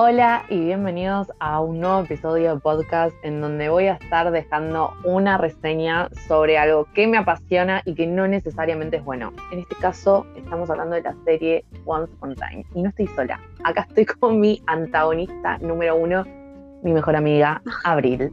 Hola 0.00 0.44
y 0.48 0.60
bienvenidos 0.60 1.32
a 1.40 1.60
un 1.60 1.80
nuevo 1.80 2.04
episodio 2.04 2.54
de 2.54 2.60
podcast 2.60 3.16
en 3.24 3.40
donde 3.40 3.68
voy 3.68 3.88
a 3.88 3.94
estar 3.94 4.30
dejando 4.30 4.94
una 5.02 5.38
reseña 5.38 6.08
sobre 6.28 6.56
algo 6.56 6.86
que 6.94 7.08
me 7.08 7.18
apasiona 7.18 7.82
y 7.84 7.96
que 7.96 8.06
no 8.06 8.28
necesariamente 8.28 8.98
es 8.98 9.04
bueno. 9.04 9.32
En 9.50 9.58
este 9.58 9.74
caso 9.74 10.24
estamos 10.36 10.70
hablando 10.70 10.94
de 10.94 11.02
la 11.02 11.16
serie 11.24 11.64
Once 11.84 12.12
Upon 12.14 12.36
Time 12.36 12.64
y 12.76 12.82
no 12.82 12.90
estoy 12.90 13.08
sola. 13.08 13.40
Acá 13.64 13.86
estoy 13.88 14.06
con 14.06 14.38
mi 14.38 14.62
antagonista 14.66 15.58
número 15.58 15.96
uno, 15.96 16.24
mi 16.84 16.92
mejor 16.92 17.16
amiga, 17.16 17.60
Abril. 17.82 18.32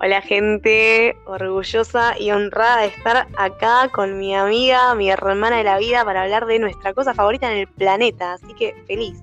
Hola 0.00 0.22
gente, 0.22 1.14
orgullosa 1.26 2.18
y 2.18 2.30
honrada 2.30 2.80
de 2.80 2.86
estar 2.86 3.28
acá 3.36 3.90
con 3.92 4.18
mi 4.18 4.34
amiga, 4.34 4.94
mi 4.94 5.10
hermana 5.10 5.58
de 5.58 5.64
la 5.64 5.76
vida 5.76 6.06
para 6.06 6.22
hablar 6.22 6.46
de 6.46 6.58
nuestra 6.58 6.94
cosa 6.94 7.12
favorita 7.12 7.52
en 7.52 7.58
el 7.58 7.66
planeta, 7.66 8.32
así 8.32 8.54
que 8.54 8.74
feliz. 8.86 9.22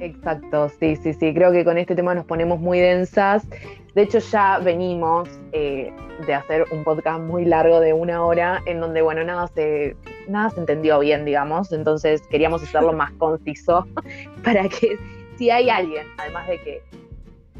Exacto, 0.00 0.68
sí, 0.80 0.96
sí, 0.96 1.12
sí. 1.12 1.34
Creo 1.34 1.52
que 1.52 1.64
con 1.64 1.78
este 1.78 1.94
tema 1.94 2.14
nos 2.14 2.24
ponemos 2.24 2.60
muy 2.60 2.78
densas. 2.78 3.46
De 3.94 4.02
hecho, 4.02 4.18
ya 4.18 4.58
venimos 4.58 5.28
eh, 5.52 5.92
de 6.26 6.34
hacer 6.34 6.66
un 6.70 6.84
podcast 6.84 7.20
muy 7.20 7.44
largo 7.44 7.80
de 7.80 7.92
una 7.92 8.24
hora, 8.24 8.62
en 8.66 8.80
donde, 8.80 9.02
bueno, 9.02 9.24
nada 9.24 9.48
se, 9.48 9.96
nada 10.28 10.50
se 10.50 10.60
entendió 10.60 10.98
bien, 11.00 11.24
digamos. 11.24 11.72
Entonces 11.72 12.22
queríamos 12.28 12.62
hacerlo 12.62 12.92
más 12.92 13.10
conciso 13.12 13.86
para 14.44 14.68
que 14.68 14.98
si 15.36 15.50
hay 15.50 15.68
alguien, 15.70 16.06
además 16.18 16.46
de 16.48 16.60
que, 16.60 16.82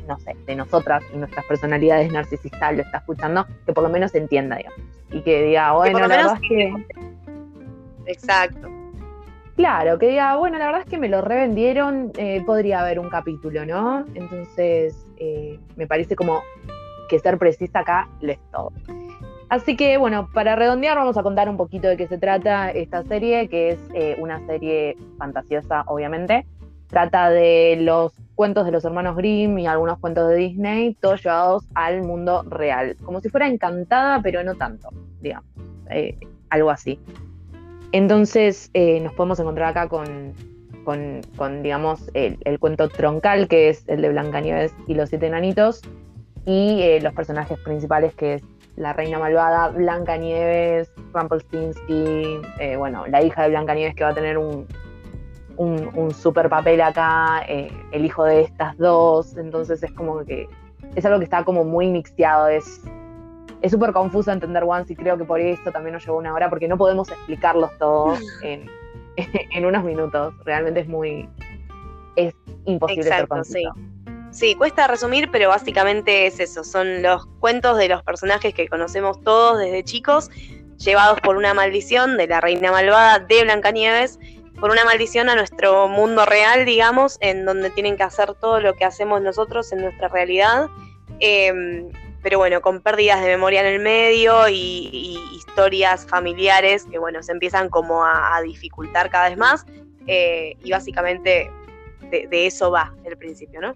no 0.07 0.19
sé, 0.21 0.37
de 0.47 0.57
nosotras 0.57 1.03
y 1.13 1.17
nuestras 1.17 1.45
personalidades 1.47 2.13
narcisistas 2.13 2.77
lo 2.77 2.83
está 2.83 2.99
escuchando, 2.99 3.47
que 3.67 3.73
por 3.73 3.83
lo 3.83 3.89
menos 3.89 4.15
entienda, 4.15 4.57
digamos. 4.57 4.81
Y 5.11 5.23
que 5.23 5.43
diga, 5.43 5.73
bueno, 5.73 5.99
la 6.01 6.09
verdad 6.09 6.35
es 6.35 6.49
que. 6.49 6.73
Exacto. 8.07 8.78
Claro, 9.59 9.99
que 9.99 10.11
diga, 10.11 10.37
bueno, 10.37 10.57
la 10.57 10.67
verdad 10.67 10.83
es 10.83 10.89
que 10.89 10.99
me 10.99 11.09
lo 11.09 11.21
revendieron, 11.21 12.13
eh, 12.17 12.45
podría 12.47 12.81
haber 12.81 13.01
un 13.01 13.11
capítulo, 13.11 13.67
¿no? 13.67 14.05
Entonces, 14.15 15.05
eh, 15.17 15.59
me 15.75 15.89
parece 15.89 16.15
como 16.15 16.45
que 17.09 17.19
ser 17.19 17.39
precisa 17.39 17.81
acá 17.81 18.09
lo 18.21 18.31
es 18.31 18.39
todo. 18.53 18.71
Así 19.49 19.77
que, 19.77 19.97
bueno, 19.97 20.29
para 20.33 20.55
redondear, 20.55 20.97
vamos 20.97 21.19
a 21.19 21.25
contar 21.25 21.49
un 21.49 21.57
poquito 21.57 21.89
de 21.89 21.97
qué 21.97 22.07
se 22.07 22.19
trata 22.19 22.71
esta 22.71 23.03
serie, 23.03 23.49
que 23.49 23.71
es 23.71 23.81
eh, 23.95 24.15
una 24.21 24.39
serie 24.47 24.97
fantasiosa, 25.19 25.83
obviamente. 25.89 26.47
Trata 26.87 27.29
de 27.29 27.79
los 27.81 28.13
cuentos 28.37 28.65
de 28.65 28.71
los 28.71 28.85
hermanos 28.85 29.17
Grimm 29.17 29.59
y 29.59 29.67
algunos 29.67 29.99
cuentos 29.99 30.29
de 30.29 30.37
Disney, 30.37 30.95
todos 31.01 31.25
llevados 31.25 31.65
al 31.75 32.03
mundo 32.05 32.45
real. 32.49 32.95
Como 33.03 33.19
si 33.19 33.29
fuera 33.29 33.49
encantada, 33.49 34.21
pero 34.23 34.45
no 34.45 34.55
tanto, 34.55 34.91
digamos. 35.21 35.51
algo 36.49 36.71
así. 36.71 37.01
Entonces 37.93 38.71
eh, 38.75 39.01
nos 39.01 39.15
podemos 39.15 39.41
encontrar 39.41 39.71
acá 39.71 39.89
con, 39.89 40.35
con, 40.85 41.63
digamos, 41.63 42.11
el, 42.15 42.59
cuento 42.59 42.89
troncal, 42.89 43.49
que 43.49 43.71
es 43.71 43.89
el 43.89 44.03
de 44.03 44.11
Blancanieves 44.11 44.75
y 44.87 44.95
los 44.95 45.09
siete 45.09 45.27
enanitos, 45.27 45.83
y 46.45 46.81
eh, 46.83 47.01
los 47.01 47.13
personajes 47.15 47.59
principales, 47.61 48.15
que 48.15 48.35
es 48.35 48.43
la 48.77 48.93
reina 48.93 49.19
malvada, 49.19 49.69
Blancanieves, 49.69 50.91
Rumpelstiltskin, 51.13 52.43
eh, 52.61 52.77
bueno, 52.77 53.07
la 53.07 53.23
hija 53.23 53.43
de 53.43 53.51
Blancanieves 53.51 53.95
que 53.95 54.05
va 54.05 54.11
a 54.11 54.15
tener 54.15 54.39
un, 54.39 54.67
un, 55.57 55.91
un 55.95 56.11
super 56.13 56.49
papel 56.49 56.81
acá, 56.81 57.41
el 57.49 58.05
hijo 58.05 58.25
de 58.25 58.43
estas 58.43 58.77
dos, 58.79 59.37
entonces 59.37 59.83
es 59.83 59.93
como 59.93 60.25
que 60.25 60.47
es 60.95 61.05
algo 61.05 61.19
que 61.19 61.25
está 61.25 61.45
como 61.45 61.65
muy 61.65 61.89
mixeado, 61.89 62.49
es 62.49 62.83
es 63.63 63.73
súper 63.73 63.93
confuso 63.93 64.31
entender 64.31 64.63
Once 64.65 64.93
y 64.93 64.97
creo 64.97 65.19
que 65.19 65.25
por 65.25 65.41
eso 65.41 65.71
también 65.73 65.95
nos 65.95 66.05
llevó 66.05 66.19
una 66.19 66.33
hora, 66.33 66.49
porque 66.49 66.69
no 66.69 66.77
podemos 66.77 67.09
explicarlos 67.11 67.71
todos 67.79 68.21
en, 68.43 68.69
en 69.55 69.67
unos 69.67 69.85
minutos. 69.85 70.35
Realmente 70.45 70.81
es 70.81 70.89
muy. 70.89 71.29
Es 72.17 72.35
imposible 72.65 73.09
Exacto, 73.09 73.45
sí. 73.45 73.65
Sí, 74.31 74.55
cuesta 74.55 74.87
resumir, 74.87 75.31
pero 75.31 75.49
básicamente 75.49 76.27
es 76.27 76.39
eso. 76.39 76.63
Son 76.63 77.03
los 77.03 77.27
cuentos 77.41 77.79
de 77.79 77.89
los 77.89 78.03
personajes 78.03 78.53
que 78.53 78.69
conocemos 78.69 79.23
todos 79.23 79.59
desde 79.59 79.83
chicos, 79.85 80.31
llevados 80.77 81.21
por 81.21 81.37
una 81.37 81.55
maldición 81.55 82.19
de 82.19 82.27
la 82.27 82.41
reina 82.41 82.71
malvada 82.71 83.21
de 83.21 83.43
Blancanieves, 83.45 84.19
por 84.61 84.71
una 84.71 84.85
maldición 84.85 85.31
a 85.31 85.35
nuestro 85.35 85.89
mundo 85.89 86.27
real, 86.27 86.67
digamos, 86.67 87.17
en 87.21 87.47
donde 87.47 87.71
tienen 87.71 87.97
que 87.97 88.03
hacer 88.03 88.35
todo 88.35 88.61
lo 88.61 88.75
que 88.75 88.85
hacemos 88.85 89.23
nosotros 89.23 89.73
en 89.73 89.81
nuestra 89.81 90.09
realidad. 90.09 90.67
Em, 91.21 91.89
pero 92.23 92.39
bueno, 92.39 92.61
con 92.61 92.81
pérdidas 92.81 93.21
de 93.21 93.29
memoria 93.29 93.61
en 93.61 93.75
el 93.75 93.81
medio 93.81 94.49
y, 94.49 95.19
historias 95.35 96.07
familiares 96.07 96.85
que 96.85 96.99
bueno, 96.99 97.23
se 97.23 97.33
empiezan 97.33 97.69
como 97.69 98.05
a, 98.05 98.41
dificultar 98.43 99.11
cada 99.11 99.29
vez 99.29 99.39
más 99.39 99.67
eh, 100.07 100.57
y 100.63 100.71
básicamente 100.71 101.51
de, 102.11 102.47
eso 102.47 102.71
va 102.71 102.95
el 103.05 103.17
principio, 103.17 103.61
¿no? 103.61 103.75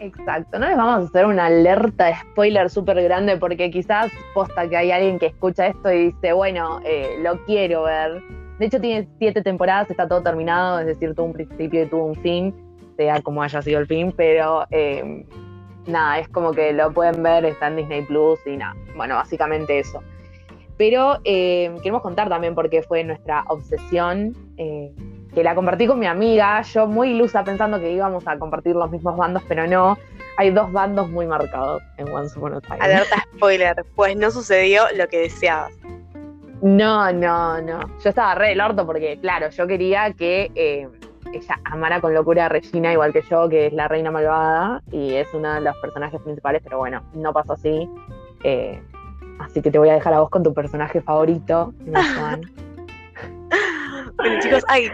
Exacto, 0.00 0.58
no 0.58 0.66
les 0.66 0.76
vamos 0.76 1.04
a 1.04 1.08
hacer 1.08 1.26
una 1.26 1.46
alerta 1.46 2.06
de 2.06 2.14
spoiler 2.16 2.70
súper 2.70 3.02
grande 3.02 3.36
porque 3.36 3.70
quizás 3.70 4.10
posta 4.34 4.68
que 4.68 4.76
hay 4.76 4.90
alguien 4.90 5.18
que 5.18 5.26
escucha 5.26 5.68
esto 5.68 5.92
y 5.92 6.06
dice, 6.06 6.32
bueno, 6.32 6.80
eh, 6.84 7.16
lo 7.22 7.44
quiero 7.44 7.84
ver. 7.84 8.22
De 8.58 8.66
hecho 8.66 8.80
tiene 8.80 9.08
siete 9.18 9.42
temporadas, 9.42 9.90
está 9.90 10.06
todo 10.08 10.22
terminado, 10.22 10.80
es 10.80 10.86
decir, 10.86 11.14
tuvo 11.14 11.26
un 11.26 11.32
principio 11.32 11.82
y 11.82 11.86
tuvo 11.86 12.06
un 12.06 12.16
fin, 12.16 12.54
sea 12.96 13.20
como 13.22 13.42
haya 13.42 13.62
sido 13.62 13.80
el 13.80 13.86
fin, 13.86 14.12
pero 14.16 14.66
eh, 14.70 15.24
nada, 15.88 16.18
es 16.18 16.28
como 16.28 16.52
que 16.52 16.72
lo 16.72 16.92
pueden 16.92 17.22
ver, 17.22 17.44
está 17.44 17.68
en 17.68 17.76
Disney 17.76 18.02
Plus 18.02 18.38
y 18.46 18.56
nada. 18.56 18.76
Bueno, 18.96 19.16
básicamente 19.16 19.78
eso. 19.78 20.02
Pero 20.76 21.18
eh, 21.24 21.74
queremos 21.82 22.02
contar 22.02 22.28
también 22.28 22.54
por 22.54 22.70
qué 22.70 22.82
fue 22.82 23.02
nuestra 23.02 23.44
obsesión, 23.48 24.36
eh, 24.56 24.92
que 25.34 25.42
la 25.42 25.54
compartí 25.54 25.86
con 25.86 25.98
mi 25.98 26.06
amiga, 26.06 26.62
yo 26.62 26.86
muy 26.86 27.10
ilusa 27.10 27.42
pensando 27.42 27.80
que 27.80 27.92
íbamos 27.92 28.26
a 28.26 28.38
compartir 28.38 28.76
los 28.76 28.90
mismos 28.90 29.16
bandos, 29.16 29.42
pero 29.48 29.66
no. 29.66 29.98
Hay 30.36 30.50
dos 30.50 30.70
bandos 30.70 31.10
muy 31.10 31.26
marcados 31.26 31.82
en 31.96 32.08
Once 32.10 32.38
Upon 32.38 32.54
a 32.54 32.60
Time. 32.60 32.78
Alerta 32.78 33.24
spoiler, 33.34 33.84
pues 33.96 34.16
no 34.16 34.30
sucedió 34.30 34.84
lo 34.94 35.08
que 35.08 35.18
deseabas. 35.18 35.72
No, 36.62 37.12
no, 37.12 37.60
no. 37.60 37.80
Yo 38.02 38.08
estaba 38.08 38.36
re 38.36 38.50
del 38.50 38.60
orto 38.60 38.86
porque, 38.86 39.18
claro, 39.20 39.50
yo 39.50 39.66
quería 39.66 40.12
que 40.12 40.50
eh, 40.54 40.88
ella 41.32 41.60
amara 41.64 42.00
con 42.00 42.14
locura 42.14 42.46
a 42.46 42.48
Regina, 42.48 42.92
igual 42.92 43.12
que 43.12 43.22
yo, 43.22 43.48
que 43.48 43.66
es 43.66 43.72
la 43.72 43.88
reina 43.88 44.10
malvada 44.10 44.82
y 44.90 45.14
es 45.14 45.28
uno 45.32 45.54
de 45.54 45.60
los 45.60 45.76
personajes 45.78 46.20
principales, 46.20 46.62
pero 46.62 46.78
bueno, 46.78 47.02
no 47.14 47.32
pasó 47.32 47.54
así. 47.54 47.88
Eh, 48.44 48.80
así 49.40 49.62
que 49.62 49.70
te 49.70 49.78
voy 49.78 49.88
a 49.88 49.94
dejar 49.94 50.14
a 50.14 50.20
vos 50.20 50.30
con 50.30 50.42
tu 50.42 50.54
personaje 50.54 51.00
favorito, 51.00 51.72
Bueno, 54.16 54.40
chicos, 54.42 54.64
ay, 54.66 54.90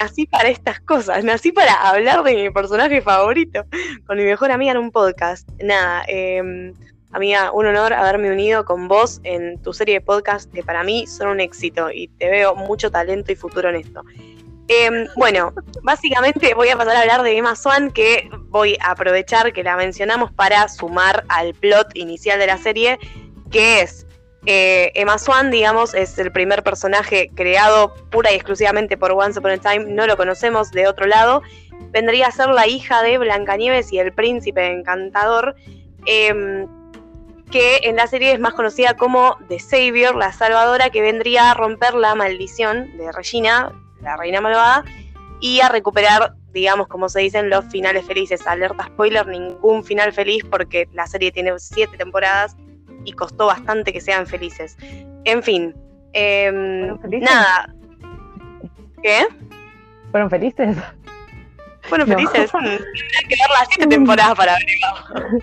nací 0.00 0.26
para 0.26 0.50
estas 0.50 0.80
cosas, 0.80 1.24
nací 1.24 1.50
para 1.50 1.72
hablar 1.88 2.22
de 2.22 2.34
mi 2.34 2.50
personaje 2.50 3.00
favorito 3.00 3.64
con 4.06 4.18
mi 4.18 4.24
mejor 4.24 4.50
amiga 4.50 4.72
en 4.72 4.76
un 4.76 4.90
podcast. 4.90 5.48
Nada, 5.62 6.04
eh, 6.08 6.74
amiga, 7.10 7.52
un 7.52 7.64
honor 7.64 7.94
haberme 7.94 8.30
unido 8.30 8.66
con 8.66 8.86
vos 8.86 9.20
en 9.24 9.62
tu 9.62 9.72
serie 9.72 9.94
de 9.94 10.00
podcast 10.02 10.52
que 10.52 10.62
para 10.62 10.84
mí 10.84 11.06
son 11.06 11.28
un 11.28 11.40
éxito 11.40 11.90
y 11.90 12.08
te 12.08 12.28
veo 12.28 12.54
mucho 12.54 12.90
talento 12.90 13.32
y 13.32 13.34
futuro 13.36 13.70
en 13.70 13.76
esto. 13.76 14.02
Em, 14.68 15.06
bueno, 15.14 15.52
básicamente 15.82 16.54
voy 16.54 16.70
a 16.70 16.76
pasar 16.76 16.96
a 16.96 17.00
hablar 17.00 17.22
de 17.22 17.36
Emma 17.36 17.54
Swan, 17.54 17.92
que 17.92 18.28
voy 18.48 18.76
a 18.80 18.90
aprovechar 18.90 19.52
que 19.52 19.62
la 19.62 19.76
mencionamos 19.76 20.32
para 20.32 20.68
sumar 20.68 21.24
al 21.28 21.54
plot 21.54 21.94
inicial 21.94 22.38
de 22.40 22.48
la 22.48 22.58
serie, 22.58 22.98
que 23.50 23.82
es 23.82 24.06
eh, 24.44 24.90
Emma 24.94 25.18
Swan, 25.18 25.50
digamos, 25.50 25.94
es 25.94 26.18
el 26.18 26.32
primer 26.32 26.64
personaje 26.64 27.30
creado 27.34 27.94
pura 28.10 28.32
y 28.32 28.36
exclusivamente 28.36 28.96
por 28.96 29.12
Once 29.12 29.38
Upon 29.38 29.52
a 29.52 29.58
Time, 29.58 29.86
no 29.86 30.06
lo 30.06 30.16
conocemos 30.16 30.72
de 30.72 30.88
otro 30.88 31.06
lado. 31.06 31.42
Vendría 31.90 32.28
a 32.28 32.30
ser 32.32 32.48
la 32.48 32.66
hija 32.66 33.02
de 33.02 33.18
Blancanieves 33.18 33.92
y 33.92 33.98
el 33.98 34.12
príncipe 34.12 34.66
encantador, 34.72 35.54
em, 36.06 36.66
que 37.50 37.80
en 37.84 37.96
la 37.96 38.08
serie 38.08 38.32
es 38.32 38.40
más 38.40 38.54
conocida 38.54 38.94
como 38.94 39.36
The 39.48 39.60
Savior, 39.60 40.16
la 40.16 40.32
salvadora, 40.32 40.90
que 40.90 41.02
vendría 41.02 41.52
a 41.52 41.54
romper 41.54 41.94
la 41.94 42.14
maldición 42.16 42.96
de 42.96 43.12
Regina, 43.12 43.72
la 44.00 44.16
reina 44.16 44.40
malvada, 44.40 44.84
y 45.40 45.60
a 45.60 45.68
recuperar, 45.68 46.34
digamos, 46.52 46.88
como 46.88 47.08
se 47.08 47.20
dicen, 47.20 47.50
los 47.50 47.64
finales 47.66 48.06
felices. 48.06 48.46
Alerta 48.46 48.86
spoiler, 48.86 49.26
ningún 49.26 49.84
final 49.84 50.12
feliz 50.12 50.44
porque 50.50 50.88
la 50.92 51.06
serie 51.06 51.30
tiene 51.30 51.52
siete 51.58 51.96
temporadas 51.96 52.56
y 53.04 53.12
costó 53.12 53.46
bastante 53.46 53.92
que 53.92 54.00
sean 54.00 54.26
felices. 54.26 54.76
En 55.24 55.42
fin, 55.42 55.74
em, 56.12 56.98
nada. 57.20 57.74
¿Qué? 59.02 59.26
¿Fueron 60.10 60.30
felices? 60.30 60.76
Fueron 61.82 62.08
felices. 62.08 62.50
Tendrán 62.52 62.78
que 62.78 63.36
ver 63.36 63.50
las 63.50 63.68
siete 63.68 63.86
temporadas 63.88 64.34
para 64.34 64.54
averiguarlo. 64.54 65.38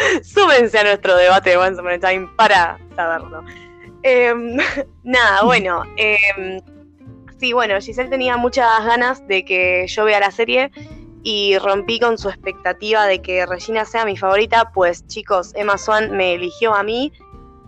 Súbense 0.22 0.78
a 0.78 0.84
nuestro 0.84 1.16
debate 1.16 1.50
de 1.50 1.56
Once 1.56 1.80
Upon 1.80 1.92
a 1.92 1.98
Time 1.98 2.28
para 2.36 2.78
saberlo. 2.96 3.44
Em, 4.02 4.56
nada, 5.04 5.42
bueno. 5.44 5.84
Eh, 5.96 6.16
Sí, 7.40 7.54
bueno, 7.54 7.80
Giselle 7.80 8.10
tenía 8.10 8.36
muchas 8.36 8.84
ganas 8.84 9.26
de 9.26 9.46
que 9.46 9.86
yo 9.88 10.04
vea 10.04 10.20
la 10.20 10.30
serie 10.30 10.70
y 11.22 11.56
rompí 11.56 11.98
con 11.98 12.18
su 12.18 12.28
expectativa 12.28 13.06
de 13.06 13.22
que 13.22 13.46
Regina 13.46 13.86
sea 13.86 14.04
mi 14.04 14.14
favorita, 14.14 14.72
pues 14.74 15.06
chicos, 15.06 15.52
Emma 15.54 15.78
Swan 15.78 16.14
me 16.14 16.34
eligió 16.34 16.74
a 16.74 16.82
mí. 16.82 17.14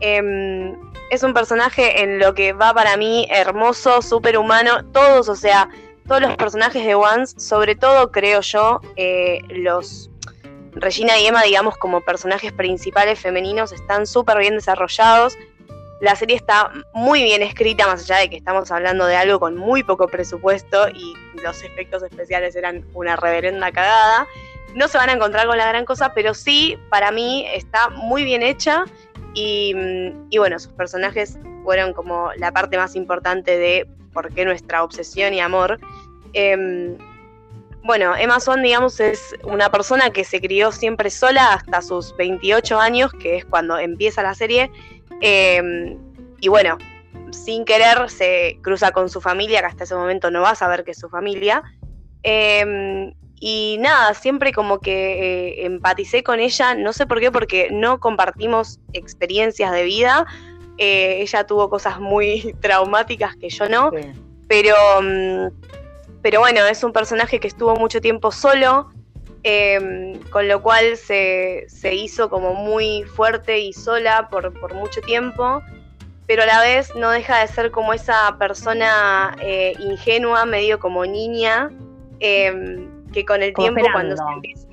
Em, 0.00 0.76
es 1.10 1.22
un 1.22 1.32
personaje 1.32 2.02
en 2.02 2.18
lo 2.18 2.34
que 2.34 2.52
va 2.52 2.74
para 2.74 2.98
mí 2.98 3.26
hermoso, 3.30 4.02
súper 4.02 4.36
humano, 4.36 4.84
todos, 4.92 5.30
o 5.30 5.36
sea, 5.36 5.70
todos 6.06 6.20
los 6.20 6.36
personajes 6.36 6.84
de 6.84 6.94
Once, 6.94 7.40
sobre 7.40 7.74
todo 7.74 8.12
creo 8.12 8.42
yo, 8.42 8.78
eh, 8.96 9.40
los 9.48 10.10
Regina 10.74 11.18
y 11.18 11.26
Emma, 11.26 11.42
digamos, 11.44 11.78
como 11.78 12.02
personajes 12.02 12.52
principales 12.52 13.18
femeninos, 13.18 13.72
están 13.72 14.06
súper 14.06 14.38
bien 14.38 14.54
desarrollados. 14.54 15.36
La 16.02 16.16
serie 16.16 16.34
está 16.34 16.72
muy 16.94 17.22
bien 17.22 17.42
escrita, 17.42 17.86
más 17.86 18.02
allá 18.02 18.22
de 18.22 18.30
que 18.30 18.36
estamos 18.36 18.72
hablando 18.72 19.06
de 19.06 19.14
algo 19.14 19.38
con 19.38 19.56
muy 19.56 19.84
poco 19.84 20.08
presupuesto 20.08 20.88
y 20.88 21.14
los 21.44 21.62
efectos 21.62 22.02
especiales 22.02 22.56
eran 22.56 22.84
una 22.92 23.14
reverenda 23.14 23.70
cagada. 23.70 24.26
No 24.74 24.88
se 24.88 24.98
van 24.98 25.10
a 25.10 25.12
encontrar 25.12 25.46
con 25.46 25.56
la 25.56 25.68
gran 25.68 25.84
cosa, 25.84 26.12
pero 26.12 26.34
sí, 26.34 26.76
para 26.90 27.12
mí 27.12 27.46
está 27.54 27.88
muy 27.90 28.24
bien 28.24 28.42
hecha 28.42 28.84
y, 29.32 29.76
y 30.28 30.38
bueno, 30.38 30.58
sus 30.58 30.72
personajes 30.72 31.38
fueron 31.62 31.92
como 31.92 32.32
la 32.36 32.50
parte 32.50 32.76
más 32.76 32.96
importante 32.96 33.56
de 33.56 33.86
por 34.12 34.34
qué 34.34 34.44
nuestra 34.44 34.82
obsesión 34.82 35.34
y 35.34 35.40
amor. 35.40 35.78
Em, 36.32 36.98
bueno, 37.84 38.16
Emma 38.16 38.40
Swan, 38.40 38.62
digamos, 38.62 38.98
es 38.98 39.36
una 39.44 39.70
persona 39.70 40.10
que 40.10 40.24
se 40.24 40.40
crió 40.40 40.72
siempre 40.72 41.10
sola 41.10 41.54
hasta 41.54 41.80
sus 41.80 42.16
28 42.16 42.80
años, 42.80 43.12
que 43.12 43.36
es 43.36 43.44
cuando 43.44 43.78
empieza 43.78 44.24
la 44.24 44.34
serie. 44.34 44.68
Em, 45.22 45.96
y 46.40 46.48
bueno, 46.48 46.76
sin 47.30 47.64
querer 47.64 48.10
se 48.10 48.58
cruza 48.60 48.90
con 48.90 49.08
su 49.08 49.20
familia, 49.20 49.60
que 49.60 49.66
hasta 49.66 49.84
ese 49.84 49.94
momento 49.94 50.30
no 50.30 50.42
va 50.42 50.50
a 50.50 50.54
saber 50.54 50.84
que 50.84 50.90
es 50.90 50.98
su 50.98 51.08
familia. 51.08 51.62
Em, 52.22 53.14
y 53.40 53.78
nada, 53.80 54.14
siempre 54.14 54.52
como 54.52 54.80
que 54.80 54.92
eh, 55.62 55.64
empaticé 55.64 56.22
con 56.22 56.38
ella, 56.38 56.74
no 56.74 56.92
sé 56.92 57.06
por 57.06 57.20
qué, 57.20 57.32
porque 57.32 57.68
no 57.70 58.00
compartimos 58.00 58.80
experiencias 58.92 59.72
de 59.72 59.84
vida. 59.84 60.26
Eh, 60.76 61.22
ella 61.22 61.44
tuvo 61.44 61.70
cosas 61.70 62.00
muy 62.00 62.54
traumáticas 62.60 63.36
que 63.36 63.48
yo 63.48 63.68
no, 63.68 63.90
pero 64.48 64.74
mm, 65.00 65.48
pero 66.22 66.38
bueno, 66.38 66.64
es 66.66 66.82
un 66.84 66.92
personaje 66.92 67.40
que 67.40 67.48
estuvo 67.48 67.74
mucho 67.74 68.00
tiempo 68.00 68.30
solo, 68.30 68.90
em, 69.42 70.18
con 70.30 70.48
lo 70.48 70.62
cual 70.62 70.96
se, 70.96 71.66
hizo 71.92 72.30
como 72.30 72.54
muy 72.54 73.04
fuerte 73.04 73.58
y 73.58 73.72
sola 73.72 74.28
por, 74.30 74.74
mucho 74.74 75.00
tiempo, 75.02 75.62
pero 76.26 76.42
a 76.42 76.46
la 76.46 76.60
vez 76.60 76.94
no 76.94 77.10
deja 77.10 77.40
de 77.40 77.48
ser 77.48 77.70
como 77.70 77.92
esa 77.92 78.36
persona 78.38 79.36
eh, 79.40 79.74
ingenua, 79.80 80.44
medio 80.44 80.78
como 80.78 81.04
niña, 81.04 81.70
em, 82.20 82.88
que 83.12 83.24
con 83.24 83.42
el 83.42 83.52
tiempo 83.54 83.82
cuando 83.92 84.16
se 84.16 84.22
empieza... 84.34 84.68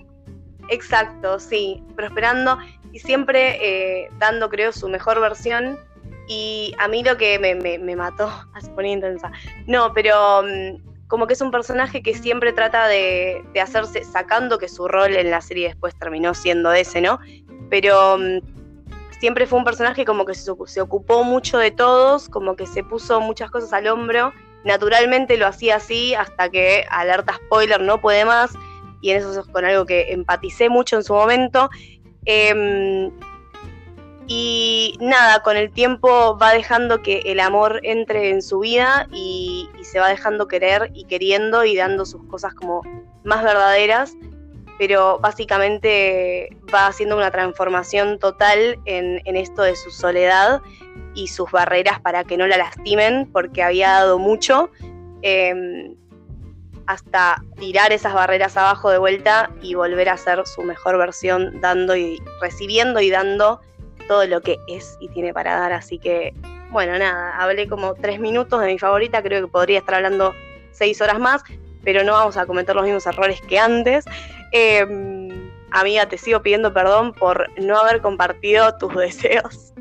Exacto, 0.70 1.40
sí, 1.40 1.84
prosperando 1.96 2.60
y 2.92 3.00
siempre 3.00 3.58
eh, 3.62 4.10
dando, 4.18 4.50
creo, 4.50 4.72
su 4.72 4.88
mejor 4.88 5.20
versión. 5.20 5.80
Y 6.28 6.76
a 6.78 6.88
mí 6.88 7.04
lo 7.04 7.18
que 7.18 7.40
me, 7.40 7.56
me, 7.56 7.80
me 7.80 7.96
mató, 7.96 8.32
se 8.60 8.70
ponía 8.72 8.94
intensa. 8.94 9.32
No, 9.66 9.94
pero 9.94 10.44
mm, 10.44 10.89
como 11.10 11.26
que 11.26 11.34
es 11.34 11.42
un 11.42 11.50
personaje 11.50 12.04
que 12.04 12.14
siempre 12.14 12.54
trata 12.54 12.88
de, 12.88 13.44
hacerse, 13.62 14.06
sacando 14.06 14.60
que 14.60 14.70
su 14.70 14.88
rol 14.88 15.16
en 15.16 15.32
la 15.32 15.42
serie 15.42 15.68
después 15.68 15.96
terminó 15.98 16.36
siendo 16.36 16.72
ese, 16.72 17.02
¿no? 17.02 17.20
Pero 17.72 18.20
mm, 18.20 18.38
siempre 19.20 19.48
fue 19.48 19.58
un 19.58 19.66
personaje 19.66 20.06
como 20.06 20.24
que 20.24 20.36
se, 20.36 20.52
ocupó 20.52 21.24
mucho 21.24 21.58
de 21.58 21.72
todos, 21.72 22.30
como 22.30 22.56
que 22.56 22.68
se 22.68 22.84
puso 22.84 23.20
muchas 23.22 23.50
cosas 23.50 23.74
al 23.74 23.88
hombro. 23.88 24.32
Naturalmente 24.64 25.36
lo 25.38 25.48
hacía 25.48 25.78
así 25.78 26.14
hasta 26.14 26.48
que, 26.50 26.86
alerta 26.92 27.34
spoiler, 27.46 27.82
no 27.82 28.00
puede 28.00 28.24
más. 28.24 28.52
Y 29.02 29.10
en 29.10 29.18
eso 29.18 29.40
es 29.40 29.48
con 29.48 29.66
algo 29.66 29.88
que 29.88 30.12
empaticé 30.14 30.70
mucho 30.70 30.96
en 30.96 31.04
su 31.04 31.16
momento. 31.16 31.72
Em, 32.26 33.10
y 34.32 34.96
nada, 35.02 35.42
con 35.42 35.58
el 35.58 35.72
tiempo 35.72 36.38
va 36.38 36.54
dejando 36.54 37.02
que 37.02 37.24
el 37.26 37.40
amor 37.40 37.80
entre 37.82 38.30
en 38.30 38.44
su 38.44 38.60
vida 38.60 39.08
y, 39.12 39.68
se 39.82 40.00
va 40.00 40.08
dejando 40.08 40.48
querer 40.48 40.92
y 40.94 41.06
queriendo 41.06 41.66
y 41.66 41.76
dando 41.76 42.06
sus 42.06 42.24
cosas 42.26 42.54
como 42.54 42.84
más 43.24 43.44
verdaderas, 43.44 44.16
pero 44.78 45.18
básicamente 45.18 46.56
va 46.72 46.86
haciendo 46.86 47.18
una 47.18 47.32
transformación 47.32 48.20
total 48.20 48.80
en, 48.86 49.36
esto 49.36 49.64
de 49.64 49.76
su 49.76 49.90
soledad 49.90 50.62
y 51.16 51.30
sus 51.30 51.50
barreras 51.50 52.00
para 52.00 52.24
que 52.24 52.38
no 52.38 52.46
la 52.46 52.58
lastimen, 52.58 53.28
porque 53.34 53.64
había 53.64 53.94
dado 53.94 54.20
mucho, 54.20 54.70
em, 55.24 55.96
hasta 56.86 57.44
tirar 57.58 57.92
esas 57.92 58.14
barreras 58.14 58.58
abajo 58.58 58.92
de 58.92 59.00
vuelta 59.00 59.50
y 59.64 59.74
volver 59.74 60.08
a 60.10 60.18
ser 60.18 60.46
su 60.46 60.62
mejor 60.62 61.00
versión, 61.00 61.60
dando 61.62 61.96
y 61.96 62.22
recibiendo 62.40 63.02
y 63.02 63.10
dando 63.10 63.60
todo 64.10 64.26
lo 64.26 64.42
que 64.42 64.58
es 64.68 64.98
y 65.00 65.08
tiene 65.10 65.34
para 65.34 65.56
dar. 65.56 65.72
Así 65.72 66.00
que, 66.00 66.34
bueno, 66.72 66.98
nada, 66.98 67.38
hablé 67.40 67.70
como 67.70 67.94
tres 67.94 68.20
minutos 68.20 68.60
de 68.60 68.68
mi 68.68 68.80
favorita, 68.80 69.22
creo 69.22 69.46
que 69.46 69.48
podría 69.48 69.78
estar 69.78 69.96
hablando 69.96 70.34
seis 70.72 71.00
horas 71.00 71.20
más, 71.20 71.44
pero 71.84 72.04
no 72.04 72.14
vamos 72.14 72.36
a 72.36 72.48
cometer 72.48 72.76
los 72.76 72.86
mismos 72.86 73.06
errores 73.06 73.40
que 73.42 73.60
antes. 73.60 74.06
Em, 74.52 75.52
amiga, 75.70 76.08
te 76.08 76.18
sigo 76.18 76.42
pidiendo 76.42 76.74
perdón 76.74 77.14
por 77.14 77.48
no 77.62 77.78
haber 77.78 78.02
compartido 78.02 78.76
tus 78.78 78.96
deseos. 78.98 79.74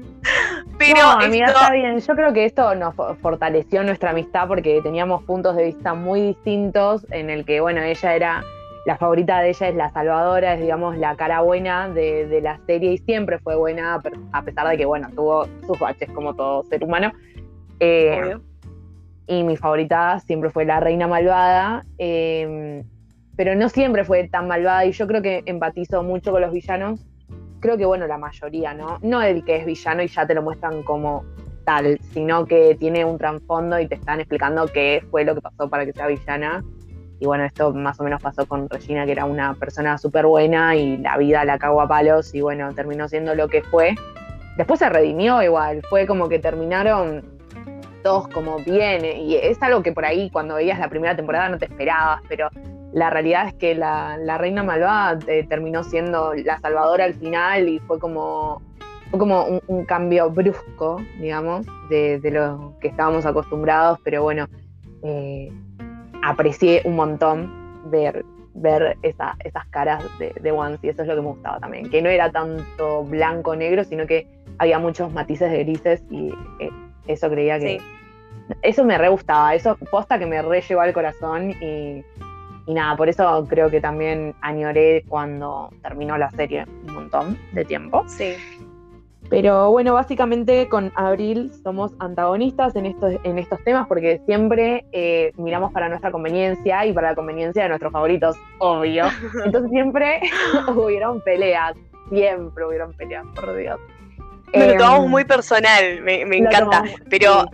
Pero 0.76 1.00
no, 1.00 1.10
amiga, 1.20 1.46
está 1.46 1.72
bien. 1.72 1.98
Yo 1.98 2.14
creo 2.14 2.32
que 2.34 2.44
esto 2.44 2.74
nos 2.74 2.94
fortaleció 3.22 3.82
nuestra 3.82 4.10
amistad 4.10 4.46
porque 4.46 4.82
teníamos 4.82 5.22
puntos 5.22 5.56
de 5.56 5.64
vista 5.64 5.94
muy 5.94 6.20
distintos 6.20 7.06
en 7.12 7.30
el 7.30 7.46
que, 7.46 7.60
bueno, 7.62 7.80
ella 7.80 8.14
era 8.14 8.44
la 8.88 8.96
favorita 8.96 9.40
de 9.40 9.50
ella 9.50 9.68
es 9.68 9.74
la 9.74 9.90
Salvadora, 9.90 10.54
es 10.54 10.62
digamos 10.62 10.96
la 10.96 11.14
cara 11.14 11.42
buena 11.42 11.90
de, 11.90 12.40
la 12.42 12.58
serie 12.64 12.92
y 12.92 12.96
siempre 12.96 13.38
fue 13.38 13.54
buena, 13.54 14.00
a 14.32 14.42
pesar 14.42 14.66
de 14.66 14.78
que 14.78 14.86
bueno, 14.86 15.10
tuvo 15.14 15.46
sus 15.66 15.78
baches 15.78 16.10
como 16.12 16.34
todo 16.34 16.64
ser 16.64 16.82
humano. 16.82 17.12
Eh, 17.80 18.34
y 19.26 19.44
mi 19.44 19.58
favorita 19.58 20.18
siempre 20.20 20.48
fue 20.48 20.64
la 20.64 20.80
reina 20.80 21.06
malvada, 21.06 21.84
em, 21.98 22.82
pero 23.36 23.54
no 23.54 23.68
siempre 23.68 24.04
fue 24.04 24.26
tan 24.26 24.48
malvada 24.48 24.86
y 24.86 24.92
yo 24.92 25.06
creo 25.06 25.20
que 25.20 25.42
empatizo 25.44 26.02
mucho 26.02 26.32
con 26.32 26.40
los 26.40 26.50
villanos. 26.50 27.06
Creo 27.60 27.76
que 27.76 27.84
bueno, 27.84 28.06
la 28.06 28.16
mayoría, 28.16 28.72
¿no? 28.72 28.96
No 29.02 29.20
el 29.20 29.44
que 29.44 29.56
es 29.56 29.66
villano 29.66 30.02
y 30.02 30.08
ya 30.08 30.26
te 30.26 30.32
lo 30.32 30.40
muestran 30.40 30.82
como 30.82 31.26
tal, 31.66 31.98
sino 32.14 32.46
que 32.46 32.74
tiene 32.80 33.04
un 33.04 33.18
trasfondo 33.18 33.78
y 33.80 33.86
te 33.86 33.96
están 33.96 34.20
explicando 34.20 34.66
qué 34.66 35.04
fue 35.10 35.26
lo 35.26 35.34
que 35.34 35.42
pasó 35.42 35.68
para 35.68 35.84
que 35.84 35.92
sea 35.92 36.06
villana 36.06 36.64
y 37.20 37.26
bueno, 37.26 37.44
esto 37.44 37.72
más 37.72 37.98
o 38.00 38.04
menos 38.04 38.22
pasó 38.22 38.46
con 38.46 38.68
Regina, 38.68 39.04
que 39.04 39.12
era 39.12 39.24
una 39.24 39.54
persona 39.54 39.98
súper 39.98 40.26
buena 40.26 40.76
y 40.76 40.98
la 40.98 41.16
vida 41.16 41.44
la 41.44 41.58
cagó 41.58 41.80
a 41.80 41.88
palos 41.88 42.34
y 42.34 42.40
bueno, 42.40 42.72
terminó 42.74 43.08
siendo 43.08 43.34
lo 43.34 43.48
que 43.48 43.62
fue. 43.62 43.94
Después 44.56 44.78
se 44.78 44.88
redimió 44.88 45.42
igual, 45.42 45.82
fue 45.88 46.06
como 46.06 46.28
que 46.28 46.38
terminaron 46.38 47.24
todos 48.02 48.28
como 48.28 48.58
bien 48.58 49.04
y 49.04 49.34
es 49.34 49.60
algo 49.62 49.82
que 49.82 49.92
por 49.92 50.04
ahí 50.04 50.30
cuando 50.30 50.54
veías 50.54 50.78
la 50.78 50.88
primera 50.88 51.16
temporada 51.16 51.48
no 51.48 51.58
te 51.58 51.64
esperabas, 51.64 52.22
pero 52.28 52.48
la 52.92 53.10
realidad 53.10 53.48
es 53.48 53.54
que 53.54 53.74
la, 53.74 54.16
reina 54.38 54.62
malvada 54.62 55.18
eh, 55.26 55.44
terminó 55.48 55.82
siendo 55.82 56.34
la 56.34 56.58
salvadora 56.60 57.04
al 57.04 57.14
final 57.14 57.68
y 57.68 57.80
fue 57.80 57.98
como, 57.98 58.62
como 59.10 59.60
un, 59.66 59.84
cambio 59.84 60.30
brusco, 60.30 61.00
digamos, 61.20 61.66
de, 61.90 62.20
lo 62.30 62.74
que 62.80 62.88
estábamos 62.88 63.26
acostumbrados, 63.26 63.98
pero 64.04 64.22
bueno. 64.22 64.46
Eh, 65.02 65.52
aprecié 66.22 66.82
un 66.84 66.96
montón 66.96 67.90
ver, 67.90 68.24
ver 68.54 68.96
esa, 69.02 69.36
esas 69.44 69.66
caras 69.68 70.04
de, 70.18 70.32
de 70.40 70.50
Once 70.50 70.86
y 70.86 70.90
eso 70.90 71.02
es 71.02 71.08
lo 71.08 71.16
que 71.16 71.22
me 71.22 71.28
gustaba 71.28 71.60
también, 71.60 71.90
que 71.90 72.02
no 72.02 72.08
era 72.08 72.30
tanto 72.30 73.04
blanco-negro, 73.04 73.84
sino 73.84 74.06
que 74.06 74.26
había 74.58 74.78
muchos 74.78 75.12
matices 75.12 75.50
de 75.50 75.64
grises 75.64 76.02
y 76.10 76.32
eh, 76.60 76.70
eso 77.06 77.28
creía 77.30 77.58
que... 77.58 77.80
Eso 78.62 78.82
me 78.82 78.96
re 78.96 79.10
gustaba, 79.10 79.54
eso 79.54 79.76
posta 79.90 80.18
que 80.18 80.24
me 80.24 80.40
re 80.40 80.62
llevó 80.62 80.80
al 80.80 80.94
corazón 80.94 81.50
y, 81.60 82.02
y 82.66 82.74
nada, 82.74 82.96
por 82.96 83.10
eso 83.10 83.46
creo 83.46 83.70
que 83.70 83.78
también 83.78 84.34
añoré 84.40 85.04
cuando 85.06 85.70
terminó 85.82 86.16
la 86.16 86.30
serie 86.30 86.64
un 86.86 86.94
montón 86.94 87.38
de 87.52 87.66
tiempo. 87.66 88.04
Sí. 88.08 88.36
Pero 89.30 89.70
bueno, 89.70 89.94
básicamente 89.94 90.68
con 90.68 90.90
Abril 90.94 91.52
somos 91.62 91.92
antagonistas 91.98 92.74
en 92.76 92.86
estos, 92.86 93.14
en 93.24 93.38
estos 93.38 93.62
temas 93.62 93.86
porque 93.86 94.20
siempre 94.24 94.86
eh, 94.92 95.32
miramos 95.36 95.72
para 95.72 95.88
nuestra 95.88 96.10
conveniencia 96.10 96.86
y 96.86 96.92
para 96.92 97.10
la 97.10 97.14
conveniencia 97.14 97.64
de 97.64 97.68
nuestros 97.68 97.92
favoritos, 97.92 98.36
obvio. 98.58 99.04
Entonces 99.44 99.70
siempre 99.70 100.20
hubieron 100.68 101.20
peleas, 101.20 101.74
siempre 102.08 102.64
hubieron 102.64 102.94
peleas, 102.94 103.26
por 103.34 103.54
Dios. 103.54 103.78
Nos 104.54 104.66
lo 104.66 104.76
tomamos 104.78 105.08
muy 105.08 105.24
personal, 105.24 106.00
me, 106.00 106.22
encanta. 106.22 106.84
pero 107.10 107.44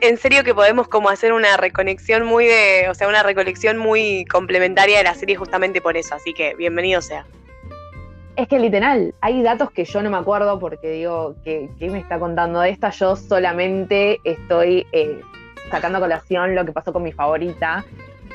en 0.00 0.16
serio 0.16 0.42
que 0.42 0.54
podemos 0.54 0.88
como 0.88 1.08
hacer 1.08 1.32
una 1.32 1.56
reconexión 1.56 2.24
muy 2.26 2.46
de, 2.46 2.88
o 2.90 2.94
sea, 2.94 3.06
una 3.06 3.22
recolección 3.22 3.78
muy 3.78 4.24
complementaria 4.24 4.98
de 4.98 5.04
la 5.04 5.14
serie 5.14 5.36
justamente 5.36 5.80
por 5.80 5.96
eso. 5.96 6.16
Así 6.16 6.32
que 6.32 6.56
bienvenido 6.56 7.00
sea. 7.00 7.24
Es 8.36 8.48
que 8.48 8.58
literal, 8.58 9.14
hay 9.22 9.42
datos 9.42 9.70
que 9.70 9.86
yo 9.86 10.02
no 10.02 10.10
me 10.10 10.18
acuerdo 10.18 10.58
porque 10.58 10.90
digo, 10.90 11.34
¿qué, 11.42 11.70
me 11.80 11.98
está 11.98 12.18
contando 12.18 12.60
de 12.60 12.68
esta? 12.68 12.90
Yo 12.90 13.16
solamente 13.16 14.20
estoy 14.24 14.86
eh, 14.92 15.22
sacando 15.70 15.98
a 15.98 16.00
colación 16.02 16.54
lo 16.54 16.66
que 16.66 16.72
pasó 16.72 16.92
con 16.92 17.02
mi 17.02 17.12
favorita. 17.12 17.82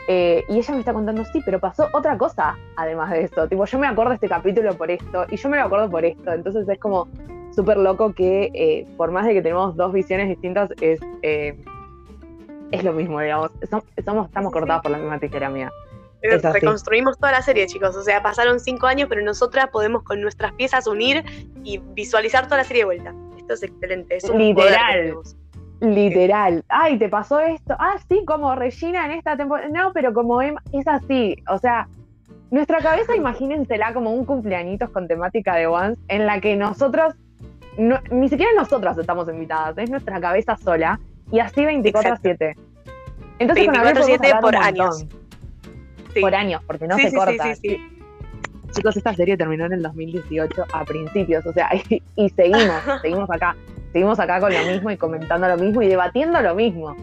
Eh, 0.07 0.43
y 0.49 0.57
ella 0.57 0.73
me 0.73 0.79
está 0.79 0.91
contando, 0.91 1.23
sí, 1.25 1.41
pero 1.45 1.59
pasó 1.59 1.87
otra 1.93 2.17
cosa 2.17 2.57
además 2.77 3.11
de 3.11 3.25
esto. 3.25 3.47
Tipo, 3.47 3.65
yo 3.65 3.77
me 3.77 3.85
acuerdo 3.85 4.09
de 4.09 4.15
este 4.15 4.27
capítulo 4.27 4.73
por 4.73 4.89
esto 4.89 5.27
y 5.29 5.37
yo 5.37 5.49
me 5.49 5.57
lo 5.57 5.65
acuerdo 5.65 5.87
por 5.91 6.03
esto. 6.03 6.33
Entonces 6.33 6.67
es 6.67 6.79
como 6.79 7.07
súper 7.55 7.77
loco 7.77 8.11
que, 8.13 8.49
eh, 8.55 8.87
por 8.97 9.11
más 9.11 9.27
de 9.27 9.33
que 9.33 9.43
tenemos 9.43 9.75
dos 9.75 9.93
visiones 9.93 10.29
distintas, 10.29 10.71
es 10.81 10.99
es 12.71 12.83
lo 12.83 12.93
mismo, 12.93 13.19
digamos. 13.19 13.51
Somos, 13.69 13.85
estamos 13.95 14.51
cortados 14.51 14.81
por 14.81 14.91
la 14.91 14.97
misma 14.97 15.19
tijera 15.19 15.49
mía. 15.49 15.71
Reconstruimos 16.21 17.17
toda 17.17 17.31
la 17.31 17.41
serie, 17.41 17.67
chicos. 17.67 17.95
O 17.95 18.03
sea, 18.03 18.21
pasaron 18.21 18.59
cinco 18.59 18.87
años, 18.87 19.07
pero 19.09 19.21
nosotras 19.21 19.69
podemos 19.71 20.03
con 20.03 20.21
nuestras 20.21 20.53
piezas 20.53 20.87
unir 20.87 21.23
y 21.63 21.79
visualizar 21.93 22.45
toda 22.45 22.57
la 22.57 22.63
serie 22.63 22.81
de 22.81 22.85
vuelta. 22.85 23.15
Esto 23.37 23.53
es 23.53 23.63
excelente. 23.63 24.17
Es 24.17 24.29
Literal. 24.29 25.15
Literal. 25.81 26.63
Ay, 26.69 26.99
¿te 26.99 27.09
pasó 27.09 27.39
esto? 27.39 27.75
Ah, 27.79 27.95
sí, 28.07 28.23
como 28.25 28.53
Regina 28.55 29.05
en 29.05 29.13
esta 29.13 29.35
temporada. 29.35 29.67
No, 29.69 29.91
pero 29.93 30.13
como 30.13 30.41
Emma, 30.41 30.61
es 30.71 30.87
así. 30.87 31.35
O 31.49 31.57
sea, 31.57 31.87
nuestra 32.51 32.79
cabeza, 32.79 33.15
imagínensela 33.15 33.93
como 33.93 34.13
un 34.13 34.25
cumpleañitos 34.25 34.89
con 34.91 35.07
temática 35.07 35.55
de 35.55 35.67
Once, 35.67 35.99
en 36.07 36.27
la 36.27 36.39
que 36.39 36.55
nosotros, 36.55 37.15
ni 37.77 38.29
siquiera 38.29 38.51
nosotras 38.55 38.97
estamos 38.97 39.27
invitadas, 39.29 39.75
es 39.77 39.89
nuestra 39.89 40.19
cabeza 40.21 40.55
sola, 40.57 40.99
y 41.31 41.39
así 41.39 41.61
24-7. 41.61 42.55
Entonces, 43.39 43.67
24-7 43.67 44.41
por 44.41 44.55
años. 44.55 45.05
Por 46.19 46.35
años, 46.35 46.61
porque 46.65 46.87
no 46.87 46.97
se 46.97 47.13
corta. 47.13 47.53
Chicos, 48.71 48.95
esta 48.95 49.13
serie 49.13 49.35
terminó 49.37 49.65
en 49.65 49.73
el 49.73 49.81
2018 49.81 50.65
a 50.71 50.85
principios, 50.85 51.45
o 51.45 51.53
sea, 51.53 51.69
y 52.15 52.29
seguimos, 52.29 52.81
seguimos 53.01 53.29
acá, 53.29 53.55
seguimos 53.91 54.19
acá 54.19 54.39
con 54.39 54.53
lo 54.53 54.63
mismo 54.63 54.91
y 54.91 54.97
comentando 54.97 55.47
lo 55.47 55.57
mismo 55.57 55.81
y 55.81 55.87
debatiendo 55.87 56.41
lo 56.41 56.55
mismo. 56.55 56.95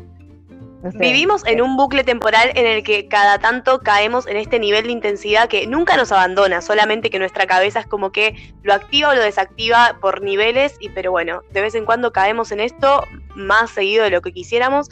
Vivimos 0.95 1.45
en 1.45 1.61
un 1.61 1.77
bucle 1.77 2.05
temporal 2.05 2.53
en 2.55 2.65
el 2.65 2.85
que 2.85 3.09
cada 3.09 3.41
tanto 3.41 3.81
caemos 3.81 4.29
en 4.29 4.37
este 4.37 4.61
nivel 4.61 4.85
de 4.85 4.93
intensidad 4.93 5.49
que 5.49 5.67
nunca 5.67 5.97
nos 5.97 6.12
abandona, 6.12 6.61
solamente 6.61 7.11
que 7.11 7.19
nuestra 7.19 7.49
cabeza 7.49 7.81
es 7.81 7.87
como 7.87 8.12
que 8.12 8.55
lo 8.62 8.73
activa 8.73 9.09
o 9.09 9.15
lo 9.15 9.23
desactiva 9.23 9.99
por 10.00 10.23
niveles, 10.23 10.77
y 10.79 10.88
pero 10.91 11.11
bueno, 11.11 11.43
de 11.50 11.62
vez 11.62 11.75
en 11.75 11.85
cuando 11.85 12.12
caemos 12.12 12.53
en 12.53 12.61
esto 12.61 13.03
más 13.35 13.71
seguido 13.71 14.05
de 14.05 14.11
lo 14.11 14.23
que 14.23 14.33
quisiéramos. 14.33 14.88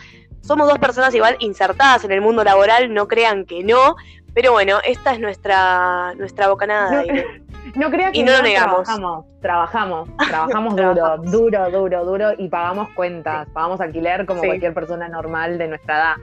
Somos 0.46 0.68
dos 0.68 0.78
personas 0.78 1.12
igual 1.12 1.36
insertadas 1.40 2.04
en 2.04 2.12
el 2.12 2.20
mundo 2.20 2.44
laboral, 2.44 2.94
no 2.94 3.08
crean 3.08 3.46
que 3.46 3.64
no, 3.64 3.96
pero 4.32 4.52
bueno, 4.52 4.78
esta 4.86 5.12
es 5.12 5.18
nuestra, 5.18 6.14
nuestra 6.14 6.48
bocanada. 6.48 7.02
No 7.74 7.90
creas 7.90 8.12
que 8.12 8.18
y 8.18 8.22
no, 8.22 8.30
lo 8.30 8.42
negamos. 8.42 8.84
Trabajamos, 8.84 9.24
trabajamos, 9.40 10.08
trabajamos 10.28 10.76
duro, 10.76 11.18
duro, 11.18 11.70
duro, 11.72 12.04
duro 12.04 12.32
y 12.38 12.48
pagamos 12.48 12.88
cuentas, 12.90 13.48
pagamos 13.52 13.80
alquiler 13.80 14.24
como 14.24 14.40
cualquier 14.40 14.72
persona 14.72 15.08
normal 15.08 15.58
de 15.58 15.66
nuestra 15.66 15.96
edad. 15.96 16.14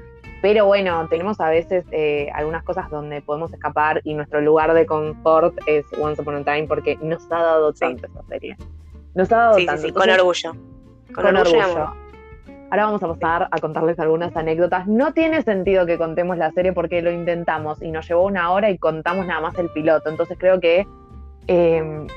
Pero 0.41 0.67
bueno, 0.67 1.05
tenemos 1.09 1.41
a 1.41 1.49
veces 1.49 1.83
eh, 1.91 2.29
algunas 2.33 2.63
cosas 2.63 2.89
donde 2.89 3.21
podemos 3.21 3.51
escapar 3.51 3.99
y 4.05 4.13
nuestro 4.13 4.39
lugar 4.39 4.73
de 4.73 4.85
confort 4.85 5.53
es 5.67 5.83
Once 5.99 6.21
Upon 6.21 6.35
a 6.35 6.43
Time 6.45 6.67
porque 6.67 6.97
nos 7.01 7.29
ha 7.29 7.43
dado 7.43 7.73
tanto 7.73 8.07
esta 8.07 8.23
serie. 8.29 8.55
Nos 9.15 9.29
ha 9.33 9.37
dado 9.37 9.57
tanto. 9.65 9.81
Sí, 9.81 9.91
con 9.91 10.09
orgullo. 10.09 10.55
Con, 11.13 11.35
orgullo. 11.35 12.02
Ahora 12.73 12.85
vamos 12.85 13.03
a 13.03 13.07
pasar 13.07 13.47
a 13.51 13.59
contarles 13.59 13.99
algunas 13.99 14.35
anécdotas. 14.35 14.87
No 14.87 15.13
tiene 15.13 15.43
sentido 15.43 15.85
que 15.85 15.99
contemos 15.99 16.37
la 16.37 16.51
serie 16.53 16.73
porque 16.73 17.03
lo 17.03 17.11
intentamos 17.11 17.79
y 17.83 17.91
nos 17.91 18.07
llevó 18.09 18.23
una 18.23 18.51
hora 18.51 18.71
y 18.71 18.79
contamos 18.79 19.27
nada 19.27 19.41
más 19.41 19.59
el 19.59 19.69
piloto. 19.69 20.09
Entonces 20.09 20.37
creo 20.39 20.59
que 20.59 20.87
Em, 21.47 22.07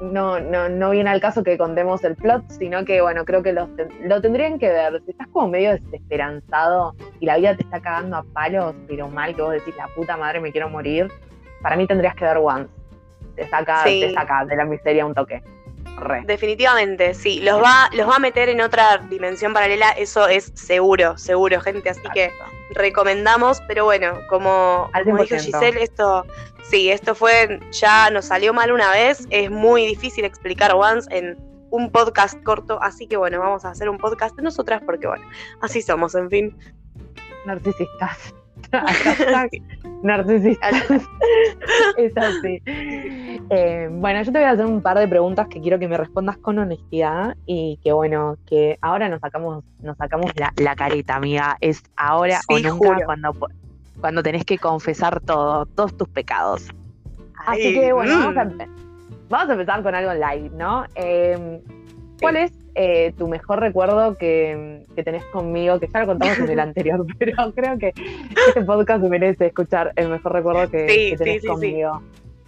no, 0.00 0.40
no, 0.40 0.68
no 0.68 0.90
viene 0.90 1.10
al 1.10 1.20
caso 1.20 1.42
que 1.42 1.58
contemos 1.58 2.02
el 2.04 2.16
plot, 2.16 2.48
sino 2.50 2.84
que, 2.84 3.02
bueno, 3.02 3.24
creo 3.24 3.42
que 3.42 3.52
lo, 3.52 3.68
lo 4.02 4.20
tendrían 4.22 4.58
que 4.58 4.68
ver. 4.68 5.02
Si 5.04 5.10
estás 5.10 5.28
como 5.28 5.48
medio 5.48 5.72
desesperanzado 5.72 6.94
y 7.20 7.26
la 7.26 7.36
vida 7.36 7.56
te 7.56 7.62
está 7.62 7.80
cagando 7.80 8.16
a 8.16 8.22
palos, 8.22 8.74
pero 8.88 9.08
mal 9.08 9.34
que 9.34 9.42
vos 9.42 9.52
decís, 9.52 9.76
la 9.76 9.88
puta 9.88 10.16
madre, 10.16 10.40
me 10.40 10.52
quiero 10.52 10.70
morir, 10.70 11.08
para 11.60 11.76
mí 11.76 11.86
tendrías 11.86 12.14
que 12.14 12.24
ver 12.24 12.38
Once. 12.38 12.70
Te 13.34 13.46
saca, 13.48 13.84
te 13.84 14.14
saca 14.14 14.46
de 14.46 14.56
la 14.56 14.64
miseria 14.64 15.04
un 15.04 15.12
toque. 15.12 15.42
Definitivamente, 16.24 17.14
sí. 17.14 17.40
Los 17.40 17.62
va, 17.62 17.88
los 17.92 18.08
va 18.08 18.16
a 18.16 18.18
meter 18.18 18.48
en 18.48 18.60
otra 18.60 18.98
dimensión 19.08 19.52
paralela, 19.52 19.90
eso 19.90 20.28
es 20.28 20.52
seguro, 20.54 21.16
seguro, 21.18 21.60
gente. 21.60 21.90
Así 21.90 22.02
que 22.14 22.30
recomendamos, 22.70 23.60
pero 23.66 23.84
bueno, 23.84 24.20
como, 24.28 24.90
como 25.04 25.22
dijo 25.22 25.36
Giselle, 25.36 25.82
esto, 25.82 26.24
sí, 26.68 26.90
esto 26.90 27.14
fue, 27.14 27.60
ya 27.72 28.10
nos 28.10 28.26
salió 28.26 28.52
mal 28.52 28.72
una 28.72 28.90
vez, 28.90 29.26
es 29.30 29.50
muy 29.50 29.86
difícil 29.86 30.24
explicar 30.24 30.72
Once 30.74 31.08
en 31.16 31.36
un 31.70 31.90
podcast 31.90 32.42
corto, 32.42 32.78
así 32.82 33.06
que 33.06 33.16
bueno, 33.16 33.40
vamos 33.40 33.64
a 33.64 33.70
hacer 33.70 33.88
un 33.88 33.98
podcast 33.98 34.36
de 34.36 34.42
nosotras 34.42 34.82
porque 34.84 35.06
bueno, 35.06 35.26
así 35.60 35.82
somos, 35.82 36.14
en 36.14 36.30
fin. 36.30 36.58
Narcisistas. 37.46 38.34
Narcisista. 40.02 40.70
es 41.96 42.16
así. 42.16 42.62
Eh, 42.66 43.88
bueno, 43.90 44.22
yo 44.22 44.32
te 44.32 44.38
voy 44.38 44.46
a 44.46 44.50
hacer 44.50 44.66
un 44.66 44.82
par 44.82 44.98
de 44.98 45.08
preguntas 45.08 45.48
que 45.48 45.60
quiero 45.60 45.78
que 45.78 45.88
me 45.88 45.96
respondas 45.96 46.36
con 46.36 46.58
honestidad 46.58 47.36
y 47.46 47.78
que 47.82 47.92
bueno, 47.92 48.36
que 48.46 48.78
ahora 48.80 49.08
nos 49.08 49.20
sacamos, 49.20 49.64
nos 49.82 49.96
sacamos 49.96 50.32
la, 50.56 50.76
careta, 50.76 51.16
amiga. 51.16 51.56
Es 51.60 51.82
ahora 51.96 52.40
o 52.48 52.58
nunca 52.58 53.04
cuando, 53.04 53.34
cuando 54.00 54.22
tenés 54.22 54.44
que 54.44 54.58
confesar 54.58 55.20
todo, 55.20 55.66
todos 55.66 55.96
tus 55.96 56.08
pecados. 56.08 56.68
Así 57.46 57.74
que 57.74 57.92
bueno, 57.92 58.18
vamos, 58.18 58.36
a, 58.36 58.44
mm. 58.44 58.58
vamos, 59.28 59.48
a, 59.50 59.52
empezar 59.52 59.82
con 59.82 59.94
algo 59.94 60.12
live, 60.12 60.50
¿no? 60.54 60.84
Eh, 60.94 61.60
¿Cuál 62.20 62.36
es 62.36 62.65
eh, 62.78 63.14
tu 63.16 63.26
mejor 63.26 63.60
recuerdo 63.60 64.18
que, 64.18 64.84
tenés 65.02 65.24
conmigo? 65.26 65.80
Que 65.80 65.88
ya 65.88 66.00
lo 66.00 66.06
contamos 66.06 66.38
en 66.38 66.50
el 66.50 66.60
anterior, 66.60 67.06
pero 67.18 67.52
creo 67.54 67.78
que 67.78 67.94
este 68.48 68.62
podcast 68.62 69.02
merece 69.04 69.46
escuchar 69.46 69.92
el 69.96 70.08
mejor 70.08 70.34
recuerdo 70.34 70.70
que, 70.70 71.14
tenés 71.16 71.44
conmigo. 71.46 72.02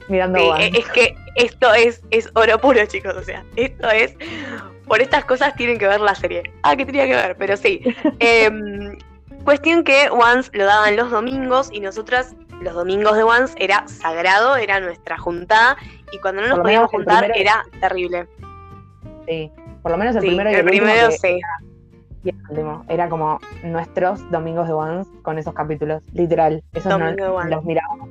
Mirando 0.08 0.38
sí, 0.38 0.70
es 0.74 0.88
que 0.90 1.14
esto 1.34 1.72
es, 1.74 2.02
es 2.10 2.30
oro 2.34 2.58
puro, 2.58 2.84
chicos. 2.86 3.14
O 3.14 3.22
sea, 3.22 3.44
esto 3.56 3.90
es. 3.90 4.14
Por 4.86 5.00
estas 5.00 5.24
cosas 5.24 5.54
tienen 5.54 5.78
que 5.78 5.86
ver 5.86 6.00
la 6.00 6.14
serie. 6.14 6.42
Ah, 6.62 6.76
que 6.76 6.86
tenía 6.86 7.06
que 7.06 7.14
ver, 7.14 7.36
pero 7.38 7.56
sí. 7.56 7.80
Em, 8.18 8.96
cuestión 9.44 9.82
que 9.82 10.08
Once 10.10 10.50
lo 10.52 10.64
daban 10.64 10.96
los 10.96 11.10
domingos 11.10 11.70
y 11.72 11.80
nosotras 11.80 12.34
los 12.60 12.74
domingos 12.74 13.16
de 13.16 13.22
Once 13.22 13.54
era 13.58 13.86
sagrado, 13.88 14.56
era 14.56 14.80
nuestra 14.80 15.16
juntada 15.16 15.76
y 16.12 16.18
cuando 16.18 16.42
no 16.42 16.48
nos 16.48 16.60
podíamos 16.60 16.90
juntar 16.90 17.30
era 17.34 17.64
terrible. 17.80 18.26
Sí, 19.26 19.52
por 19.88 19.96
lo 19.96 20.04
menos 20.04 20.16
el 20.16 20.20
primero 20.20 20.50
y 20.50 20.54
el, 20.54 20.64
primero 20.66 21.10
sí. 21.10 21.40
Era, 22.90 23.08
como 23.08 23.40
nuestros 23.62 24.30
domingos 24.30 24.66
de 24.66 24.74
Once 24.74 25.10
con 25.22 25.38
esos 25.38 25.54
capítulos, 25.54 26.02
literal. 26.12 26.62
Esos 26.74 26.98
no, 26.98 27.44
los 27.44 27.64
mirábamos. 27.64 28.10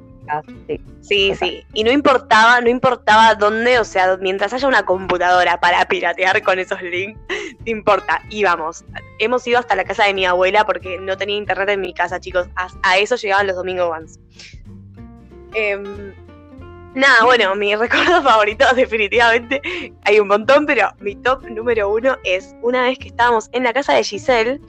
Sí, 0.67 0.81
sí, 1.01 1.35
sí, 1.35 1.63
Y 1.73 1.83
no 1.83 1.91
importaba, 1.91 2.59
no 2.61 2.69
importaba 2.69 3.35
dónde, 3.35 3.77
o 3.77 3.83
sea, 3.83 4.17
mientras 4.17 4.53
haya 4.53 4.67
una 4.67 4.83
computadora 4.83 5.59
para 5.59 5.85
piratear 5.85 6.41
con 6.41 6.57
esos 6.57 6.81
links, 6.81 7.19
no 7.59 7.71
importa, 7.71 8.23
íbamos. 8.31 8.83
Hemos 9.19 9.45
ido 9.45 9.59
hasta 9.59 9.75
la 9.75 9.83
casa 9.83 10.05
de 10.05 10.15
mi 10.15 10.25
abuela 10.25 10.65
porque 10.65 10.97
no 10.99 11.15
tenía 11.15 11.37
internet 11.37 11.69
en 11.69 11.81
mi 11.81 11.93
casa, 11.93 12.19
chicos. 12.19 12.49
A, 12.55 12.97
eso 12.97 13.17
llegaban 13.17 13.45
los 13.45 13.55
domingos 13.55 13.87
Once. 13.87 14.19
Eh, 15.53 16.13
Nada, 16.97 17.25
bueno, 17.25 17.53
mi 17.55 17.75
recuerdo 17.75 18.23
favorito 18.23 18.65
definitivamente 18.73 19.61
hay 20.05 20.19
un 20.19 20.29
montón, 20.29 20.65
pero 20.65 20.89
mi 20.99 21.15
top 21.15 21.47
número 21.47 21.91
uno 21.91 22.17
es 22.23 22.55
una 22.63 22.81
vez 22.81 22.97
que 22.97 23.09
estábamos 23.09 23.51
en 23.51 23.65
la 23.65 23.71
casa 23.71 23.93
de 23.93 24.03
Giselle, 24.03 24.59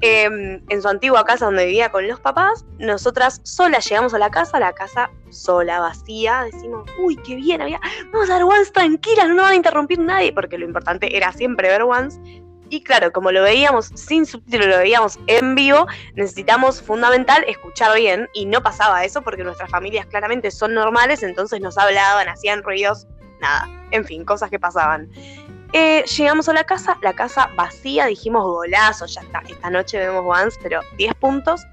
em, 0.00 0.62
en 0.70 0.80
su 0.80 0.88
antigua 0.88 1.26
casa 1.26 1.44
donde 1.44 1.66
vivía 1.66 1.90
con 1.90 2.08
los 2.08 2.18
papás, 2.20 2.64
nosotras 2.78 3.42
solas 3.44 3.86
llegamos 3.86 4.14
a 4.14 4.18
la 4.18 4.30
casa, 4.30 4.58
la 4.58 4.72
casa 4.72 5.10
sola, 5.28 5.80
vacía, 5.80 6.44
decimos, 6.50 6.90
uy, 6.98 7.16
qué 7.16 7.34
bien, 7.34 7.60
había, 7.60 7.78
vamos 8.10 8.30
a 8.30 8.36
ver 8.36 8.44
Once 8.44 8.72
tranquilas, 8.72 9.28
no 9.28 9.34
nos 9.34 9.44
van 9.44 9.52
a 9.52 9.56
interrumpir 9.56 9.98
nadie, 9.98 10.32
porque 10.32 10.56
lo 10.56 10.64
importante 10.64 11.14
era 11.14 11.32
siempre 11.32 11.68
ver 11.68 11.82
Once, 11.82 12.18
y 12.74 12.82
claro, 12.82 13.12
como 13.12 13.30
lo 13.30 13.42
veíamos 13.42 13.90
sin 13.94 14.26
subtítulos, 14.26 14.66
lo 14.66 14.78
veíamos 14.78 15.18
en 15.28 15.54
vivo, 15.54 15.86
necesitamos 16.14 16.82
fundamental 16.82 17.44
escuchar 17.46 17.94
bien 17.96 18.28
y 18.34 18.46
no 18.46 18.62
pasaba 18.62 19.04
eso 19.04 19.22
porque 19.22 19.44
nuestras 19.44 19.70
familias 19.70 20.06
claramente 20.06 20.50
son 20.50 20.74
normales, 20.74 21.22
entonces 21.22 21.60
nos 21.60 21.78
hablaban, 21.78 22.28
hacían 22.28 22.62
ruidos, 22.62 23.06
nada, 23.40 23.68
en 23.92 24.04
fin, 24.04 24.24
cosas 24.24 24.50
que 24.50 24.58
pasaban. 24.58 25.08
Eh, 25.72 26.04
llegamos 26.16 26.48
a 26.48 26.52
la 26.52 26.64
casa, 26.64 26.98
la 27.02 27.12
casa 27.12 27.48
vacía, 27.56 28.06
dijimos 28.06 28.42
golazo, 28.42 29.06
ya 29.06 29.20
está, 29.20 29.42
esta 29.48 29.70
noche 29.70 29.98
vemos 29.98 30.24
Once, 30.26 30.58
pero 30.62 30.80
10 30.96 31.14
puntos. 31.14 31.64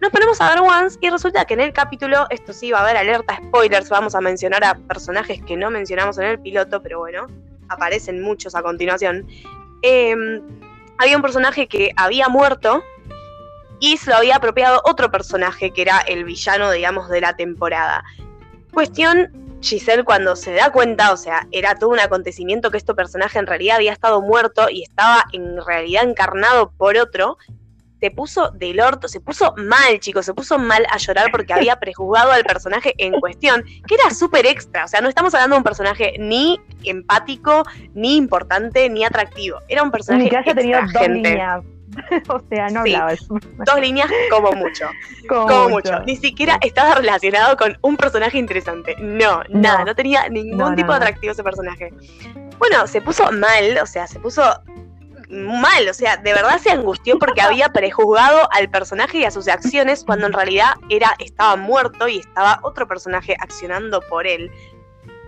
Nos 0.00 0.10
ponemos 0.10 0.38
a 0.42 0.50
ver 0.50 0.60
Once 0.60 0.98
y 1.00 1.08
resulta 1.08 1.46
que 1.46 1.54
en 1.54 1.60
el 1.60 1.72
capítulo, 1.72 2.26
esto 2.28 2.52
sí 2.52 2.70
va 2.70 2.80
a 2.80 2.82
haber 2.82 2.98
alerta 2.98 3.36
spoilers, 3.36 3.88
vamos 3.88 4.14
a 4.14 4.20
mencionar 4.20 4.62
a 4.62 4.74
personajes 4.74 5.42
que 5.42 5.56
no 5.56 5.70
mencionamos 5.70 6.18
en 6.18 6.24
el 6.24 6.38
piloto, 6.38 6.82
pero 6.82 6.98
bueno, 6.98 7.26
aparecen 7.68 8.22
muchos 8.22 8.54
a 8.54 8.62
continuación. 8.62 9.26
Em, 9.86 10.40
había 10.96 11.14
un 11.14 11.20
personaje 11.20 11.68
que 11.68 11.92
había 11.96 12.30
muerto 12.30 12.82
y 13.80 13.98
se 13.98 14.08
lo 14.08 14.16
había 14.16 14.36
apropiado 14.36 14.80
otro 14.86 15.10
personaje 15.10 15.72
que 15.72 15.82
era 15.82 16.00
el 16.00 16.24
villano, 16.24 16.70
digamos, 16.70 17.10
de 17.10 17.20
la 17.20 17.36
temporada. 17.36 18.02
Cuestión, 18.72 19.58
Giselle 19.60 20.02
cuando 20.02 20.36
se 20.36 20.54
da 20.54 20.72
cuenta, 20.72 21.12
o 21.12 21.18
sea, 21.18 21.46
era 21.52 21.74
todo 21.74 21.90
un 21.90 22.00
acontecimiento 22.00 22.70
que 22.70 22.78
este 22.78 22.94
personaje 22.94 23.38
en 23.38 23.46
realidad 23.46 23.76
había 23.76 23.92
estado 23.92 24.22
muerto 24.22 24.70
y 24.70 24.84
estaba 24.84 25.26
en 25.32 25.62
realidad 25.62 26.04
encarnado 26.04 26.72
por 26.78 26.96
otro, 26.96 27.36
se 28.00 28.10
puso 28.10 28.52
del 28.52 28.80
orto, 28.80 29.06
se 29.06 29.20
puso 29.20 29.52
mal, 29.58 30.00
chicos, 30.00 30.24
se 30.24 30.32
puso 30.32 30.58
mal 30.58 30.86
a 30.90 30.96
llorar 30.96 31.30
porque 31.30 31.52
había 31.52 31.76
prejuzgado 31.76 32.32
al 32.32 32.44
personaje 32.44 32.94
en 32.96 33.20
cuestión, 33.20 33.62
que 33.86 33.96
era 33.96 34.08
súper 34.14 34.46
extra, 34.46 34.86
o 34.86 34.88
sea, 34.88 35.02
no 35.02 35.10
estamos 35.10 35.34
hablando 35.34 35.56
de 35.56 35.58
un 35.58 35.64
personaje 35.64 36.14
ni 36.18 36.58
empático, 36.88 37.64
ni 37.94 38.16
importante, 38.16 38.88
ni 38.88 39.04
atractivo, 39.04 39.58
era 39.68 39.82
un 39.82 39.90
personaje 39.90 40.24
ni 40.24 40.30
que 40.30 40.36
haya 40.36 40.54
tenido 40.54 40.80
dos 40.92 41.08
líneas, 41.08 41.62
o 42.28 42.40
sea, 42.48 42.68
no 42.70 42.84
Sí. 42.84 42.94
hablaba 42.94 43.12
Dos 43.66 43.80
líneas 43.80 44.10
como 44.30 44.52
mucho. 44.52 44.86
Como, 45.28 45.46
Como 45.46 45.68
mucho. 45.70 46.00
Ni 46.00 46.16
siquiera 46.16 46.58
estaba 46.60 46.96
relacionado 46.96 47.56
con 47.56 47.78
un 47.80 47.96
personaje 47.96 48.36
interesante. 48.36 48.94
No, 48.98 49.42
nada. 49.48 49.84
No 49.84 49.94
tenía 49.94 50.28
ningún 50.28 50.58
no, 50.58 50.74
tipo 50.74 50.88
no. 50.88 50.92
de 50.94 50.96
atractivo 50.98 51.32
ese 51.32 51.42
personaje. 51.42 51.92
Bueno, 52.58 52.86
se 52.86 53.00
puso 53.00 53.30
mal, 53.32 53.78
o 53.82 53.86
sea, 53.86 54.06
se 54.06 54.20
puso 54.20 54.42
mal, 55.30 55.88
o 55.88 55.94
sea, 55.94 56.16
de 56.18 56.32
verdad 56.32 56.58
se 56.58 56.70
angustió 56.70 57.18
porque 57.18 57.40
había 57.42 57.70
prejuzgado 57.70 58.48
al 58.52 58.68
personaje 58.68 59.18
y 59.18 59.24
a 59.24 59.30
sus 59.30 59.48
acciones 59.48 60.04
cuando 60.04 60.26
en 60.26 60.32
realidad 60.32 60.74
era 60.90 61.14
estaba 61.18 61.56
muerto 61.56 62.06
y 62.08 62.18
estaba 62.18 62.60
otro 62.62 62.86
personaje 62.86 63.36
accionando 63.40 64.00
por 64.02 64.26
él. 64.26 64.50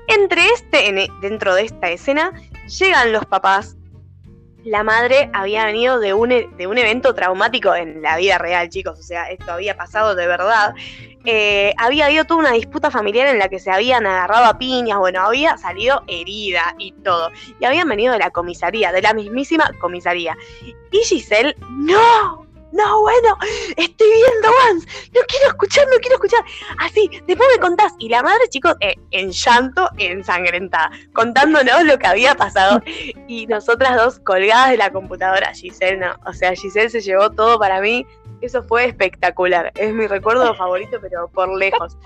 Entre 0.08 0.46
este, 0.54 0.88
en- 0.88 1.20
dentro 1.20 1.54
de 1.54 1.62
esta 1.64 1.90
escena, 1.90 2.32
llegan 2.78 3.12
los 3.12 3.25
papás. 3.26 3.76
La 4.64 4.82
madre 4.82 5.30
había 5.32 5.64
venido 5.64 6.00
de 6.00 6.12
un, 6.12 6.32
e- 6.32 6.48
de 6.56 6.66
un 6.66 6.76
evento 6.78 7.14
traumático 7.14 7.75
en 7.75 8.02
la 8.02 8.16
vida 8.16 8.38
real, 8.38 8.68
chicos. 8.68 8.98
O 8.98 9.02
sea, 9.02 9.30
esto 9.30 9.52
había 9.52 9.76
pasado 9.76 10.14
de 10.16 10.26
verdad. 10.26 10.75
Eh, 11.25 11.72
había 11.78 12.06
habido 12.06 12.25
toda 12.25 12.40
una 12.40 12.52
disputa 12.52 12.90
familiar 12.90 13.26
en 13.28 13.38
la 13.38 13.48
que 13.48 13.58
se 13.58 13.70
habían 13.70 14.06
agarrado 14.06 14.44
a 14.46 14.58
piñas. 14.58 14.98
Bueno, 14.98 15.20
había 15.20 15.56
salido 15.58 16.02
herida 16.08 16.75
y 16.78 16.92
todo. 16.92 17.30
Y 17.60 17.64
habían 17.64 17.88
venido 17.88 18.12
de 18.12 18.18
la 18.20 18.30
comisaría, 18.30 18.92
de 18.92 19.02
la 19.02 19.12
mismísima 19.14 19.70
comisaría. 19.80 20.36
Y 20.92 20.98
Giselle, 20.98 21.54
no, 21.70 22.45
no, 22.73 23.00
bueno, 23.00 23.37
estoy 23.76 24.08
viendo 24.08 24.49
Once. 24.70 24.87
No 25.14 25.20
quiero 25.28 25.49
escuchar, 25.49 25.87
no 25.87 25.99
quiero 25.99 26.16
escuchar. 26.16 26.44
Así, 26.78 27.08
después 27.26 27.49
me 27.54 27.61
contás. 27.61 27.92
Y 27.99 28.08
la 28.08 28.23
madre, 28.23 28.49
chicos, 28.49 28.75
eh, 28.80 28.94
en 29.12 29.30
llanto, 29.30 29.88
ensangrentada, 29.99 30.90
contándonos 31.12 31.85
lo 31.85 31.99
que 31.99 32.06
había 32.06 32.35
pasado. 32.35 32.82
Y 33.28 33.46
nosotras 33.46 33.96
dos 33.96 34.20
colgadas 34.20 34.70
de 34.70 34.76
la 34.76 34.90
computadora. 34.90 35.52
Giselle, 35.52 35.96
no. 35.96 36.14
O 36.26 36.32
sea, 36.32 36.54
Giselle 36.54 36.90
se 36.90 37.00
llevó 37.00 37.30
todo 37.30 37.58
para 37.58 37.80
mí. 37.80 38.06
Eso 38.40 38.62
fue 38.62 38.85
espectacular. 38.85 39.73
Es 39.75 39.92
mi 39.92 40.06
recuerdo 40.06 40.54
favorito, 40.56 40.99
pero 41.00 41.28
por 41.28 41.49
lejos. 41.56 41.96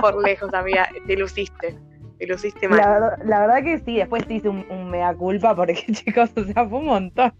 Por 0.00 0.22
lejos, 0.22 0.52
amiga. 0.52 0.88
Te 1.06 1.16
luciste. 1.16 1.78
Te 2.18 2.26
luciste 2.26 2.68
mal. 2.68 2.78
La 2.78 2.90
verdad, 2.90 3.18
la 3.24 3.40
verdad 3.40 3.62
que 3.62 3.78
sí, 3.78 3.96
después 3.96 4.26
te 4.26 4.34
hice 4.34 4.48
un, 4.48 4.66
un 4.70 4.90
mea 4.90 5.14
culpa 5.14 5.54
porque, 5.54 5.74
chicos, 5.92 6.30
o 6.36 6.44
sea, 6.44 6.68
fue 6.68 6.78
un 6.78 6.86
montón. 6.86 7.32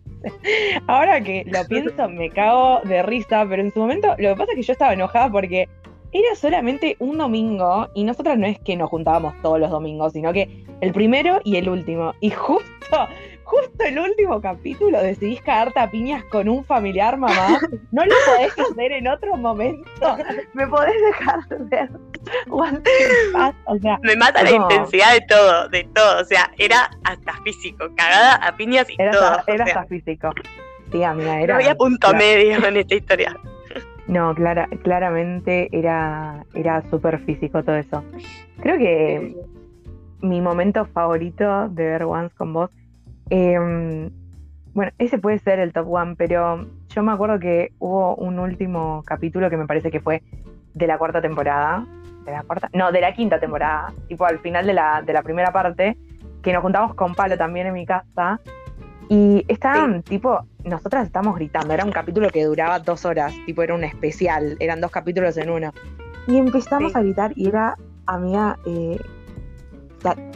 Ahora 0.86 1.20
que 1.20 1.44
lo 1.46 1.64
pienso, 1.68 2.08
me 2.08 2.30
cago 2.30 2.80
de 2.84 3.02
risa, 3.02 3.46
pero 3.48 3.62
en 3.62 3.72
su 3.72 3.80
momento 3.80 4.08
lo 4.18 4.30
que 4.30 4.36
pasa 4.36 4.52
es 4.52 4.56
que 4.56 4.62
yo 4.62 4.72
estaba 4.72 4.92
enojada 4.92 5.30
porque 5.30 5.68
era 6.12 6.34
solamente 6.36 6.96
un 7.00 7.18
domingo 7.18 7.88
y 7.94 8.04
nosotras 8.04 8.38
no 8.38 8.46
es 8.46 8.58
que 8.60 8.76
nos 8.76 8.88
juntábamos 8.90 9.34
todos 9.42 9.58
los 9.60 9.70
domingos, 9.70 10.12
sino 10.12 10.32
que 10.32 10.64
el 10.80 10.92
primero 10.92 11.40
y 11.44 11.56
el 11.56 11.68
último. 11.68 12.14
Y 12.20 12.30
justo, 12.30 13.08
justo 13.44 13.84
el 13.84 13.98
último 13.98 14.40
capítulo 14.40 15.02
decidís 15.02 15.42
cagarte 15.42 15.80
a 15.80 15.90
piñas 15.90 16.22
con 16.24 16.48
un 16.48 16.64
familiar, 16.64 17.16
mamá. 17.18 17.58
No 17.92 18.04
lo 18.04 18.14
podés 18.26 18.52
hacer 18.58 18.92
en 18.92 19.08
otro 19.08 19.36
momento. 19.36 20.16
Me 20.54 20.66
podés 20.66 20.94
dejar 21.02 21.46
de 21.48 21.56
ver. 21.64 21.90
O 23.66 23.78
sea, 23.78 23.98
Me 24.02 24.16
mata 24.16 24.42
la 24.42 24.50
No. 24.50 24.56
intensidad 24.56 25.12
de 25.14 25.20
todo, 25.28 25.68
de 25.68 25.84
todo. 25.94 26.20
O 26.20 26.24
sea, 26.24 26.50
era 26.58 26.90
hasta 27.04 27.32
físico, 27.42 27.86
cagada 27.96 28.34
a 28.36 28.56
piñas 28.56 28.88
y 28.90 28.96
Era, 28.98 29.12
todo. 29.12 29.24
hasta, 29.30 29.52
o 29.52 29.54
era 29.54 29.64
sea, 29.66 29.74
hasta 29.74 29.88
físico. 29.88 30.30
Sí, 30.92 31.02
amiga, 31.02 31.34
no 31.36 31.38
era. 31.42 31.54
había 31.56 31.74
punto 31.74 32.12
medio 32.14 32.64
en 32.66 32.76
esta 32.76 32.94
historia. 32.94 33.36
No, 34.08 34.34
clara, 34.34 34.68
claramente 34.82 35.68
era, 35.70 36.44
era 36.54 36.82
súper 36.90 37.18
físico 37.20 37.62
todo 37.62 37.76
eso. 37.76 38.02
Creo 38.60 38.78
que 38.78 39.36
mi 40.22 40.40
momento 40.40 40.86
favorito 40.86 41.68
de 41.68 41.84
ver 41.84 42.04
Once 42.04 42.34
con 42.34 42.54
vos, 42.54 42.70
em, 43.30 44.10
bueno, 44.72 44.92
ese 44.98 45.18
puede 45.18 45.38
ser 45.38 45.58
el 45.58 45.72
top 45.72 45.92
one, 45.92 46.16
pero 46.16 46.66
yo 46.88 47.02
me 47.02 47.12
acuerdo 47.12 47.38
que 47.38 47.72
hubo 47.78 48.14
un 48.16 48.38
último 48.38 49.02
capítulo 49.04 49.50
que 49.50 49.56
me 49.56 49.66
parece 49.66 49.90
que 49.90 50.00
fue 50.00 50.22
de 50.74 50.86
la 50.86 50.96
cuarta 50.98 51.20
temporada. 51.20 51.84
¿De 52.24 52.32
la 52.32 52.42
cuarta? 52.42 52.70
No, 52.72 52.90
de 52.92 53.00
la 53.00 53.12
quinta 53.12 53.38
temporada. 53.38 53.92
Tipo 54.08 54.24
al 54.24 54.38
final 54.38 54.66
de 54.66 54.74
la, 54.74 55.02
de 55.02 55.12
la 55.12 55.22
primera 55.22 55.52
parte, 55.52 55.98
que 56.42 56.52
nos 56.52 56.62
juntamos 56.62 56.94
con 56.94 57.14
Palo 57.14 57.36
también 57.36 57.66
en 57.66 57.74
mi 57.74 57.84
casa. 57.84 58.40
Y 59.08 59.44
estaban, 59.48 60.02
tipo, 60.02 60.44
nosotras 60.64 61.06
estábamos 61.06 61.36
gritando. 61.36 61.72
Era 61.72 61.84
un 61.84 61.92
capítulo 61.92 62.28
que 62.30 62.44
duraba 62.44 62.78
dos 62.78 63.04
horas, 63.04 63.32
tipo, 63.46 63.62
era 63.62 63.74
un 63.74 63.84
especial. 63.84 64.56
Eran 64.60 64.80
dos 64.80 64.90
capítulos 64.90 65.36
en 65.38 65.50
uno. 65.50 65.72
Y 66.26 66.36
empezamos 66.36 66.92
Sí. 66.92 66.98
a 66.98 67.02
gritar 67.02 67.32
y 67.36 67.48
era, 67.48 67.76
amiga, 68.06 68.58
eh, 68.66 68.98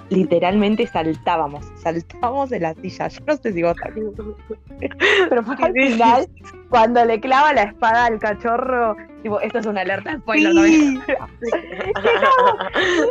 literalmente 0.08 0.86
saltábamos. 0.86 1.66
Saltábamos 1.76 2.50
de 2.50 2.60
la 2.60 2.74
silla. 2.74 3.08
Yo 3.08 3.20
no 3.26 3.36
sé 3.36 3.52
si 3.52 3.62
vos 3.62 3.76
pero 5.28 5.42
fue 5.42 5.54
al 5.60 5.72
final, 5.72 6.26
cuando 6.72 7.04
le 7.04 7.20
clava 7.20 7.52
la 7.52 7.62
espada 7.64 8.06
al 8.06 8.18
cachorro, 8.18 8.96
tipo, 9.22 9.38
esto 9.40 9.58
es 9.58 9.66
una 9.66 9.82
alerta 9.82 10.16
spoiler, 10.18 10.54
¿no? 10.54 10.62
Sí. 10.64 11.00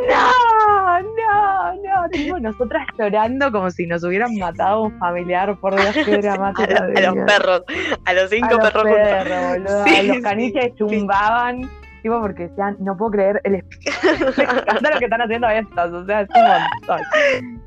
No, 0.08 1.00
no, 1.00 1.72
no, 1.74 2.08
tipo, 2.10 2.38
nosotras 2.38 2.86
llorando 2.98 3.50
como 3.52 3.70
si 3.70 3.86
nos 3.86 4.02
hubieran 4.04 4.36
matado 4.38 4.82
un 4.82 4.98
familiar, 4.98 5.56
por 5.60 5.74
Dios, 5.74 5.94
qué 6.04 6.14
a, 6.14 6.18
dramático. 6.18 6.70
lo- 6.72 6.76
a 6.98 7.00
los 7.14 7.24
perros, 7.26 7.62
a 8.04 8.12
los 8.12 8.24
A 8.24 8.28
cinco 8.28 8.48
los 8.50 8.58
perros 8.58 8.82
juntos. 8.82 9.08
perros, 9.08 9.48
boludo, 9.48 9.84
Sí, 9.86 9.96
a 9.96 10.02
los 10.02 10.18
caniches 10.22 10.64
sí. 10.64 10.72
chumbaban, 10.76 11.70
tipo, 12.02 12.20
porque 12.20 12.48
decían, 12.48 12.76
no 12.80 12.96
puedo 12.96 13.10
creer 13.12 13.40
el 13.44 13.54
escándalo 13.56 14.32
que 14.98 15.04
están 15.04 15.22
haciendo 15.22 15.48
estos, 15.48 15.92
o 15.92 16.04
sea, 16.06 16.20
es 16.22 16.28
un 16.34 16.42
montón. 16.42 17.62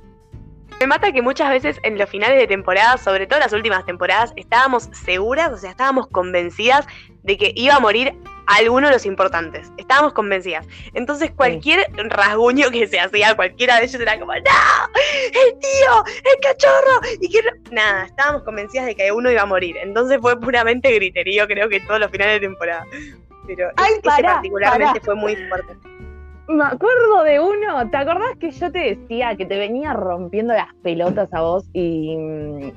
Me 0.79 0.87
mata 0.87 1.11
que 1.11 1.21
muchas 1.21 1.49
veces 1.49 1.79
en 1.83 1.97
los 1.97 2.09
finales 2.09 2.37
de 2.37 2.47
temporada, 2.47 2.97
sobre 2.97 3.27
todo 3.27 3.39
las 3.39 3.53
últimas 3.53 3.85
temporadas, 3.85 4.33
estábamos 4.35 4.89
seguras, 4.91 5.51
o 5.51 5.57
sea, 5.57 5.71
estábamos 5.71 6.07
convencidas 6.07 6.85
de 7.23 7.37
que 7.37 7.53
iba 7.55 7.75
a 7.75 7.79
morir 7.79 8.13
alguno 8.47 8.87
de 8.87 8.93
los 8.93 9.05
importantes. 9.05 9.71
Estábamos 9.77 10.13
convencidas. 10.13 10.67
Entonces, 10.93 11.31
cualquier 11.31 11.87
rasguño 11.95 12.69
que 12.71 12.87
se 12.87 12.99
hacía, 12.99 13.35
cualquiera 13.35 13.77
de 13.77 13.85
ellos 13.85 13.99
era 13.99 14.19
como, 14.19 14.33
¡No! 14.33 14.41
¡El 14.41 15.59
tío! 15.59 16.03
¡El 16.23 16.39
cachorro! 16.41 17.01
Y 17.21 17.29
que 17.29 17.41
no-". 17.41 17.71
Nada, 17.71 18.05
estábamos 18.05 18.43
convencidas 18.43 18.85
de 18.85 18.95
que 18.95 19.11
uno 19.11 19.31
iba 19.31 19.41
a 19.41 19.47
morir. 19.47 19.77
Entonces 19.77 20.19
fue 20.21 20.39
puramente 20.39 20.91
griterío, 20.93 21.47
creo 21.47 21.69
que 21.69 21.79
todos 21.79 21.99
los 22.01 22.11
finales 22.11 22.41
de 22.41 22.47
temporada. 22.47 22.85
Pero 23.47 23.69
Ay, 23.77 23.93
pará, 24.03 24.33
particularmente 24.33 24.99
pará. 24.99 25.05
fue 25.05 25.15
muy 25.15 25.35
fuerte. 25.47 25.73
Me 26.47 26.63
acuerdo 26.63 27.23
de 27.23 27.39
uno, 27.39 27.89
¿te 27.89 27.97
acordás 27.97 28.37
que 28.39 28.51
yo 28.51 28.71
te 28.71 28.95
decía 28.95 29.35
que 29.35 29.45
te 29.45 29.57
venía 29.57 29.93
rompiendo 29.93 30.53
las 30.53 30.73
pelotas 30.83 31.33
a 31.33 31.41
vos 31.41 31.65
y... 31.73 32.15
mm, 32.17 32.71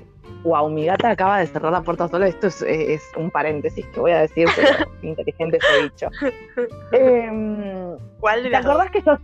Wow, 0.44 0.70
mi 0.70 0.86
gata 0.86 1.10
acaba 1.10 1.40
de 1.40 1.46
cerrar 1.48 1.72
la 1.72 1.82
puerta 1.82 2.06
sola. 2.06 2.28
Esto 2.28 2.46
es, 2.46 2.62
es 2.62 3.02
un 3.16 3.28
paréntesis 3.30 3.84
que 3.86 3.98
voy 4.00 4.12
a 4.12 4.20
decir, 4.20 4.46
pero 4.54 4.68
inteligente 5.02 5.58
ese 5.58 5.82
dicho. 5.82 6.08
Em, 6.92 7.96
¿Cuál 8.20 8.44
de 8.44 8.50
¿Te 8.50 8.56
acordás 8.56 8.90
que 8.90 9.02
yo... 9.02 9.18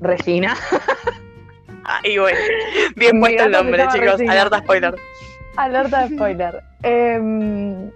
Regina. 0.00 0.54
Ah, 1.84 2.00
y 2.04 2.16
bueno, 2.18 2.38
bien 2.94 3.18
puesto 3.18 3.42
el 3.44 3.50
nombre, 3.50 3.82
chicos. 3.92 4.12
Regina. 4.12 4.32
Alerta 4.32 4.58
spoiler. 4.60 4.94
Alerta 5.56 6.08
spoiler. 6.08 6.62
Em, 6.84 7.90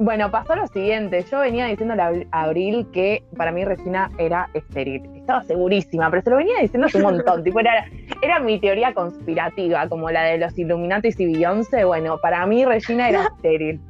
bueno, 0.00 0.30
pasó 0.30 0.56
lo 0.56 0.66
siguiente. 0.66 1.24
Yo 1.30 1.40
venía 1.40 1.66
diciéndole 1.66 2.02
a 2.02 2.10
Abri- 2.10 2.28
a 2.32 2.42
Abril 2.44 2.86
que 2.92 3.22
para 3.36 3.52
mí 3.52 3.64
Regina 3.64 4.10
era 4.18 4.48
estéril. 4.54 5.02
Estaba 5.14 5.42
segurísima, 5.42 6.10
pero 6.10 6.22
se 6.22 6.30
lo 6.30 6.36
venía 6.36 6.58
diciendo 6.60 6.86
hace 6.86 6.96
un 6.96 7.04
montón. 7.04 7.44
tipo, 7.44 7.60
era, 7.60 7.84
era 8.22 8.38
mi 8.40 8.58
teoría 8.58 8.94
conspirativa, 8.94 9.88
como 9.88 10.10
la 10.10 10.22
de 10.24 10.38
los 10.38 10.58
Illuminatis 10.58 11.20
y 11.20 11.26
Beyoncé. 11.32 11.84
Bueno, 11.84 12.18
para 12.18 12.44
mí 12.46 12.64
Regina 12.64 13.08
era 13.08 13.24
estéril. 13.36 13.80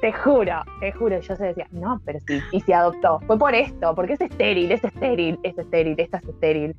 Te 0.00 0.12
juro, 0.12 0.62
te 0.80 0.92
juro. 0.92 1.18
Yo 1.20 1.34
se 1.34 1.46
decía, 1.46 1.66
no, 1.72 2.00
pero 2.04 2.20
sí. 2.26 2.40
Y 2.52 2.60
se 2.60 2.74
adoptó. 2.74 3.18
Fue 3.26 3.36
por 3.38 3.54
esto, 3.54 3.94
porque 3.94 4.12
es 4.12 4.20
estéril, 4.20 4.70
es 4.70 4.84
estéril, 4.84 5.40
es 5.42 5.58
estéril, 5.58 5.94
esta 5.98 6.18
es 6.18 6.24
estéril. 6.24 6.76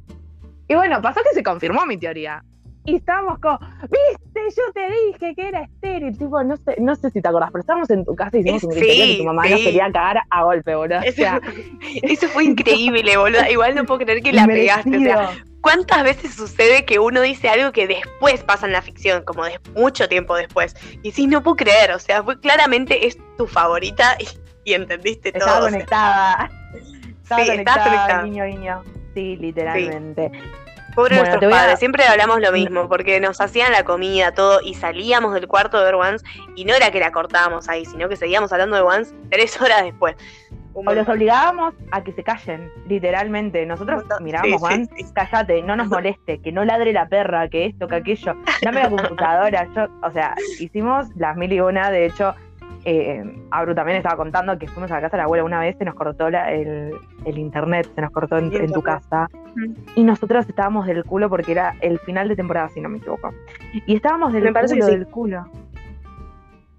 Y 0.67 0.75
bueno, 0.75 1.01
pasó 1.01 1.21
que 1.27 1.33
se 1.33 1.41
confirmó 1.43 1.85
mi 1.87 1.97
teoría. 1.97 2.43
Y 2.89 2.95
estábamos 2.95 3.39
como, 3.39 3.59
viste, 3.81 4.41
yo 4.57 4.73
te 4.73 4.89
dije 4.89 5.35
que 5.35 5.47
era 5.47 5.61
estéril. 5.61 6.17
Tipo, 6.17 6.43
no 6.43 6.57
sé, 6.57 6.75
no 6.79 6.95
sé 6.95 7.11
si 7.11 7.21
te 7.21 7.27
acordás, 7.27 7.49
pero 7.51 7.61
estábamos 7.61 7.89
en 7.91 8.03
tu 8.05 8.15
casa 8.15 8.37
y 8.37 8.39
hicimos 8.41 8.63
un 8.63 8.71
Sí, 8.71 8.79
griterío 8.79 9.05
que 9.05 9.17
tu 9.19 9.23
mamá 9.25 9.47
nos 9.47 9.59
sí. 9.59 9.65
quería 9.65 9.91
cagar 9.91 10.23
a 10.29 10.43
golpe, 10.43 10.75
boludo. 10.75 10.99
O 11.07 11.11
sea, 11.11 11.39
eso 12.03 12.27
fue 12.29 12.45
increíble, 12.45 13.15
boludo. 13.17 13.41
Igual 13.49 13.75
no 13.75 13.85
puedo 13.85 13.99
creer 13.99 14.21
que 14.23 14.33
la 14.33 14.47
pegaste. 14.47 14.97
O 14.97 15.01
sea. 15.01 15.29
¿cuántas 15.61 16.03
veces 16.03 16.33
sucede 16.35 16.85
que 16.85 16.99
uno 16.99 17.19
dice 17.21 17.49
algo 17.49 17.73
que 17.73 17.85
después 17.85 18.43
pasa 18.45 18.65
en 18.65 18.71
la 18.71 18.81
ficción, 18.81 19.23
como 19.23 19.43
de 19.45 19.59
mucho 19.75 20.07
tiempo 20.09 20.35
después? 20.35 20.75
Y 21.03 21.11
sí, 21.11 21.27
no 21.27 21.43
puedo 21.43 21.57
creer. 21.57 21.91
O 21.91 21.99
sea, 21.99 22.23
fue 22.23 22.39
claramente 22.39 23.05
es 23.07 23.17
tu 23.37 23.45
favorita 23.45 24.15
y, 24.19 24.27
y 24.71 24.73
entendiste 24.73 25.31
todo. 25.33 25.41
Estaba 25.41 25.59
o 25.59 25.61
sea. 25.61 25.71
conectada. 25.71 26.49
Estaba 27.23 27.41
Sí, 27.43 27.49
conectada, 27.51 27.83
conectada. 27.83 28.23
guiño, 28.23 28.45
guiño. 28.45 28.83
Sí, 29.13 29.35
literalmente. 29.37 30.31
Pobre 30.99 31.15
Bueno, 31.15 31.29
nuestros 31.31 31.53
a- 31.53 31.55
padres, 31.57 31.79
siempre 31.79 32.03
hablamos 32.05 32.41
lo 32.41 32.51
mismo, 32.51 32.89
porque 32.89 33.19
nos 33.21 33.39
hacían 33.39 33.71
la 33.71 33.83
comida, 33.83 34.33
todo, 34.33 34.59
y 34.61 34.73
salíamos 34.73 35.33
del 35.33 35.47
cuarto 35.47 35.77
de 35.79 35.85
ver 35.85 35.95
Once, 35.95 36.25
y 36.55 36.65
no 36.65 36.73
era 36.75 36.91
que 36.91 36.99
la 36.99 37.11
cortábamos 37.11 37.69
ahí, 37.69 37.85
sino 37.85 38.09
que 38.09 38.17
seguíamos 38.17 38.51
hablando 38.51 38.75
de 38.75 38.81
Once 38.81 39.15
tres 39.31 39.59
horas 39.61 39.83
después. 39.83 40.15
O 40.73 40.83
los 40.93 41.07
obligábamos 41.09 41.73
a 41.91 42.03
que 42.03 42.11
se 42.13 42.23
callen, 42.23 42.71
literalmente. 42.87 43.65
Nosotros 43.65 44.03
mirábamos, 44.21 44.51
Sí, 44.53 44.59
Juan, 44.59 44.85
sí, 44.95 45.03
sí. 45.03 45.11
cállate, 45.13 45.61
no 45.63 45.75
nos 45.75 45.87
moleste, 45.87 46.41
que 46.41 46.51
no 46.51 46.63
ladre 46.63 46.93
la 46.93 47.07
perra, 47.07 47.49
que 47.49 47.65
esto, 47.65 47.87
que 47.87 47.95
aquello, 47.95 48.33
dame 48.61 48.83
la 48.83 48.89
computadora. 48.89 49.67
Yo, 49.75 49.87
o 50.07 50.11
sea, 50.11 50.35
hicimos 50.59 51.07
las 51.15 51.35
mil 51.37 51.51
y 51.51 51.59
una, 51.59 51.91
de 51.91 52.05
hecho, 52.05 52.35
eh, 52.85 53.23
Abru 53.51 53.75
también 53.75 53.97
estaba 53.97 54.15
contando 54.15 54.57
que 54.57 54.67
fuimos 54.67 54.89
a 54.91 54.95
la 54.95 55.01
casa 55.01 55.17
de 55.17 55.21
la 55.21 55.23
abuela 55.25 55.43
una 55.43 55.59
vez, 55.59 55.75
se 55.77 55.85
nos 55.85 55.95
cortó 55.95 56.29
la- 56.29 56.51
el, 56.51 56.91
el 57.25 57.37
internet, 57.37 57.89
se 57.93 58.01
nos 58.01 58.11
cortó 58.11 58.37
en, 58.37 58.71
tu 58.71 58.81
casa. 58.81 59.27
Y 59.95 60.03
nosotros 60.03 60.47
estábamos 60.47 60.85
del 60.87 61.03
culo 61.03 61.29
porque 61.29 61.51
era 61.51 61.75
el 61.81 61.99
final 61.99 62.27
de 62.29 62.35
temporada, 62.35 62.69
si 62.69 62.79
no 62.81 62.89
me 62.89 62.97
equivoco. 62.99 63.31
Y 63.85 63.95
estábamos 63.95 64.31
del 64.33 64.43
Me 64.43 64.53
parece 64.53 64.75
que 64.75 64.79
culo, 64.81 64.91
sí. 64.91 64.97
del 64.97 65.07
culo. 65.07 65.47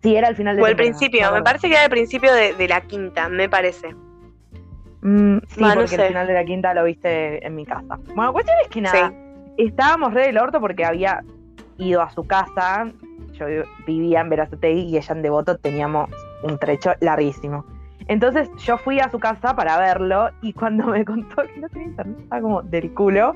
Sí, 0.02 0.16
era 0.16 0.28
el 0.28 0.36
final 0.36 0.56
de 0.56 0.62
O 0.62 0.66
el 0.66 0.72
temporada. 0.76 0.98
principio, 0.98 1.32
me 1.32 1.42
parece 1.42 1.68
que 1.68 1.74
era 1.74 1.84
el 1.84 1.90
principio 1.90 2.32
de, 2.32 2.54
de 2.54 2.68
la 2.68 2.80
quinta, 2.80 3.28
me 3.28 3.48
parece. 3.50 3.94
Mm, 5.02 5.38
sí, 5.48 5.60
no 5.62 5.74
porque 5.74 5.88
sé. 5.88 6.02
el 6.02 6.08
final 6.08 6.26
de 6.26 6.34
la 6.34 6.44
quinta 6.44 6.74
lo 6.74 6.84
viste 6.84 7.46
en 7.46 7.54
mi 7.54 7.64
casa. 7.66 7.98
Bueno, 8.14 8.32
cuestión 8.32 8.56
es 8.62 8.68
que 8.68 8.80
nada, 8.80 9.12
estábamos 9.58 10.14
re 10.14 10.26
del 10.26 10.38
orto 10.38 10.60
porque 10.60 10.84
había 10.84 11.22
ido 11.78 12.00
a 12.02 12.10
su 12.10 12.26
casa. 12.26 12.90
Yo 13.48 13.64
vivía 13.86 14.20
en 14.20 14.30
Verazategui 14.30 14.82
y 14.82 14.96
ella 14.96 15.14
en 15.14 15.22
Devoto 15.22 15.56
teníamos 15.58 16.10
un 16.42 16.58
trecho 16.58 16.92
larguísimo. 17.00 17.64
Entonces 18.08 18.50
yo 18.58 18.76
fui 18.78 18.98
a 18.98 19.08
su 19.08 19.18
casa 19.18 19.54
para 19.54 19.78
verlo 19.78 20.30
y 20.42 20.52
cuando 20.52 20.86
me 20.86 21.04
contó 21.04 21.42
que 21.42 21.60
no 21.60 21.68
tenía 21.68 21.88
internet 21.88 22.18
estaba 22.20 22.42
como 22.42 22.62
del 22.62 22.92
culo. 22.94 23.34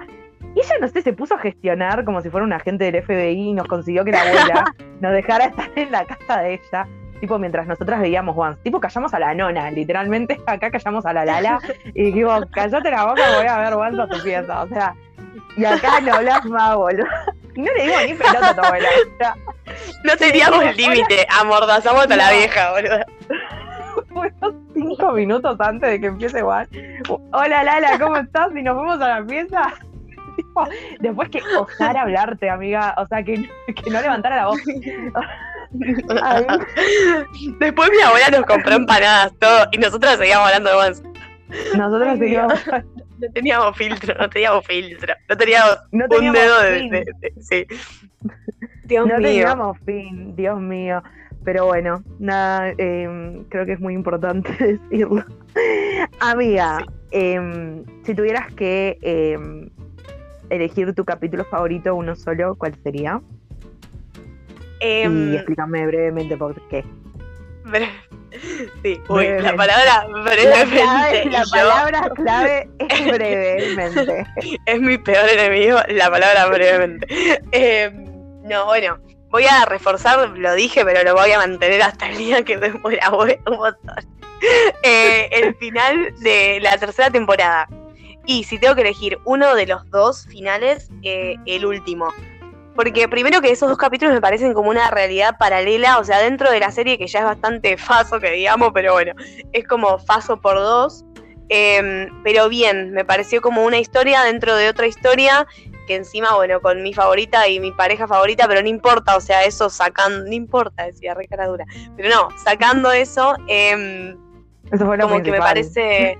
Y 0.54 0.60
ella, 0.60 0.74
no 0.80 0.88
sé, 0.88 1.02
se 1.02 1.12
puso 1.12 1.34
a 1.34 1.38
gestionar 1.38 2.04
como 2.04 2.20
si 2.20 2.30
fuera 2.30 2.44
un 2.44 2.52
agente 2.52 2.90
del 2.90 3.02
FBI 3.02 3.50
y 3.50 3.52
nos 3.52 3.66
consiguió 3.66 4.04
que 4.04 4.12
la 4.12 4.22
abuela 4.22 4.74
nos 5.00 5.12
dejara 5.12 5.46
estar 5.46 5.70
en 5.74 5.90
la 5.90 6.04
casa 6.04 6.40
de 6.42 6.54
ella. 6.54 6.86
Tipo, 7.20 7.38
mientras 7.38 7.66
nosotras 7.66 8.00
veíamos 8.00 8.36
Once. 8.36 8.60
Tipo, 8.62 8.80
callamos 8.80 9.14
a 9.14 9.18
la 9.18 9.34
nona, 9.34 9.70
literalmente. 9.70 10.40
Acá 10.46 10.70
callamos 10.70 11.06
a 11.06 11.12
la 11.12 11.24
Lala. 11.24 11.60
Y 11.94 12.04
dijimos, 12.04 12.44
callate 12.52 12.90
la 12.90 13.06
boca, 13.06 13.22
voy 13.36 13.46
a 13.46 13.58
ver 13.58 13.74
Once 13.74 14.02
a 14.02 14.08
tu 14.08 14.22
pieza. 14.22 14.62
O 14.62 14.68
sea, 14.68 14.94
y 15.56 15.64
acá 15.64 16.00
no 16.00 16.14
hablas 16.14 16.44
más, 16.46 16.74
boludo. 16.76 17.06
No 17.56 17.72
le 17.72 17.84
digo 17.84 17.94
ni 18.04 18.14
pelota 18.14 18.50
a 18.50 18.54
tu 18.56 18.60
abuela. 18.62 18.88
O 18.88 19.16
sea, 19.16 19.36
No 20.04 20.16
teníamos 20.16 20.62
el 20.64 20.76
límite, 20.76 21.26
amordazamos 21.40 22.04
a 22.10 22.16
la 22.16 22.30
vieja, 22.32 22.72
boludo. 22.72 22.98
cinco 24.74 25.12
minutos 25.12 25.56
antes 25.60 25.88
de 25.90 26.00
que 26.00 26.06
empiece 26.06 26.40
Juan. 26.42 26.68
Hola 27.32 27.62
Lala, 27.64 27.98
¿cómo 27.98 28.16
estás? 28.16 28.48
Y 28.54 28.62
nos 28.62 28.76
fuimos 28.76 29.00
a 29.00 29.20
la 29.20 29.26
pieza. 29.26 29.72
Tipo, 30.36 30.68
Después 31.00 31.28
que 31.30 31.40
osar 31.56 31.96
hablarte, 31.96 32.50
amiga, 32.50 32.94
o 32.98 33.06
sea, 33.06 33.22
que, 33.22 33.34
que 33.34 33.90
no 33.90 34.00
levantara 34.00 34.36
la 34.36 34.46
voz. 34.48 34.60
Después 37.58 37.90
mi 37.90 38.00
abuela 38.02 38.28
nos 38.30 38.42
compró 38.46 38.74
empanadas, 38.74 39.32
todo, 39.38 39.66
y 39.72 39.78
nosotras 39.78 40.18
seguíamos 40.18 40.46
hablando 40.48 40.70
de 40.70 40.76
Once. 40.76 41.02
nosotros 41.76 42.08
Ay, 42.12 42.18
seguimos, 42.18 42.66
No 43.18 43.28
teníamos 43.32 43.76
filtro, 43.76 44.14
no 44.18 44.28
teníamos 44.28 44.66
filtro, 44.66 45.14
no 45.28 45.36
teníamos 45.36 45.78
no 45.92 46.04
un 46.18 46.32
dedo 46.32 46.60
de- 46.62 46.88
de- 46.90 47.34
Sí. 47.40 47.66
Dios 48.84 49.06
no 49.06 49.18
mío. 49.18 49.26
teníamos 49.28 49.78
fin, 49.84 50.34
Dios 50.36 50.60
mío. 50.60 51.02
Pero 51.44 51.66
bueno, 51.66 52.02
nada, 52.18 52.72
eh, 52.78 53.42
creo 53.50 53.66
que 53.66 53.72
es 53.72 53.80
muy 53.80 53.94
importante 53.94 54.50
decirlo. 54.90 55.24
Amiga, 56.20 56.78
eh, 57.10 57.82
si 58.04 58.14
tuvieras 58.14 58.52
que 58.54 58.98
eh, 59.02 59.38
elegir 60.50 60.94
tu 60.94 61.04
capítulo 61.04 61.44
favorito, 61.44 61.94
uno 61.94 62.14
solo, 62.16 62.54
¿cuál 62.56 62.74
sería? 62.82 63.20
Em, 64.80 65.32
y 65.32 65.36
explícame 65.36 65.86
brevemente 65.86 66.36
por 66.36 66.54
qué. 66.68 66.84
bre- 67.64 67.88
Sí, 68.82 69.00
uy, 69.08 69.26
la 69.26 69.52
Brevemente. 69.52 69.56
palabra 69.56 70.08
La, 70.08 70.22
brevemente 70.22 70.82
clave- 70.82 71.30
la 71.30 71.44
yo 71.44 71.50
palabra 71.50 72.10
clave 72.16 72.68
es 72.80 73.06
brevemente. 73.12 74.26
es 74.66 74.80
mi 74.80 74.98
peor 74.98 75.28
enemigo, 75.28 75.78
la 75.88 76.10
palabra 76.10 76.46
brevemente. 76.48 77.06
Em, 77.52 78.03
no, 78.44 78.66
bueno, 78.66 78.98
voy 79.30 79.46
a 79.46 79.64
reforzar, 79.64 80.28
lo 80.28 80.54
dije, 80.54 80.84
pero 80.84 81.02
lo 81.02 81.14
voy 81.14 81.32
a 81.32 81.38
mantener 81.38 81.82
hasta 81.82 82.08
el 82.08 82.18
día 82.18 82.44
que 82.44 82.58
me 82.58 82.70
muera, 82.72 83.10
un 83.10 83.56
montón. 83.56 84.14
Eh, 84.82 85.28
el 85.32 85.54
final 85.56 86.14
de 86.20 86.60
la 86.60 86.76
tercera 86.76 87.10
temporada. 87.10 87.66
Y 88.26 88.44
si 88.44 88.58
tengo 88.58 88.74
que 88.74 88.82
elegir 88.82 89.18
uno 89.24 89.54
de 89.54 89.66
los 89.66 89.88
dos 89.90 90.26
finales, 90.26 90.90
eh, 91.02 91.36
el 91.46 91.64
último. 91.64 92.12
Porque 92.74 93.08
primero 93.08 93.40
que 93.40 93.50
esos 93.50 93.68
dos 93.68 93.78
capítulos 93.78 94.12
me 94.12 94.20
parecen 94.20 94.52
como 94.52 94.68
una 94.68 94.90
realidad 94.90 95.36
paralela, 95.38 95.98
o 95.98 96.04
sea, 96.04 96.18
dentro 96.18 96.50
de 96.50 96.60
la 96.60 96.70
serie 96.70 96.98
que 96.98 97.06
ya 97.06 97.20
es 97.20 97.24
bastante 97.24 97.76
faso, 97.76 98.20
que 98.20 98.30
digamos, 98.30 98.72
pero 98.74 98.92
bueno, 98.92 99.14
es 99.52 99.66
como 99.66 99.98
faso 99.98 100.40
por 100.40 100.56
dos. 100.56 101.04
Em, 101.48 102.10
pero 102.22 102.48
bien, 102.48 102.92
me 102.92 103.04
pareció 103.04 103.40
como 103.40 103.64
una 103.64 103.78
historia 103.78 104.22
dentro 104.22 104.56
de 104.56 104.68
otra 104.68 104.86
historia, 104.86 105.46
que 105.86 105.96
encima, 105.96 106.34
bueno, 106.34 106.60
con 106.60 106.82
mi 106.82 106.92
favorita 106.94 107.48
y 107.48 107.60
mi 107.60 107.72
pareja 107.72 108.06
favorita, 108.06 108.46
pero 108.48 108.62
no 108.62 108.68
importa, 108.68 109.16
o 109.16 109.20
sea, 109.20 109.44
eso 109.44 109.70
sacando, 109.70 110.24
no 110.24 110.32
importa, 110.32 110.84
decía 110.84 111.14
re 111.14 111.26
cara 111.28 111.46
dura, 111.46 111.64
pero 111.96 112.08
no, 112.08 112.28
sacando 112.42 112.92
eso, 112.92 113.36
em, 113.48 114.16
Eso 114.72 114.86
fue 114.86 114.96
lo 114.96 115.08
como 115.08 115.22
que 115.22 115.30
me 115.30 115.38
parece... 115.38 116.18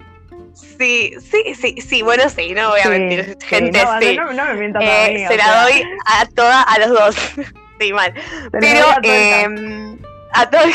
Sí, 0.55 1.13
sí, 1.19 1.55
sí, 1.55 1.81
sí, 1.81 2.03
bueno, 2.03 2.29
sí, 2.29 2.55
no 2.55 2.71
voy 2.71 2.81
a 2.81 2.85
Sí, 2.85 2.89
mentir, 2.91 3.37
sí, 3.41 3.47
gente, 3.47 3.83
no, 3.83 4.01
sí. 4.01 4.17
No, 4.17 4.33
no 4.33 4.45
me 4.45 4.55
mientas 4.55 4.83
Eh, 4.85 5.27
se 5.29 5.37
la 5.37 5.45
sea, 5.45 5.63
doy 5.63 5.83
a 6.07 6.27
toda 6.27 6.63
a 6.63 6.79
los 6.79 6.91
dos. 6.91 7.17
sí, 7.81 7.93
mal. 7.93 8.15
Pero 8.53 8.69
doy 8.69 8.79
a 8.79 9.01
todo 9.01 9.13
el 9.13 9.97
eh, 9.97 9.99
a 10.33 10.51
todo 10.51 10.63
el 10.63 10.73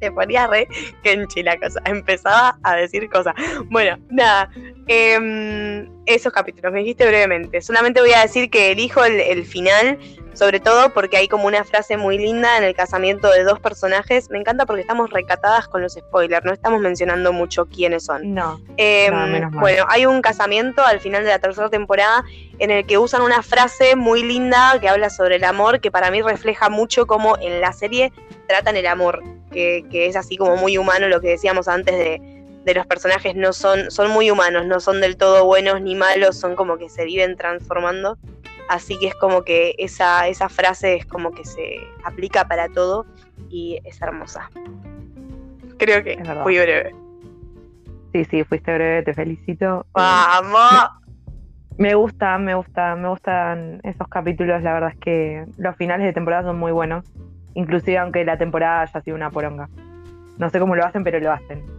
Se 0.00 0.12
ponía 0.12 0.46
re 0.48 0.68
kenchi 1.02 1.42
la 1.42 1.58
cosa. 1.58 1.80
Empezaba 1.86 2.58
a 2.62 2.76
decir 2.76 3.08
cosas. 3.08 3.34
Bueno, 3.70 3.96
nada. 4.10 4.50
em, 4.86 5.88
esos 6.06 6.32
capítulos, 6.32 6.72
me 6.72 6.80
dijiste 6.80 7.06
brevemente. 7.06 7.60
Solamente 7.60 8.00
voy 8.00 8.12
a 8.12 8.20
decir 8.22 8.48
que 8.50 8.70
elijo 8.72 9.04
el, 9.04 9.20
el 9.20 9.44
final, 9.44 9.98
sobre 10.34 10.60
todo 10.60 10.92
porque 10.92 11.16
hay 11.16 11.28
como 11.28 11.46
una 11.46 11.64
frase 11.64 11.96
muy 11.96 12.18
linda 12.18 12.58
en 12.58 12.64
el 12.64 12.74
casamiento 12.74 13.30
de 13.30 13.42
dos 13.42 13.58
personajes. 13.60 14.30
Me 14.30 14.38
encanta 14.38 14.66
porque 14.66 14.82
estamos 14.82 15.10
recatadas 15.10 15.66
con 15.68 15.82
los 15.82 15.94
spoilers, 15.94 16.44
no 16.44 16.52
estamos 16.52 16.80
mencionando 16.80 17.32
mucho 17.32 17.66
quiénes 17.66 18.04
son. 18.04 18.34
No, 18.34 18.60
Em, 18.76 19.12
No, 19.14 19.26
menos 19.26 19.50
mal. 19.52 19.60
bueno, 19.60 19.86
hay 19.88 20.06
un 20.06 20.20
casamiento 20.22 20.84
al 20.84 21.00
final 21.00 21.24
de 21.24 21.30
la 21.30 21.38
tercera 21.38 21.68
temporada 21.70 22.22
en 22.58 22.70
el 22.70 22.86
que 22.86 22.98
usan 22.98 23.22
una 23.22 23.42
frase 23.42 23.96
muy 23.96 24.22
linda 24.22 24.78
que 24.80 24.88
habla 24.88 25.10
sobre 25.10 25.36
el 25.36 25.44
amor, 25.44 25.80
que 25.80 25.90
para 25.90 26.10
mí 26.10 26.22
refleja 26.22 26.68
mucho 26.68 27.06
cómo 27.06 27.36
en 27.38 27.60
la 27.60 27.72
serie 27.72 28.12
tratan 28.46 28.76
el 28.76 28.86
amor, 28.86 29.22
que, 29.50 29.84
que 29.90 30.06
es 30.06 30.16
así 30.16 30.36
como 30.36 30.56
muy 30.56 30.76
humano 30.78 31.08
lo 31.08 31.20
que 31.20 31.28
decíamos 31.28 31.66
antes 31.66 31.96
de, 31.98 32.35
de 32.66 32.74
los 32.74 32.86
personajes, 32.86 33.36
no 33.36 33.52
son, 33.52 33.92
son 33.92 34.10
muy 34.10 34.28
humanos, 34.30 34.66
no 34.66 34.80
son 34.80 35.00
del 35.00 35.16
todo 35.16 35.46
buenos 35.46 35.80
ni 35.80 35.94
malos, 35.94 36.36
son 36.36 36.56
como 36.56 36.76
que 36.76 36.88
se 36.88 37.04
viven 37.04 37.36
transformando. 37.36 38.18
Así 38.68 38.98
que 38.98 39.06
es 39.06 39.14
como 39.14 39.42
que 39.42 39.76
esa, 39.78 40.26
esa 40.26 40.48
frase 40.48 40.96
es 40.96 41.06
como 41.06 41.30
que 41.30 41.44
se 41.44 41.78
aplica 42.04 42.48
para 42.48 42.68
todo 42.68 43.06
y 43.48 43.78
es 43.84 44.02
hermosa. 44.02 44.50
Creo 45.78 46.02
que 46.02 46.18
fui 46.42 46.58
breve. 46.58 46.92
sí, 48.12 48.24
sí, 48.24 48.42
fuiste 48.42 48.74
breve, 48.74 49.04
te 49.04 49.14
felicito. 49.14 49.86
¡Vamos! 49.92 50.90
Me 51.78 51.94
gusta, 51.94 52.36
me 52.38 52.54
gusta, 52.54 52.96
me 52.96 53.08
gustan 53.08 53.80
esos 53.84 54.08
capítulos, 54.08 54.60
la 54.62 54.72
verdad 54.72 54.90
es 54.92 54.98
que 54.98 55.46
los 55.56 55.76
finales 55.76 56.04
de 56.04 56.12
temporada 56.12 56.42
son 56.42 56.58
muy 56.58 56.72
buenos, 56.72 57.04
inclusive 57.54 57.98
aunque 57.98 58.24
la 58.24 58.38
temporada 58.38 58.80
haya 58.80 59.00
sido 59.02 59.14
una 59.14 59.30
poronga. 59.30 59.68
No 60.38 60.50
sé 60.50 60.58
cómo 60.58 60.74
lo 60.74 60.84
hacen, 60.84 61.04
pero 61.04 61.20
lo 61.20 61.30
hacen. 61.30 61.75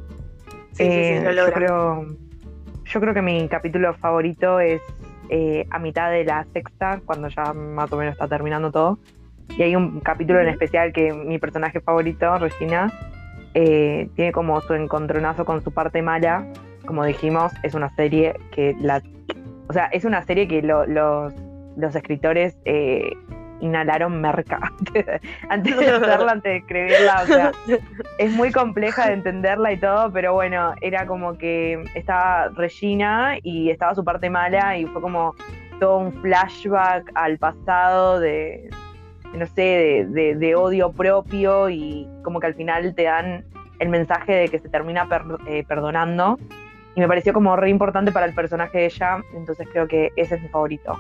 Sí, 0.78 0.84
Eh, 0.86 1.20
sí, 1.28 1.36
lo 1.36 1.48
yo 1.48 1.54
creo, 1.54 2.06
yo 2.86 3.00
creo 3.02 3.14
que 3.14 3.22
mi 3.22 3.48
capítulo 3.48 3.94
favorito 3.96 4.60
es 4.60 4.82
eh, 5.30 5.66
a 5.72 5.80
mitad 5.80 6.12
de 6.12 6.24
la 6.24 6.46
sexta, 6.54 7.02
cuando 7.06 7.28
ya 7.30 7.54
más 7.54 7.92
o 7.92 7.98
menos 7.98 8.14
está 8.14 8.28
terminando 8.28 8.72
todo. 8.72 9.00
Y 9.58 9.64
hay 9.64 9.76
un 9.76 10.00
capítulo 10.02 10.40
en 10.40 10.50
especial 10.50 10.94
que 10.94 11.14
mi 11.14 11.40
personaje 11.40 11.80
favorito, 11.82 12.38
Regina, 12.38 12.92
eh, 13.54 14.10
tiene 14.16 14.32
como 14.32 14.62
su 14.62 14.74
encontronazo 14.74 15.46
con 15.46 15.64
su 15.64 15.72
parte 15.72 16.02
mala. 16.02 16.46
Como 16.86 17.04
dijimos, 17.06 17.52
es 17.64 17.74
una 17.74 17.90
serie 17.96 18.36
que 18.52 18.76
la. 18.80 19.02
O 19.68 19.74
sea, 19.74 19.86
es 19.88 20.06
una 20.06 20.22
serie 20.24 20.48
que 20.48 20.62
lo- 20.62 20.86
los, 20.86 21.34
los 21.76 21.96
escritores 21.96 22.56
eh, 22.66 23.10
inhalaron 23.60 24.22
merca 24.22 24.60
antes 25.50 25.78
de, 25.78 25.90
hacerla, 25.90 26.32
antes 26.34 26.52
de 26.52 26.58
escribirla. 26.58 27.22
O 27.24 27.26
sea, 27.28 27.52
es 28.20 28.32
muy 28.32 28.52
compleja 28.52 29.08
de 29.08 29.14
entenderla 29.14 29.72
y 29.72 29.78
todo, 29.78 30.12
pero 30.12 30.34
bueno, 30.34 30.74
era 30.82 31.06
como 31.08 31.38
que 31.38 31.84
estaba 31.96 32.50
Regina 32.50 33.38
y 33.44 33.70
estaba 33.70 33.96
su 33.96 34.04
parte 34.04 34.30
mala 34.30 34.78
y 34.78 34.86
fue 34.86 35.02
como 35.02 35.36
todo 35.80 35.98
un 36.00 36.14
flashback 36.22 37.12
al 37.16 37.38
pasado 37.38 38.20
de, 38.20 38.70
de, 39.32 39.38
no 39.38 39.46
sé, 39.48 39.62
de, 39.62 40.06
de- 40.10 40.36
de 40.36 40.56
odio 40.56 40.92
propio 40.92 41.70
y 41.70 42.08
como 42.24 42.40
que 42.40 42.48
al 42.48 42.56
final 42.56 42.94
te 42.96 43.04
dan 43.04 43.44
el 43.80 43.90
mensaje 43.90 44.34
de 44.34 44.48
que 44.50 44.58
se 44.60 44.70
termina 44.70 45.08
per- 45.08 45.24
eh, 45.48 45.64
perdonando. 45.68 46.40
Y 46.96 47.00
me 47.00 47.08
pareció 47.08 47.32
como 47.32 47.56
re 47.56 47.70
importante 47.70 48.12
para 48.12 48.26
el 48.26 48.34
personaje 48.34 48.80
de 48.80 48.86
ella, 48.86 49.20
entonces 49.36 49.68
creo 49.72 49.88
que 49.88 50.12
ese 50.16 50.34
es 50.36 50.42
mi 50.42 50.48
favorito. 50.48 50.98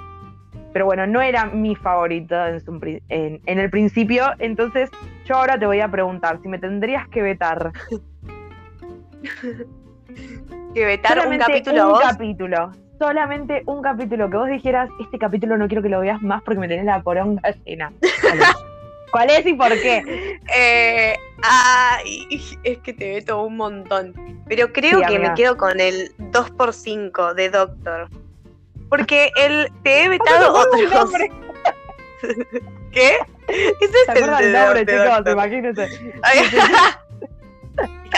Pero 0.73 0.85
bueno, 0.85 1.07
no 1.07 1.21
era 1.21 1.45
mi 1.45 1.75
favorito 1.75 2.35
en, 2.45 2.59
su 2.61 2.79
pri- 2.79 3.01
en- 3.09 3.41
en 3.45 3.59
el 3.59 3.69
principio, 3.69 4.25
entonces 4.39 4.89
yo 5.25 5.35
ahora 5.35 5.57
te 5.57 5.65
voy 5.65 5.79
a 5.81 5.87
preguntar 5.89 6.39
si 6.41 6.47
me 6.47 6.59
tendrías 6.59 7.07
que 7.09 7.21
vetar 7.21 7.71
que 10.73 10.85
vetar 10.85 11.27
un 11.27 11.37
capítulo 11.37 11.85
un 11.87 11.91
vos. 11.93 12.01
capítulo. 12.01 12.71
Solamente 12.99 13.61
un 13.67 13.81
capítulo 13.81 14.29
que 14.29 14.37
vos 14.37 14.49
dijeras, 14.49 14.89
este 14.99 15.19
capítulo 15.19 15.57
no 15.57 15.67
quiero 15.67 15.83
que 15.83 15.89
lo 15.89 15.99
veas 15.99 16.21
más 16.21 16.41
porque 16.43 16.59
me 16.59 16.67
tenés 16.67 16.85
la 16.85 17.01
poronga 17.01 17.41
llena. 17.65 17.91
¿Cuál 18.21 18.39
es? 18.39 18.47
¿Cuál 19.11 19.29
es 19.29 19.45
y 19.45 19.53
por 19.53 19.69
qué? 19.69 20.39
Eh, 20.55 21.15
ay, 21.43 22.27
es 22.63 22.77
que 22.79 22.93
te 22.93 23.13
veto 23.15 23.41
un 23.43 23.55
montón. 23.55 24.13
Pero 24.47 24.71
creo 24.73 24.99
Sí, 24.99 25.05
que 25.05 25.15
amiga. 25.15 25.29
me 25.29 25.35
quedo 25.35 25.57
con 25.57 25.79
el 25.79 26.11
2x5 26.31 27.33
de 27.33 27.49
Doctor. 27.49 28.09
Porque 28.89 29.31
el, 29.35 29.71
te 29.83 30.03
he 30.03 30.09
vetado 30.09 30.53
¿Cómo 30.53 30.63
te 30.77 30.87
otros. 30.87 31.01
nombre? 31.03 31.31
¿Qué? 32.91 33.17
Ese 33.47 33.93
¿Se 34.05 34.11
es 34.13 34.17
el 34.17 34.23
el 34.45 34.53
nombre, 34.53 34.85
de 34.85 34.97
chicos? 34.97 35.31
Imagínense. 35.31 36.13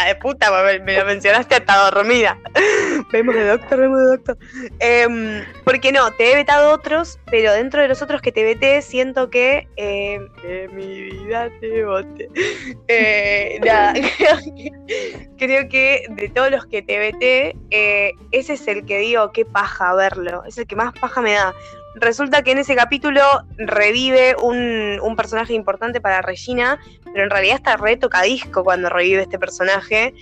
De 0.05 0.15
puta, 0.15 0.51
me, 0.63 0.97
lo 0.97 1.05
mencionaste 1.05 1.55
hasta 1.55 1.89
dormida. 1.91 2.37
Vemos 3.11 3.35
de 3.35 3.47
Doctor, 3.47 3.79
vemos 3.79 3.99
de 3.99 4.05
Doctor. 4.05 4.37
Em, 4.79 5.43
porque 5.63 5.91
no, 5.91 6.11
te 6.11 6.31
he 6.31 6.35
vetado 6.35 6.73
otros, 6.73 7.19
pero 7.29 7.53
dentro 7.53 7.81
de 7.81 7.87
los 7.87 8.01
otros 8.01 8.21
que 8.21 8.31
te 8.31 8.43
veté, 8.43 8.81
siento 8.81 9.29
que 9.29 9.67
em, 9.75 10.27
de 10.43 10.67
mi 10.69 11.03
vida 11.03 11.49
te 11.59 11.83
voté. 11.83 12.29
Eh, 12.87 13.59
nada, 13.65 13.93
creo 13.93 14.37
que, 14.55 15.29
creo 15.37 15.69
que 15.69 16.05
de 16.09 16.29
todos 16.29 16.49
los 16.49 16.65
que 16.65 16.81
te 16.81 16.97
veté, 16.97 17.55
eh, 17.69 18.13
ese 18.31 18.53
es 18.53 18.67
el 18.67 18.85
que 18.85 18.97
digo, 18.97 19.31
qué 19.31 19.45
paja 19.45 19.93
verlo. 19.93 20.43
Es 20.45 20.57
el 20.57 20.65
que 20.65 20.75
más 20.75 20.93
paja 20.99 21.21
me 21.21 21.33
da. 21.33 21.53
Resulta 21.95 22.43
que 22.43 22.51
en 22.51 22.59
ese 22.59 22.75
capítulo 22.75 23.21
revive 23.57 24.35
un, 24.41 24.99
un 25.01 25.15
personaje 25.15 25.53
importante 25.53 25.99
para 25.99 26.21
Regina, 26.21 26.79
pero 27.03 27.23
en 27.23 27.29
realidad 27.29 27.55
está 27.55 27.77
re 27.77 27.97
tocadisco 27.97 28.63
cuando 28.63 28.89
revive 28.89 29.23
este 29.23 29.39
personaje. 29.39 30.13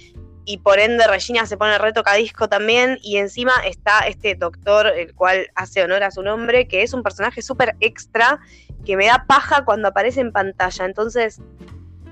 Y 0.46 0.60
por 0.60 0.80
ende 0.80 1.06
Regina 1.08 1.46
se 1.46 1.58
pone 1.58 1.78
re 1.78 1.92
tocadisco 1.92 2.48
también. 2.48 3.00
Y 3.02 3.18
encima 3.18 3.52
está 3.66 4.00
este 4.08 4.36
doctor, 4.36 4.88
el 4.88 5.14
cual 5.14 5.48
hace 5.56 5.84
honor 5.84 6.04
a 6.04 6.12
su 6.12 6.24
nombre, 6.24 6.70
que 6.70 6.84
es 6.84 6.94
un 6.94 7.04
personaje 7.04 7.42
súper 7.42 7.76
extra, 7.82 8.40
que 8.86 8.96
me 8.96 9.08
da 9.08 9.26
paja 9.28 9.66
cuando 9.66 9.90
aparece 9.90 10.22
en 10.22 10.32
pantalla. 10.32 10.86
Entonces, 10.86 11.42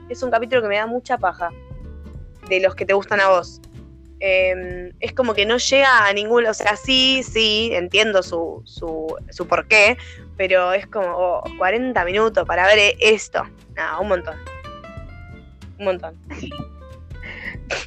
es 0.10 0.22
un 0.22 0.32
capítulo 0.32 0.62
que 0.62 0.68
me 0.68 0.76
da 0.76 0.86
mucha 0.86 1.18
paja. 1.18 1.50
De 2.50 2.60
los 2.60 2.76
que 2.76 2.86
te 2.86 2.94
gustan 2.94 3.22
a 3.22 3.30
vos. 3.30 3.62
Eh, 4.20 4.92
es 5.00 5.14
como 5.14 5.34
que 5.34 5.46
no 5.46 5.58
llega 5.58 6.08
a 6.08 6.14
ningún. 6.14 6.46
O 6.46 6.54
sea, 6.54 6.76
sí, 6.76 7.24
sí, 7.24 7.72
entiendo 7.74 8.24
su, 8.24 8.62
su, 8.66 9.16
su 9.30 9.48
porqué. 9.48 9.98
Pero 10.38 10.74
es 10.74 10.86
como 10.88 11.08
oh, 11.08 11.44
40 11.58 12.04
minutos 12.06 12.46
para 12.46 12.66
ver 12.68 12.96
esto. 13.00 13.44
Nada, 13.76 14.00
un 14.00 14.10
montón. 14.10 14.36
Un 15.80 15.86
montón. 15.86 16.16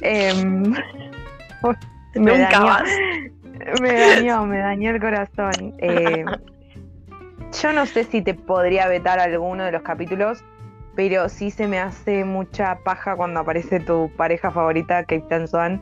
Em, 0.01 0.63
me, 2.15 2.31
Nunca 2.31 2.49
dañó, 2.51 2.63
más. 2.65 2.89
me 3.81 3.93
dañó, 3.93 4.45
me 4.45 4.59
dañó 4.59 4.91
el 4.91 4.99
corazón. 4.99 5.75
Eh, 5.79 6.25
yo 7.61 7.73
no 7.73 7.85
sé 7.85 8.03
si 8.03 8.21
te 8.21 8.33
podría 8.33 8.87
vetar 8.87 9.19
alguno 9.19 9.63
de 9.63 9.71
los 9.71 9.81
capítulos, 9.81 10.43
pero 10.95 11.29
sí 11.29 11.51
se 11.51 11.67
me 11.67 11.79
hace 11.79 12.23
mucha 12.25 12.79
paja 12.83 13.15
cuando 13.15 13.39
aparece 13.39 13.79
tu 13.79 14.11
pareja 14.15 14.51
favorita, 14.51 15.03
Captain 15.03 15.47
Swan. 15.47 15.81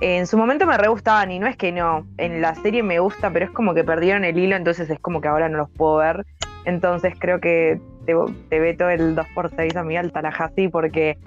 En 0.00 0.26
su 0.26 0.38
momento 0.38 0.66
me 0.66 0.78
re 0.78 0.88
gustaban 0.88 1.30
y 1.30 1.38
no 1.38 1.46
es 1.46 1.56
que 1.56 1.72
no, 1.72 2.06
en 2.16 2.40
la 2.40 2.54
serie 2.54 2.82
me 2.82 2.98
gusta, 3.00 3.30
pero 3.30 3.44
es 3.44 3.50
como 3.50 3.74
que 3.74 3.84
perdieron 3.84 4.24
el 4.24 4.38
hilo, 4.38 4.56
entonces 4.56 4.88
es 4.88 4.98
como 4.98 5.20
que 5.20 5.28
ahora 5.28 5.48
no 5.48 5.58
los 5.58 5.70
puedo 5.70 5.96
ver. 5.96 6.24
Entonces 6.64 7.14
creo 7.18 7.40
que 7.40 7.80
te, 8.06 8.14
te 8.48 8.60
veto 8.60 8.88
el 8.88 9.14
2x6 9.14 9.76
a 9.76 9.82
Miguel 9.82 10.10
Tallahassee 10.10 10.68
porque 10.68 11.18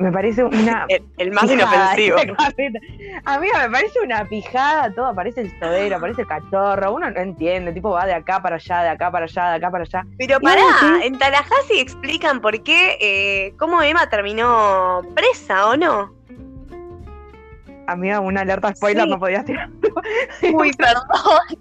me 0.00 0.10
parece 0.10 0.44
una 0.44 0.86
El, 0.88 1.04
el 1.18 1.30
más 1.32 1.46
pijada 1.46 1.98
inofensivo. 2.00 2.18
Amiga, 3.24 3.68
me 3.68 3.70
parece 3.70 4.00
una 4.00 4.24
pijada, 4.24 4.92
todo 4.94 5.06
aparece 5.06 5.42
el 5.42 5.58
todero, 5.58 5.96
aparece 5.96 6.22
el 6.22 6.28
cachorro, 6.28 6.94
uno 6.94 7.10
no 7.10 7.20
entiende, 7.20 7.72
tipo 7.72 7.90
va 7.90 8.06
de 8.06 8.14
acá 8.14 8.40
para 8.40 8.56
allá, 8.56 8.82
de 8.82 8.88
acá 8.88 9.10
para 9.10 9.24
allá, 9.26 9.50
de 9.50 9.56
acá 9.56 9.70
para 9.70 9.84
allá. 9.84 10.06
Pero 10.18 10.40
pará, 10.40 10.62
sí. 10.80 11.06
en 11.06 11.18
Tallahassee 11.18 11.80
explican 11.80 12.40
por 12.40 12.62
qué, 12.62 12.96
eh, 13.00 13.54
cómo 13.58 13.82
Emma 13.82 14.08
terminó 14.08 15.02
presa, 15.14 15.68
¿o 15.68 15.76
no? 15.76 16.19
Amiga, 17.90 18.20
una 18.20 18.42
alerta 18.42 18.74
spoiler 18.74 19.04
Sí. 19.04 19.10
no 19.10 19.18
podías 19.18 19.44
tirar. 19.44 19.68
Uy, 20.52 20.72
perdón. 20.78 21.04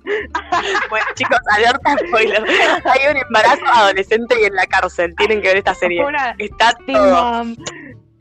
bueno, 0.89 1.05
chicos, 1.15 1.39
alerta 1.51 1.95
spoiler. 2.07 2.43
Hay 2.85 3.11
un 3.11 3.17
embarazo 3.17 3.65
adolescente 3.65 4.35
y 4.41 4.45
en 4.45 4.55
la 4.55 4.65
cárcel. 4.67 5.15
Tienen 5.17 5.41
que 5.41 5.47
ver 5.47 5.57
esta 5.57 5.73
serie. 5.75 6.05
Una 6.05 6.35
Está 6.37 6.73
todo. 6.85 7.45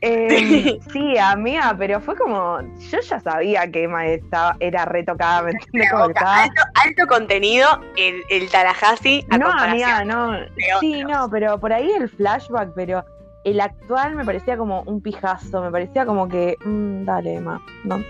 Eh, 0.01 0.79
sí, 0.93 1.17
amiga, 1.17 1.75
pero 1.77 1.99
fue 1.99 2.15
como. 2.15 2.61
Yo 2.89 2.99
ya 3.01 3.19
sabía 3.19 3.69
que 3.69 3.83
Emma 3.83 4.07
estaba, 4.07 4.55
era 4.61 4.85
retocada, 4.85 5.41
¿me 5.43 5.51
entiendes? 5.51 5.91
Alto, 5.91 6.61
alto 6.85 7.07
contenido, 7.07 7.67
el, 7.97 8.23
el 8.29 8.49
Tallahassee 8.49 9.25
a 9.29 9.37
No, 9.37 9.51
amiga, 9.51 10.05
no. 10.05 10.37
Sí, 10.79 11.03
no, 11.03 11.29
pero 11.29 11.59
por 11.59 11.73
ahí 11.73 11.91
el 11.91 12.07
flashback, 12.09 12.69
pero 12.75 13.03
el 13.43 13.61
actual 13.61 14.15
me 14.15 14.25
parecía 14.25 14.57
como 14.57 14.81
un 14.83 15.01
pijazo, 15.01 15.61
me 15.61 15.71
parecía 15.71 16.05
como 16.05 16.27
que, 16.27 16.55
mm, 16.63 17.03
dale, 17.05 17.35
Emma, 17.35 17.61
no. 17.85 17.97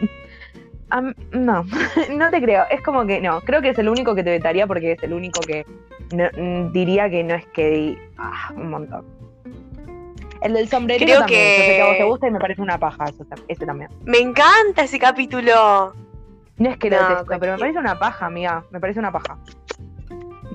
No, 1.31 1.63
no 2.17 2.31
te 2.31 2.41
creo, 2.41 2.63
es 2.71 2.81
como 2.81 3.05
que 3.05 3.21
no, 3.21 3.41
creo 3.41 3.61
que 3.61 3.69
es 3.69 3.77
el 3.77 3.89
único 3.89 4.15
que 4.15 4.23
te 4.23 4.31
vetaría 4.31 4.65
porque 4.65 4.93
es 4.93 5.03
el 5.03 5.13
único 5.13 5.39
que 5.41 5.63
no- 6.11 6.29
mm, 6.35 6.71
diría 6.71 7.07
que 7.11 7.23
no 7.23 7.35
es 7.35 7.45
que 7.47 7.95
ah, 8.17 8.51
un 8.55 8.71
montón. 8.71 9.05
El 10.41 10.53
del 10.53 10.67
sombrero 10.67 11.05
Creo 11.05 11.19
también, 11.19 11.51
que- 11.51 11.57
yo 11.57 11.63
sé 11.63 11.75
que 11.75 11.81
a 11.81 11.85
vos 11.85 11.97
te 11.97 12.03
gusta 12.05 12.27
y 12.27 12.31
me 12.31 12.39
parece 12.39 12.61
una 12.63 12.79
paja 12.79 13.05
eso, 13.09 13.23
ese 13.47 13.65
también. 13.67 13.91
Me 14.05 14.17
encanta 14.17 14.81
ese 14.83 14.97
capítulo. 14.97 15.93
No 16.57 16.69
es 16.71 16.77
que 16.77 16.89
lo 16.89 16.99
No, 17.01 17.07
detesto, 17.09 17.39
pero 17.39 17.51
me 17.53 17.59
parece 17.59 17.77
una 17.77 17.99
paja, 17.99 18.25
amiga, 18.25 18.63
me 18.71 18.79
parece 18.79 18.99
una 18.99 19.11
paja. 19.11 19.37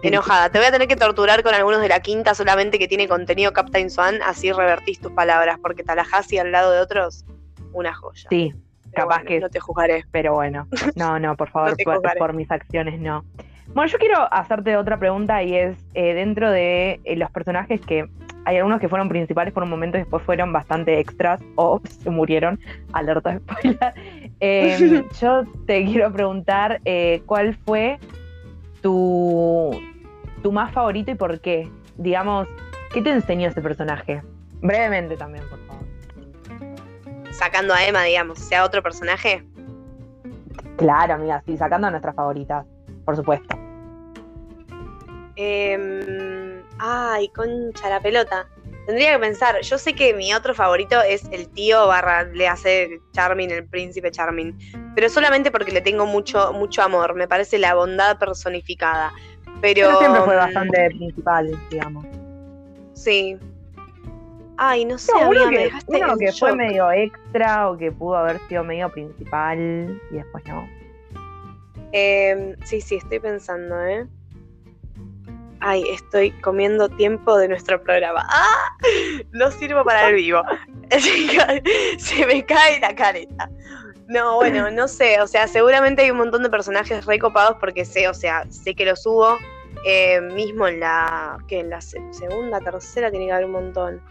Enojada. 0.09 0.51
Te 0.51 0.59
voy 0.59 0.67
a 0.67 0.71
tener 0.71 0.87
que 0.87 0.97
torturar 0.97 1.43
con 1.43 1.55
algunos 1.55 1.81
de 1.81 1.89
la 1.89 2.01
quinta 2.01 2.35
solamente 2.35 2.79
que 2.79 2.89
tiene 2.89 3.09
contenido 3.09 3.53
Captain 3.53 3.91
Swan, 3.91 4.21
así 4.23 4.53
revertís 4.53 5.01
tus 5.01 5.13
palabras, 5.13 5.59
porque 5.61 5.83
Tallahassee 5.83 6.39
al 6.39 6.53
lado 6.53 6.73
de 6.73 6.81
otros, 6.81 7.25
una 7.73 7.95
joya. 7.95 8.29
Sí, 8.29 8.53
Pero 8.93 8.93
capaz 8.93 9.23
bueno, 9.23 9.29
que 9.29 9.41
No 9.41 9.49
te 9.49 9.61
juzgaré. 9.61 10.05
Pero 10.11 10.35
bueno, 10.35 10.69
no, 10.95 11.19
no, 11.19 11.37
por 11.37 11.51
favor, 11.53 11.75
No 11.87 12.01
por, 12.19 12.33
mis 12.35 12.51
acciones 12.51 13.01
no. 13.01 13.25
Bueno, 13.69 13.91
yo 13.91 13.99
quiero 13.99 14.33
hacerte 14.33 14.77
otra 14.77 14.99
pregunta 14.99 15.43
y 15.43 15.57
es, 15.57 15.77
eh, 15.95 16.15
dentro 16.15 16.51
de 16.51 17.01
eh, 17.05 17.17
los 17.17 17.31
personajes 17.31 17.81
que 17.81 18.09
hay 18.45 18.57
algunos 18.59 18.81
que 18.81 18.89
fueron 18.89 19.09
principales 19.09 19.53
por 19.53 19.63
un 19.63 19.71
momento 19.71 19.97
y 19.97 20.01
después 20.01 20.23
fueron 20.23 20.53
bastante 20.53 20.99
extras 20.99 21.41
o 21.57 21.81
se 22.03 22.11
murieron, 22.11 22.61
alerta 22.93 23.33
de 23.33 23.39
spoiler. 23.39 23.95
Eh, 24.41 25.05
yo 25.21 25.45
te 25.67 25.85
quiero 25.87 26.13
preguntar 26.13 26.81
eh, 26.85 27.23
cuál 27.25 27.57
fue 27.65 27.99
tu, 28.83 29.71
tu 30.45 30.53
más 30.53 30.71
favorito 30.73 31.11
y 31.11 31.15
por 31.15 31.41
qué. 31.41 31.71
Digamos, 31.97 32.47
¿qué 32.93 33.01
te 33.01 33.11
enseñó 33.11 33.49
ese 33.49 33.63
personaje? 33.63 34.23
Brevemente 34.61 35.17
también, 35.17 35.43
por 35.49 35.59
favor. 35.67 35.85
Sacando 37.33 37.73
a 37.73 37.83
Emma, 37.83 38.03
digamos, 38.05 38.39
sea 38.39 38.63
otro 38.63 38.83
personaje. 38.83 39.43
Claro, 40.77 41.15
amiga, 41.15 41.43
sí, 41.47 41.57
sacando 41.57 41.87
a 41.87 41.91
nuestras 41.91 42.15
favoritas, 42.15 42.67
por 43.07 43.17
supuesto. 43.17 43.57
Em, 45.37 46.63
ay, 46.79 47.29
concha 47.29 47.89
la 47.89 48.01
pelota. 48.01 48.47
Tendría 48.87 49.15
que 49.15 49.19
pensar, 49.21 49.63
yo 49.63 49.79
sé 49.79 49.95
que 49.95 50.13
mi 50.13 50.35
otro 50.35 50.55
favorito 50.55 51.01
es 51.01 51.25
el 51.33 51.49
tío 51.49 51.87
barra, 51.87 52.25
le 52.25 52.47
hace 52.49 53.01
Charmin, 53.13 53.51
el 53.51 53.67
príncipe 53.67 54.11
Charmin, 54.11 54.59
pero 54.95 55.09
solamente 55.09 55.51
porque 55.51 55.73
le 55.73 55.81
tengo 55.81 56.05
mucho, 56.05 56.53
mucho 56.53 56.83
amor, 56.83 57.15
me 57.15 57.27
parece 57.27 57.59
la 57.59 57.75
bondad 57.75 58.19
personificada. 58.19 59.11
Pero, 59.65 59.87
Pero 59.87 59.99
siempre 59.99 60.21
fue 60.21 60.35
mm, 60.35 60.39
bastante 60.39 60.91
principal, 60.91 61.59
digamos. 61.71 62.05
Sí. 62.93 63.39
Ay, 64.59 64.85
no 64.85 64.99
sé, 64.99 65.11
No, 65.13 65.31
uno 65.31 65.45
amiga, 65.45 65.47
me 65.47 65.57
que, 65.57 65.65
dejaste 65.65 65.97
uno 65.97 66.17
que 66.19 66.33
fue 66.33 66.55
medio 66.55 66.93
extra 66.93 67.71
o 67.71 67.79
que 67.79 67.91
pudo 67.91 68.17
haber 68.19 68.39
sido 68.47 68.63
medio 68.63 68.93
principal 68.93 69.99
y 70.11 70.15
después 70.17 70.45
no. 70.45 70.69
Em, 71.93 72.55
sí, 72.65 72.83
sí, 72.83 72.97
estoy 72.97 73.21
pensando, 73.21 73.81
¿eh? 73.87 74.07
Ay, 75.61 75.83
estoy 75.89 76.31
comiendo 76.43 76.91
tiempo 76.91 77.39
de 77.39 77.49
nuestro 77.49 77.83
programa. 77.83 78.27
¡Ah! 78.29 78.77
No 79.33 79.51
sirvo 79.51 79.83
para 79.83 80.11
el 80.11 80.17
vivo. 80.17 80.43
Se 81.99 82.27
me 82.27 82.45
cae 82.45 82.81
la 82.81 82.95
careta. 82.95 83.49
No, 84.09 84.35
bueno, 84.35 84.71
no 84.71 84.89
sé. 84.89 85.23
O 85.23 85.27
sea, 85.27 85.49
seguramente 85.49 86.03
hay 86.03 86.11
un 86.11 86.19
montón 86.19 86.43
de 86.43 86.51
personajes 86.51 87.07
recopados 87.07 87.57
porque 87.59 87.87
sé, 87.87 88.09
o 88.09 88.15
sea, 88.15 88.45
sé 88.51 88.75
que 88.75 88.85
los 88.85 89.07
hubo. 89.07 89.39
Eh, 89.85 90.21
mismo 90.21 90.67
en 90.69 90.81
la. 90.81 91.39
que 91.49 91.61
En 91.61 91.71
la 91.71 91.81
se- 91.81 92.01
segunda, 92.13 92.61
tercera 92.61 93.11
tiene 93.11 93.27
que 93.27 93.33
haber 93.33 93.47
un 93.47 93.53
montón. 93.53 94.03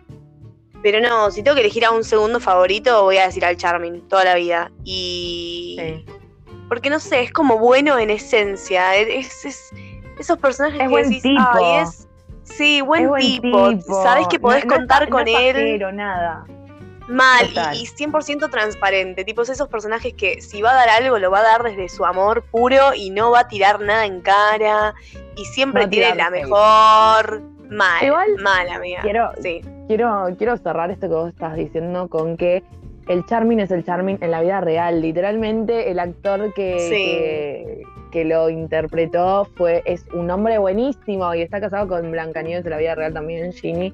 Pero 0.82 1.00
no, 1.00 1.32
si 1.32 1.44
tengo 1.44 1.56
que 1.56 1.62
elegir 1.62 1.86
a 1.86 1.92
un 1.92 2.04
segundo 2.04 2.40
favorito, 2.40 3.04
voy 3.04 3.18
a 3.18 3.26
decir 3.26 3.46
al 3.46 3.56
Charmin 3.58 4.08
toda 4.10 4.26
la 4.26 4.36
vida. 4.36 4.72
Y. 4.84 5.78
Sí. 5.80 6.06
Porque 6.68 6.90
no 6.90 7.00
sé, 7.00 7.22
es 7.22 7.32
como 7.32 7.58
bueno 7.60 7.98
en 8.00 8.10
esencia. 8.10 8.96
Es, 8.96 9.46
es- 9.46 9.72
esos 10.20 10.38
personajes 10.38 10.80
Es 10.82 10.86
que 10.88 10.90
buen 10.92 11.04
decís, 11.10 11.24
tipo. 11.24 11.42
"Ay, 11.54 11.82
es. 11.84 12.08
Sí, 12.44 12.82
buen, 12.82 13.04
Es 13.04 13.10
buen 13.10 13.22
tipo. 13.22 13.70
tipo. 13.70 14.04
Sabés 14.04 14.28
que 14.28 14.40
podés 14.40 14.66
No- 14.66 14.72
no 14.72 14.78
contar 14.80 15.04
no 15.10 15.10
con 15.16 15.28
es 15.28 15.36
él. 15.40 15.54
pajero, 15.54 15.92
nada. 15.94 16.44
Mal 17.08 17.48
y, 17.74 17.86
100% 17.86 18.50
transparente, 18.50 19.26
tipos 19.26 19.50
esos 19.50 19.68
personajes 19.68 20.14
que 20.14 20.42
si 20.42 20.62
va 20.62 20.72
a 20.72 20.76
dar 20.76 20.90
algo 20.90 21.20
lo 21.20 21.30
va 21.32 21.40
a 21.40 21.44
dar 21.44 21.64
desde 21.64 21.90
su 21.90 22.06
amor 22.06 22.44
puro 22.50 22.94
y 22.96 23.10
no 23.10 23.32
va 23.32 23.42
a 23.42 23.48
tirar 23.48 23.82
nada 23.82 24.06
en 24.06 24.22
cara 24.22 24.94
y 25.36 25.46
siempre 25.46 25.88
tiene 25.88 26.16
la 26.16 26.30
mejor. 26.30 27.42
Mal, 27.70 28.36
mal, 28.42 28.70
amiga. 28.70 29.02
Quiero, 29.02 29.32
sí. 29.42 29.62
quiero, 29.88 30.28
quiero 30.38 30.58
cerrar 30.58 30.92
esto 30.92 31.08
que 31.08 31.14
vos 31.14 31.30
estás 31.30 31.56
diciendo 31.56 32.08
con 32.08 32.38
que 32.38 32.64
el 33.08 33.26
Charming 33.26 33.60
es 33.60 33.72
el 33.72 33.84
Charming 33.84 34.20
en 34.22 34.32
la 34.32 34.42
vida 34.42 34.62
real. 34.62 35.02
Literalmente 35.02 35.92
el 35.92 36.00
actor 36.00 36.54
que, 36.54 37.84
que, 38.12 38.26
lo 38.26 38.50
interpretó 38.50 39.46
fue, 39.58 39.82
es 39.86 40.06
un 40.14 40.30
hombre 40.30 40.58
buenísimo 40.58 41.34
y 41.34 41.42
está 41.42 41.60
casado 41.60 41.88
con 41.88 42.12
Blancanieves 42.12 42.64
en 42.64 42.72
la 42.72 42.78
vida 42.78 42.96
real 42.96 43.14
también, 43.14 43.52
Ginny 43.52 43.92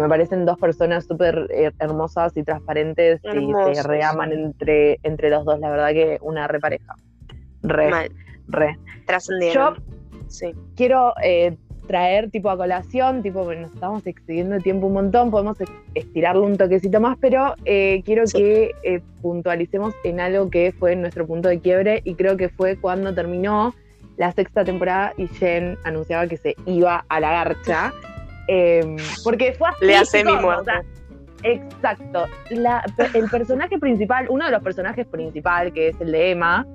que 0.00 0.04
me 0.04 0.08
parecen 0.08 0.46
dos 0.46 0.58
personas 0.58 1.04
súper 1.04 1.46
eh, 1.50 1.70
hermosas 1.78 2.34
y 2.34 2.42
transparentes 2.42 3.20
y 3.22 3.74
se 3.74 3.82
reaman 3.82 4.32
entre, 4.32 4.98
entre 5.02 5.28
los 5.28 5.44
dos, 5.44 5.60
la 5.60 5.70
verdad 5.70 5.90
que 5.90 6.18
una 6.22 6.48
repareja. 6.48 6.96
Re, 7.62 7.90
Mal. 7.90 8.10
re. 8.48 8.78
Trascendieron. 9.06 9.74
Yo 9.74 9.82
sí. 10.28 10.54
quiero 10.74 11.12
eh, 11.22 11.54
traer 11.86 12.30
tipo 12.30 12.48
a 12.48 12.56
colación, 12.56 13.22
tipo, 13.22 13.44
bueno, 13.44 13.62
nos 13.62 13.74
estamos 13.74 14.06
excediendo 14.06 14.56
el 14.56 14.62
tiempo 14.62 14.86
un 14.86 14.94
montón, 14.94 15.30
podemos 15.30 15.58
estirarlo 15.94 16.44
un 16.44 16.56
toquecito 16.56 16.98
más, 16.98 17.18
pero 17.20 17.54
eh, 17.66 18.02
quiero 18.06 18.24
que 18.24 19.02
puntualicemos 19.20 19.92
en 20.04 20.20
algo 20.20 20.48
que 20.48 20.72
fue 20.72 20.96
nuestro 20.96 21.26
punto 21.26 21.50
de 21.50 21.60
quiebre 21.60 22.00
y 22.04 22.14
creo 22.14 22.38
que 22.38 22.48
fue 22.48 22.76
cuando 22.76 23.14
terminó 23.14 23.74
la 24.16 24.32
sexta 24.32 24.64
temporada 24.64 25.12
y 25.18 25.26
Jen 25.26 25.76
anunciaba 25.84 26.26
que 26.26 26.38
se 26.38 26.56
iba 26.64 27.04
a 27.08 27.20
la 27.20 27.30
garcha. 27.32 27.92
Em, 28.52 28.96
porque 29.22 29.52
fue 29.52 29.68
así. 29.68 29.84
Le 29.84 29.96
hace 29.96 30.24
mi 30.24 30.34
muerte. 30.34 30.72
exacto. 31.44 32.26
el 32.50 33.30
personaje 33.30 33.78
principal, 33.78 34.26
uno 34.28 34.44
de 34.46 34.50
los 34.50 34.60
personajes 34.60 35.06
principal, 35.06 35.72
que 35.72 35.90
es 35.90 36.00
el 36.00 36.10
de 36.10 36.32
Emma, 36.32 36.66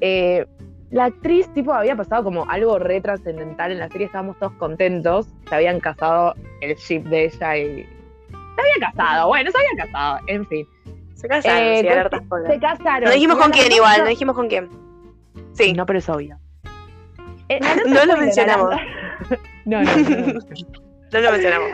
eh, 0.00 0.46
la 0.90 1.04
actriz, 1.04 1.52
tipo, 1.52 1.74
había 1.74 1.94
pasado 1.96 2.24
como 2.24 2.48
algo 2.48 2.78
re 2.78 3.02
trascendental 3.02 3.72
en 3.72 3.78
la 3.78 3.90
serie, 3.90 4.06
estábamos 4.06 4.38
todos 4.38 4.54
contentos. 4.54 5.26
Se 5.46 5.54
habían 5.54 5.80
casado 5.80 6.34
el 6.62 6.74
ship 6.76 7.02
de 7.02 7.26
ella 7.26 7.58
y. 7.58 7.86
Se 8.32 8.60
había 8.62 8.90
casado, 8.90 9.28
bueno, 9.28 9.50
se 9.50 9.58
había 9.58 9.84
casado, 9.84 10.20
en 10.28 10.46
fin. 10.46 10.66
Se 11.12 11.28
casaron, 11.28 11.62
eh, 11.62 12.08
Se 12.46 12.58
casaron. 12.58 13.04
No 13.04 13.10
dijimos 13.10 13.36
con 13.36 13.50
quién 13.50 13.70
igual, 13.70 14.00
no 14.00 14.08
dijimos 14.08 14.34
con 14.34 14.48
quién. 14.48 14.70
Sí. 15.52 15.74
No, 15.74 15.84
pero 15.84 15.98
es 15.98 16.08
obvio. 16.08 16.38
Eh, 17.50 17.60
no, 17.86 18.06
lo 18.06 18.16
mencionamos. 18.16 18.74
no, 19.66 19.82
no. 19.82 19.94
no. 19.94 20.26
No 20.32 20.40
lo 21.12 21.32
mencionamos. 21.32 21.70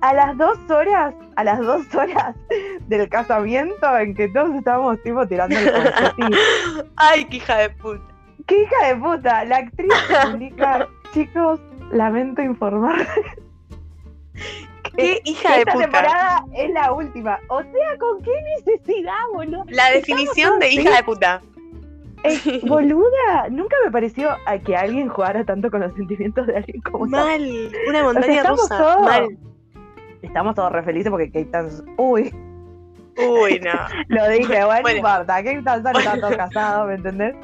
A 0.00 0.12
las 0.12 0.36
dos 0.36 0.58
horas, 0.70 1.14
a 1.36 1.44
las 1.44 1.58
dos 1.58 1.94
horas 1.94 2.36
del 2.86 3.08
casamiento 3.08 3.98
en 3.98 4.14
que 4.14 4.28
todos 4.28 4.54
estábamos 4.54 5.02
tipo 5.02 5.26
tirando 5.26 5.56
el 5.58 5.72
Ay, 6.96 7.24
qué 7.26 7.36
hija 7.36 7.56
de 7.56 7.70
puta. 7.70 8.02
Qué 8.46 8.62
hija 8.62 8.88
de 8.88 8.96
puta. 8.96 9.44
La 9.44 9.56
actriz 9.56 9.92
publica, 10.24 10.88
chicos, 11.14 11.60
lamento 11.90 12.42
informar. 12.42 13.06
¿Qué 14.96 15.20
hija 15.24 15.58
de 15.58 15.66
puta? 15.66 15.72
Esta 15.72 15.78
temporada 15.78 16.44
es 16.54 16.70
la 16.70 16.92
última. 16.92 17.40
O 17.48 17.62
sea, 17.62 17.98
¿con 17.98 18.22
qué 18.22 18.32
necesidad, 18.58 19.14
boludo? 19.32 19.64
La 19.68 19.90
definición 19.90 20.58
de 20.58 20.70
hija 20.70 20.96
de 20.96 21.02
puta. 21.02 21.42
boluda, 22.66 23.48
nunca 23.50 23.76
me 23.84 23.90
pareció 23.90 24.30
a 24.46 24.58
que 24.58 24.76
alguien 24.76 25.08
jugara 25.08 25.44
tanto 25.44 25.70
con 25.70 25.80
los 25.80 25.94
sentimientos 25.94 26.46
de 26.46 26.56
alguien 26.56 26.80
como 26.82 27.06
Mal, 27.06 27.70
una 27.88 28.02
montaña 28.02 28.42
rusa. 28.44 28.98
Mal. 29.00 29.36
Estamos 30.22 30.54
todos 30.54 30.72
re 30.72 30.82
felices 30.82 31.10
porque 31.10 31.30
Kate. 31.30 31.68
Uy. 31.96 32.34
Uy, 33.16 33.60
no. 33.60 33.72
Lo 34.08 34.28
dije, 34.28 34.64
bueno, 34.64 34.82
no 34.82 34.90
importa. 34.90 35.36
Kate 35.36 35.62
Tan 35.62 35.96
está 35.96 36.20
todo 36.20 36.36
casado, 36.36 36.86
¿me 36.86 36.94
entendés? 36.94 37.34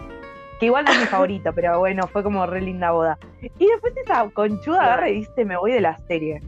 Que 0.61 0.67
igual 0.67 0.85
no 0.85 0.93
es 0.93 1.01
mi 1.01 1.07
favorito, 1.07 1.53
pero 1.55 1.79
bueno, 1.79 2.07
fue 2.09 2.23
como 2.23 2.47
re 2.47 2.61
linda 2.61 2.91
boda. 2.91 3.19
Y 3.59 3.67
después 3.67 3.95
esa 3.97 4.29
conchuda 4.31 4.85
agarra 4.85 5.09
y 5.09 5.21
dice, 5.21 5.45
me 5.45 5.57
voy 5.57 5.73
de 5.73 5.81
la 5.81 5.99
serie. 6.09 6.41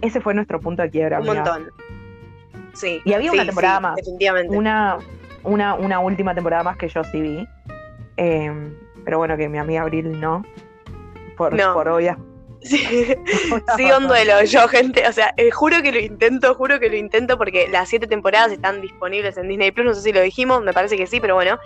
Ese 0.00 0.20
fue 0.20 0.34
nuestro 0.34 0.60
punto 0.60 0.82
de 0.82 0.90
quiebra. 0.90 1.20
Un 1.20 1.26
montón. 1.26 1.70
Sí. 2.74 3.00
Y 3.04 3.12
había 3.12 3.32
una 3.32 3.44
temporada 3.44 3.80
más. 3.80 3.96
Definitivamente. 3.96 4.56
Una, 4.56 4.98
una, 5.44 5.74
una 5.74 6.00
última 6.00 6.34
temporada 6.34 6.62
más 6.62 6.76
que 6.76 6.88
yo 6.88 7.04
sí 7.04 7.20
vi. 7.20 7.48
Em, 8.16 8.74
pero 9.04 9.18
bueno, 9.18 9.36
que 9.36 9.48
mi 9.48 9.58
amiga 9.58 9.82
Abril 9.82 10.20
no. 10.20 10.44
Por, 11.36 11.56
por 11.72 11.88
obvia. 11.88 12.18
Sí, 12.64 12.78
sigo 13.76 13.98
un 13.98 14.06
duelo 14.06 14.44
yo, 14.44 14.68
gente. 14.68 15.06
O 15.08 15.12
sea, 15.12 15.34
eh, 15.36 15.50
juro 15.50 15.82
que 15.82 15.92
lo 15.92 15.98
intento, 15.98 16.54
juro 16.54 16.78
que 16.78 16.88
lo 16.88 16.96
intento 16.96 17.36
porque 17.36 17.68
las 17.68 17.88
siete 17.88 18.06
temporadas 18.06 18.52
están 18.52 18.80
disponibles 18.80 19.36
en 19.36 19.48
Disney 19.48 19.72
Plus. 19.72 19.86
No 19.86 19.94
sé 19.94 20.02
si 20.02 20.12
lo 20.12 20.20
dijimos, 20.20 20.62
me 20.62 20.72
parece 20.72 20.96
que 20.96 21.06
sí, 21.06 21.20
pero 21.20 21.34
bueno. 21.34 21.58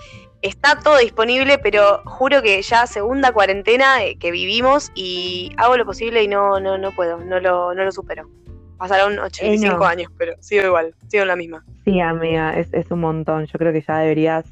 Está 0.42 0.78
todo 0.78 0.98
disponible, 0.98 1.58
pero 1.58 2.02
juro 2.04 2.42
que 2.42 2.60
ya 2.62 2.86
segunda 2.86 3.32
cuarentena 3.32 4.04
eh, 4.04 4.16
que 4.18 4.30
vivimos 4.30 4.92
y 4.94 5.50
hago 5.56 5.76
lo 5.76 5.84
posible 5.84 6.22
y 6.22 6.28
no, 6.28 6.60
no, 6.60 6.78
no 6.78 6.92
puedo, 6.92 7.18
no 7.18 7.40
lo, 7.40 7.74
no 7.74 7.84
lo 7.84 7.90
supero. 7.90 8.28
Pasaron 8.76 9.18
85 9.18 9.82
eh, 9.82 9.86
años, 9.86 10.12
pero 10.18 10.34
sigo 10.40 10.66
igual, 10.66 10.94
sigo 11.08 11.22
en 11.22 11.28
la 11.28 11.36
misma. 11.36 11.64
Sí, 11.84 12.00
amiga, 12.00 12.56
es, 12.56 12.72
es 12.74 12.90
un 12.90 13.00
montón. 13.00 13.46
Yo 13.46 13.58
creo 13.58 13.72
que 13.72 13.80
ya 13.80 13.98
deberías 13.98 14.44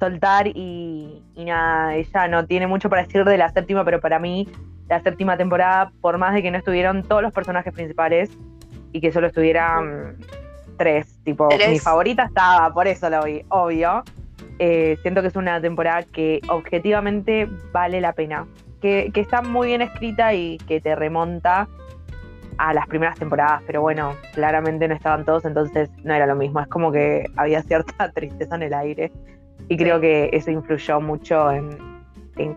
soltar 0.00 0.48
y, 0.48 1.22
nada, 1.36 1.94
ella 1.94 2.26
no 2.26 2.46
tiene 2.46 2.66
mucho 2.66 2.90
para 2.90 3.02
decir 3.02 3.24
de 3.24 3.38
la 3.38 3.50
séptima, 3.50 3.84
pero 3.84 4.00
para 4.00 4.18
mí 4.18 4.48
la 4.88 5.00
séptima 5.00 5.36
temporada, 5.36 5.92
por 6.00 6.18
más 6.18 6.34
de 6.34 6.42
que 6.42 6.50
no 6.50 6.58
estuvieron 6.58 7.04
todos 7.04 7.22
los 7.22 7.32
personajes 7.32 7.72
principales 7.72 8.30
y 8.92 9.00
que 9.00 9.12
solo 9.12 9.28
estuvieran 9.28 10.16
tres, 10.76 11.20
tipo, 11.22 11.48
mi 11.68 11.78
favorita 11.78 12.24
estaba, 12.24 12.72
por 12.72 12.88
eso 12.88 13.08
lo 13.08 13.22
vi, 13.22 13.42
obvio. 13.50 14.02
Eh, 14.58 14.98
siento 15.02 15.22
que 15.22 15.28
es 15.28 15.36
una 15.36 15.60
temporada 15.60 16.02
que 16.02 16.40
objetivamente 16.48 17.48
vale 17.72 18.00
la 18.00 18.14
pena, 18.14 18.46
que, 18.80 19.10
que 19.12 19.20
está 19.20 19.42
muy 19.42 19.68
bien 19.68 19.82
escrita 19.82 20.34
y 20.34 20.58
que 20.58 20.80
te 20.80 20.94
remonta 20.96 21.68
a 22.60 22.74
las 22.74 22.86
primeras 22.86 23.18
temporadas, 23.18 23.62
pero 23.66 23.80
bueno, 23.80 24.14
claramente 24.34 24.86
no 24.86 24.94
estaban 24.94 25.24
todos, 25.24 25.46
entonces 25.46 25.88
no 26.04 26.12
era 26.12 26.26
lo 26.26 26.36
mismo. 26.36 26.60
Es 26.60 26.68
como 26.68 26.92
que 26.92 27.24
había 27.36 27.62
cierta 27.62 28.10
tristeza 28.14 28.54
en 28.56 28.62
el 28.64 28.74
aire. 28.74 29.10
Y 29.68 29.76
creo 29.76 30.00
que 30.00 30.30
eso 30.32 30.50
influyó 30.50 31.00
mucho 31.00 31.50
en, 31.50 31.78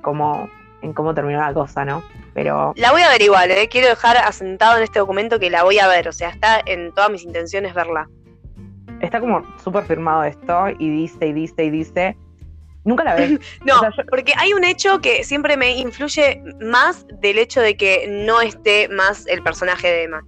cómo, 0.02 0.50
en 0.82 0.94
cómo 0.94 1.14
terminó 1.14 1.40
la 1.40 1.54
cosa, 1.54 1.86
¿no? 1.86 2.04
Pero. 2.34 2.74
La 2.76 2.92
voy 2.92 3.02
a 3.02 3.10
ver 3.10 3.22
igual, 3.22 3.52
¿eh? 3.52 3.68
Quiero 3.70 3.90
dejar 3.90 4.18
asentado 4.18 4.78
en 4.78 4.84
este 4.84 5.00
documento 5.00 5.40
que 5.40 5.50
la 5.50 5.64
voy 5.64 5.80
a 5.80 5.88
ver. 5.88 6.08
O 6.08 6.12
sea, 6.12 6.30
está 6.30 6.62
en 6.66 6.92
todas 6.94 7.12
mis 7.12 7.24
intenciones 7.24 7.74
verla. 7.74 8.10
Está 9.02 9.20
como 9.20 9.44
súper 9.64 9.84
firmado 9.84 10.24
esto 10.24 10.68
y 10.80 10.90
dice 10.90 11.28
y 11.28 11.34
dice 11.34 11.66
y 11.66 11.70
dice. 11.70 12.18
Nunca 12.86 13.04
la 13.04 13.16
ves. 13.16 13.40
no, 13.66 13.82
porque 14.10 14.34
hay 14.38 14.54
un 14.54 14.64
hecho 14.64 15.00
que 15.00 15.24
siempre 15.24 15.58
me 15.58 15.78
influye 15.78 16.44
más 16.62 17.06
del 17.22 17.38
hecho 17.38 17.62
de 17.62 17.78
que 17.78 18.08
no 18.10 18.42
esté 18.42 18.90
más 18.90 19.28
el 19.28 19.42
personaje 19.42 19.88
de 19.88 20.04
Emma. 20.04 20.22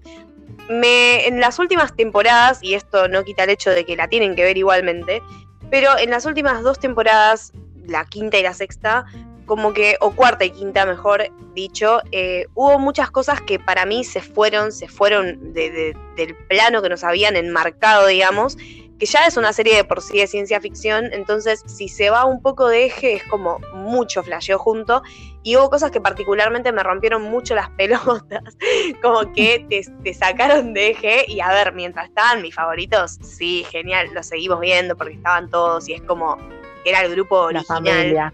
Me, 0.70 1.28
en 1.28 1.40
las 1.40 1.60
últimas 1.60 1.96
temporadas, 1.96 2.64
y 2.64 2.74
esto 2.74 3.08
no 3.08 3.24
quita 3.24 3.44
el 3.44 3.52
hecho 3.52 3.70
de 3.70 3.86
que 3.86 3.96
la 3.96 4.08
tienen 4.08 4.36
que 4.36 4.44
ver 4.44 4.58
igualmente, 4.58 5.22
pero 5.70 5.98
en 5.98 6.10
las 6.10 6.26
últimas 6.26 6.64
dos 6.64 6.80
temporadas, 6.80 7.52
la 7.86 8.06
quinta 8.06 8.38
y 8.38 8.44
la 8.44 8.54
sexta, 8.54 9.06
como 9.46 9.74
que, 9.74 9.98
o 10.02 10.12
cuarta 10.12 10.46
y 10.46 10.50
quinta, 10.52 10.86
mejor 10.86 11.32
dicho, 11.54 12.02
eh, 12.12 12.48
hubo 12.56 12.80
muchas 12.80 13.12
cosas 13.12 13.42
que 13.42 13.60
para 13.60 13.86
mí 13.86 14.04
se 14.04 14.22
fueron, 14.22 14.72
se 14.72 14.88
fueron 14.88 15.54
del 15.54 16.36
plano 16.50 16.82
que 16.82 16.90
nos 16.90 17.04
habían 17.04 17.36
enmarcado, 17.36 18.08
digamos, 18.08 18.58
que 19.00 19.06
ya 19.06 19.26
es 19.28 19.38
una 19.38 19.54
serie 19.54 19.76
de 19.76 19.84
por 19.84 20.02
sí 20.02 20.20
de 20.20 20.28
ciencia 20.28 20.60
ficción, 20.62 21.12
entonces 21.12 21.64
si 21.66 21.90
se 21.90 22.10
va 22.10 22.26
un 22.26 22.42
poco 22.42 22.68
de 22.68 22.86
eje 22.86 23.14
es 23.14 23.24
como 23.24 23.60
mucho 23.74 24.24
flasheo 24.24 24.58
junto 24.58 25.04
y 25.46 25.56
hubo 25.56 25.70
cosas 25.70 25.92
que 25.92 26.02
particularmente 26.02 26.74
me 26.74 26.84
rompieron 26.84 27.22
mucho 27.22 27.56
las 27.56 27.70
pelotas, 27.78 28.58
como 29.02 29.32
que 29.32 29.66
te, 29.70 30.14
sacaron 30.14 30.74
de 30.74 30.90
eje 30.90 31.24
y 31.30 31.40
a 31.40 31.48
ver, 31.54 31.74
mientras 31.74 32.10
estaban 32.10 32.42
mis 32.42 32.54
favoritos, 32.54 33.18
sí, 33.22 33.66
genial, 33.72 34.10
los 34.14 34.28
seguimos 34.28 34.60
viendo 34.60 34.98
porque 34.98 35.14
estaban 35.14 35.50
todos 35.50 35.88
y 35.88 35.94
es 35.94 36.02
como, 36.02 36.38
era 36.84 37.02
el 37.02 37.12
grupo 37.12 37.38
original. 37.38 37.66
La 37.84 37.94
familia. 37.94 38.34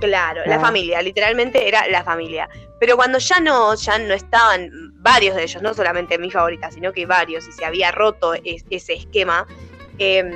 Claro, 0.00 0.42
la 0.44 0.60
familia, 0.60 1.00
literalmente 1.00 1.66
era 1.66 1.88
la 1.88 2.04
familia. 2.04 2.48
Pero 2.78 2.96
cuando 2.96 3.18
ya 3.18 3.40
no, 3.40 3.74
ya 3.74 3.98
no 3.98 4.12
estaban 4.12 4.68
varios 5.00 5.34
de 5.36 5.44
ellos, 5.44 5.62
no 5.62 5.72
solamente 5.72 6.18
mis 6.18 6.32
favoritas, 6.32 6.74
sino 6.74 6.92
que 6.92 7.06
varios, 7.06 7.48
y 7.48 7.52
se 7.52 7.64
había 7.64 7.90
roto 7.90 8.34
ese 8.44 8.92
esquema, 8.92 9.46
Em, 9.98 10.32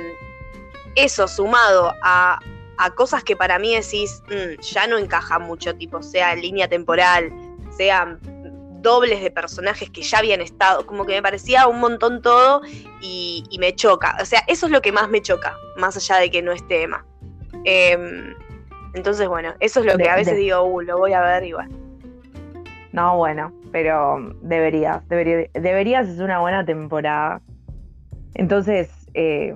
eso 0.95 1.27
sumado 1.27 1.93
a, 2.01 2.39
cosas 2.91 3.23
que 3.23 3.35
para 3.35 3.59
mí 3.59 3.75
decís, 3.75 4.23
mm, 4.29 4.61
ya 4.61 4.87
no 4.87 4.97
encaja 4.97 5.39
mucho, 5.39 5.75
tipo, 5.75 6.01
sea 6.01 6.35
línea 6.35 6.67
temporal, 6.67 7.31
sean 7.75 8.19
dobles 8.81 9.21
de 9.21 9.31
personajes 9.31 9.89
que 9.89 10.01
ya 10.01 10.19
habían 10.19 10.41
estado, 10.41 10.85
como 10.85 11.05
que 11.05 11.13
me 11.13 11.21
parecía 11.21 11.67
un 11.67 11.79
montón 11.79 12.21
todo 12.21 12.61
y, 13.01 13.43
me 13.59 13.75
choca. 13.75 14.17
O 14.21 14.25
sea, 14.25 14.43
eso 14.47 14.67
es 14.67 14.71
lo 14.71 14.81
que 14.81 14.91
más 14.91 15.09
me 15.09 15.21
choca, 15.21 15.55
más 15.75 15.97
allá 15.97 16.21
de 16.21 16.31
que 16.31 16.41
no 16.41 16.51
esté 16.51 16.83
Emma. 16.83 17.05
Em, 17.65 18.33
entonces, 18.93 19.27
bueno, 19.27 19.53
eso 19.59 19.81
es 19.81 19.85
lo 19.85 19.97
que 19.97 20.09
a 20.09 20.15
veces 20.15 20.37
digo, 20.37 20.63
uh, 20.63 20.81
lo 20.81 20.97
voy 20.97 21.13
a 21.13 21.21
ver 21.21 21.43
igual. 21.43 21.69
No, 22.91 23.17
bueno, 23.17 23.53
pero 23.71 24.33
deberías, 24.41 25.07
deberías, 25.09 25.49
deberías 25.53 26.07
es 26.07 26.19
una 26.19 26.39
buena 26.39 26.65
temporada 26.65 27.39
Entonces, 28.33 28.89
eh, 29.13 29.53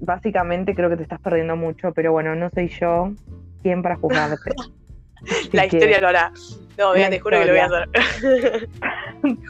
básicamente 0.00 0.74
creo 0.74 0.88
que 0.90 0.96
te 0.96 1.02
estás 1.02 1.20
perdiendo 1.20 1.56
mucho, 1.56 1.92
pero 1.92 2.12
bueno, 2.12 2.34
no 2.34 2.50
soy 2.50 2.68
yo 2.68 3.12
quien 3.62 3.82
para 3.82 3.96
juzgarte. 3.96 4.50
La 5.52 5.66
historia 5.66 5.96
que- 5.96 6.00
lo 6.00 6.08
hará. 6.08 6.32
No, 6.78 6.94
La 6.94 7.10
te 7.10 7.20
juro 7.20 7.38
que 7.38 7.44
lo 7.44 7.52
voy 7.52 7.60
a 7.60 7.66
hacer. 7.66 7.88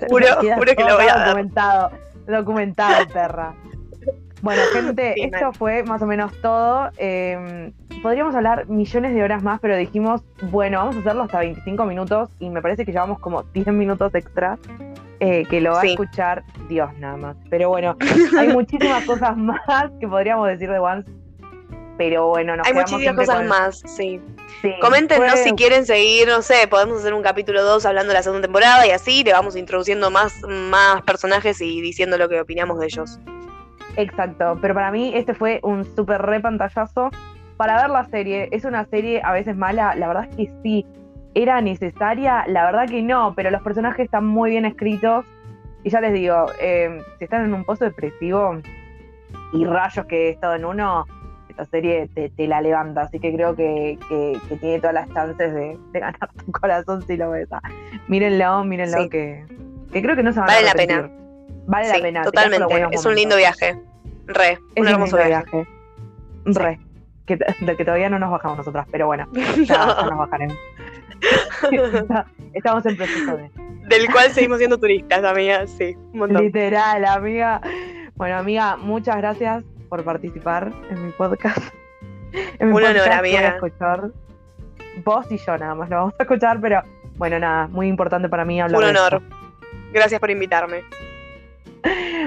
Juro, 0.08 0.26
juro 0.56 0.74
que 0.76 0.84
lo 0.84 0.96
voy 0.96 1.04
a 1.04 1.14
dar. 1.14 1.26
Documentado, 1.28 1.90
documentado, 2.26 3.06
perra. 3.08 3.54
Bueno, 4.42 4.62
gente, 4.72 5.14
Sí, 5.14 5.22
esto 5.32 5.52
fue 5.52 5.84
más 5.84 6.02
o 6.02 6.06
menos 6.06 6.32
todo. 6.42 6.90
Eh, 6.98 7.70
podríamos 8.02 8.34
hablar 8.34 8.66
millones 8.68 9.14
de 9.14 9.22
horas 9.22 9.44
más, 9.44 9.60
pero 9.60 9.76
dijimos, 9.76 10.22
bueno, 10.50 10.78
vamos 10.78 10.96
a 10.96 10.98
hacerlo 11.00 11.22
hasta 11.22 11.38
25 11.38 11.84
minutos 11.84 12.30
y 12.40 12.50
me 12.50 12.60
parece 12.62 12.84
que 12.84 12.90
llevamos 12.90 13.20
como 13.20 13.44
10 13.44 13.68
minutos 13.68 14.12
extra. 14.16 14.58
Eh, 15.20 15.44
que 15.48 15.60
lo 15.60 15.72
va 15.72 15.80
Sí. 15.82 15.88
a 15.88 15.90
escuchar 15.90 16.42
Dios 16.68 16.90
nada 16.98 17.16
más. 17.16 17.36
Pero 17.50 17.68
bueno, 17.68 17.96
hay 18.38 18.48
muchísimas 18.48 19.04
cosas 19.04 19.36
más 19.36 19.60
que 20.00 20.08
podríamos 20.08 20.48
decir 20.48 20.70
de 20.70 20.78
Once. 20.78 21.10
Pero 21.98 22.28
bueno, 22.28 22.56
nos 22.56 22.66
Hay 22.66 22.72
muchísimas 22.72 23.14
cosas 23.14 23.36
con- 23.36 23.48
más, 23.48 23.80
sí. 23.86 24.20
Sí, 24.62 24.72
Coméntenos 24.80 25.32
fue- 25.32 25.44
si 25.44 25.52
quieren 25.52 25.84
seguir, 25.84 26.26
no 26.28 26.40
sé, 26.42 26.66
podemos 26.68 26.98
hacer 27.00 27.12
un 27.14 27.22
capítulo 27.22 27.62
2 27.62 27.84
hablando 27.84 28.08
de 28.08 28.14
la 28.14 28.22
segunda 28.22 28.42
temporada 28.46 28.86
y 28.86 28.90
así 28.90 29.22
le 29.22 29.32
vamos 29.34 29.54
introduciendo 29.54 30.10
más, 30.10 30.40
más 30.48 31.02
personajes 31.02 31.60
y 31.60 31.80
diciendo 31.82 32.16
lo 32.16 32.28
que 32.28 32.40
opinamos 32.40 32.78
de 32.80 32.86
ellos. 32.86 33.18
Exacto, 33.96 34.58
pero 34.62 34.72
para 34.74 34.90
mí 34.90 35.12
este 35.14 35.34
fue 35.34 35.60
un 35.62 35.84
súper 35.96 36.22
re 36.22 36.40
pantallazo 36.40 37.10
para 37.56 37.82
ver 37.82 37.90
la 37.90 38.06
serie. 38.06 38.48
Es 38.52 38.64
una 38.64 38.86
serie 38.86 39.20
a 39.22 39.32
veces 39.32 39.56
mala, 39.56 39.94
la 39.94 40.08
verdad 40.08 40.24
es 40.30 40.36
que 40.36 40.52
sí. 40.62 40.86
¿Era 41.34 41.60
necesaria? 41.60 42.44
La 42.48 42.64
verdad 42.64 42.88
que 42.88 43.02
no, 43.02 43.34
pero 43.36 43.50
los 43.50 43.62
personajes 43.62 44.04
están 44.06 44.26
muy 44.26 44.50
bien 44.50 44.64
escritos. 44.64 45.24
Y 45.84 45.90
ya 45.90 46.00
les 46.00 46.12
digo, 46.12 46.46
eh, 46.60 47.00
si 47.18 47.24
están 47.24 47.44
en 47.44 47.54
un 47.54 47.64
pozo 47.64 47.84
depresivo 47.84 48.58
y 49.52 49.64
rayos 49.64 50.04
que 50.06 50.26
he 50.26 50.30
estado 50.30 50.54
en 50.56 50.64
uno, 50.64 51.06
esta 51.48 51.64
serie 51.66 52.08
te, 52.14 52.30
te 52.30 52.46
la 52.46 52.60
levanta. 52.60 53.02
Así 53.02 53.18
que 53.20 53.32
creo 53.34 53.54
que, 53.56 53.98
que- 54.08 54.38
que 54.48 54.56
tiene 54.56 54.78
todas 54.78 54.94
las 54.94 55.08
chances 55.14 55.54
de, 55.54 55.78
de 55.92 56.00
ganar 56.00 56.28
tu 56.44 56.52
corazón 56.52 57.02
si 57.06 57.16
lo 57.16 57.30
ves. 57.30 57.48
Ah, 57.52 57.62
Mírenlo, 58.08 58.64
mírenlo, 58.64 58.98
Sí. 59.04 59.08
que, 59.08 59.44
que 59.92 60.02
creo 60.02 60.16
que 60.16 60.22
no 60.22 60.32
se 60.32 60.40
van 60.40 60.48
Vale 60.48 60.60
a 60.60 60.62
la 60.64 60.74
pena. 60.74 61.10
Vale 61.66 61.86
Sí, 61.86 61.96
la 61.96 62.02
pena. 62.02 62.22
totalmente. 62.24 62.88
Es 62.92 63.06
un 63.06 63.14
lindo 63.14 63.36
viaje. 63.36 63.78
Re, 64.26 64.52
Es 64.52 64.58
un 64.76 64.88
hermoso 64.88 65.16
lindo 65.16 65.28
viaje. 65.28 65.66
Re. 66.44 66.80
Que, 67.26 67.38
del 67.60 67.76
que 67.76 67.84
todavía 67.84 68.10
no 68.10 68.18
nos 68.18 68.30
bajamos 68.30 68.58
nosotras, 68.58 68.86
pero 68.90 69.06
bueno, 69.06 69.28
ya, 69.32 69.44
ya 69.64 69.86
No, 69.86 70.10
nos 70.10 70.18
bajaremos. 70.18 70.56
Estamos 72.54 72.84
en 72.86 72.96
proceso 72.96 73.36
de. 73.36 73.50
del 73.88 74.10
cual 74.10 74.30
seguimos 74.30 74.58
siendo 74.58 74.78
turistas, 74.78 75.22
amiga. 75.24 75.66
Sí, 75.66 75.94
un 76.12 76.18
montón. 76.20 76.44
Literal, 76.44 77.04
amiga. 77.04 77.60
Bueno, 78.14 78.36
amiga, 78.36 78.76
muchas 78.76 79.16
gracias 79.16 79.64
por 79.88 80.04
participar 80.04 80.72
en 80.90 81.06
mi 81.06 81.12
podcast. 81.12 81.58
En 82.58 82.68
mi 82.68 82.74
Un 82.76 82.84
honor, 82.84 82.92
podcast 82.92 83.12
a 83.14 83.18
amiga. 83.18 83.48
escuchar. 83.48 84.10
Vos 85.04 85.26
y 85.30 85.38
yo 85.38 85.56
nada 85.56 85.74
más 85.74 85.88
lo 85.90 85.96
vamos 85.96 86.14
a 86.18 86.22
escuchar, 86.22 86.60
pero 86.60 86.82
bueno, 87.16 87.38
nada, 87.38 87.66
muy 87.68 87.88
importante 87.88 88.28
para 88.28 88.44
mí 88.44 88.60
hablar 88.60 88.80
Un 88.80 88.92
de 88.92 88.98
honor. 89.00 89.22
Gracias 89.92 90.20
por 90.20 90.30
invitarme. 90.30 90.82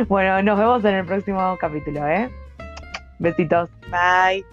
Bueno, 0.08 0.42
nos 0.42 0.58
vemos 0.58 0.84
en 0.86 0.96
el 0.96 1.06
próximo 1.06 1.56
capítulo, 1.60 2.08
¿eh? 2.08 2.30
Besitos. 3.20 3.70
Bye. 3.92 4.44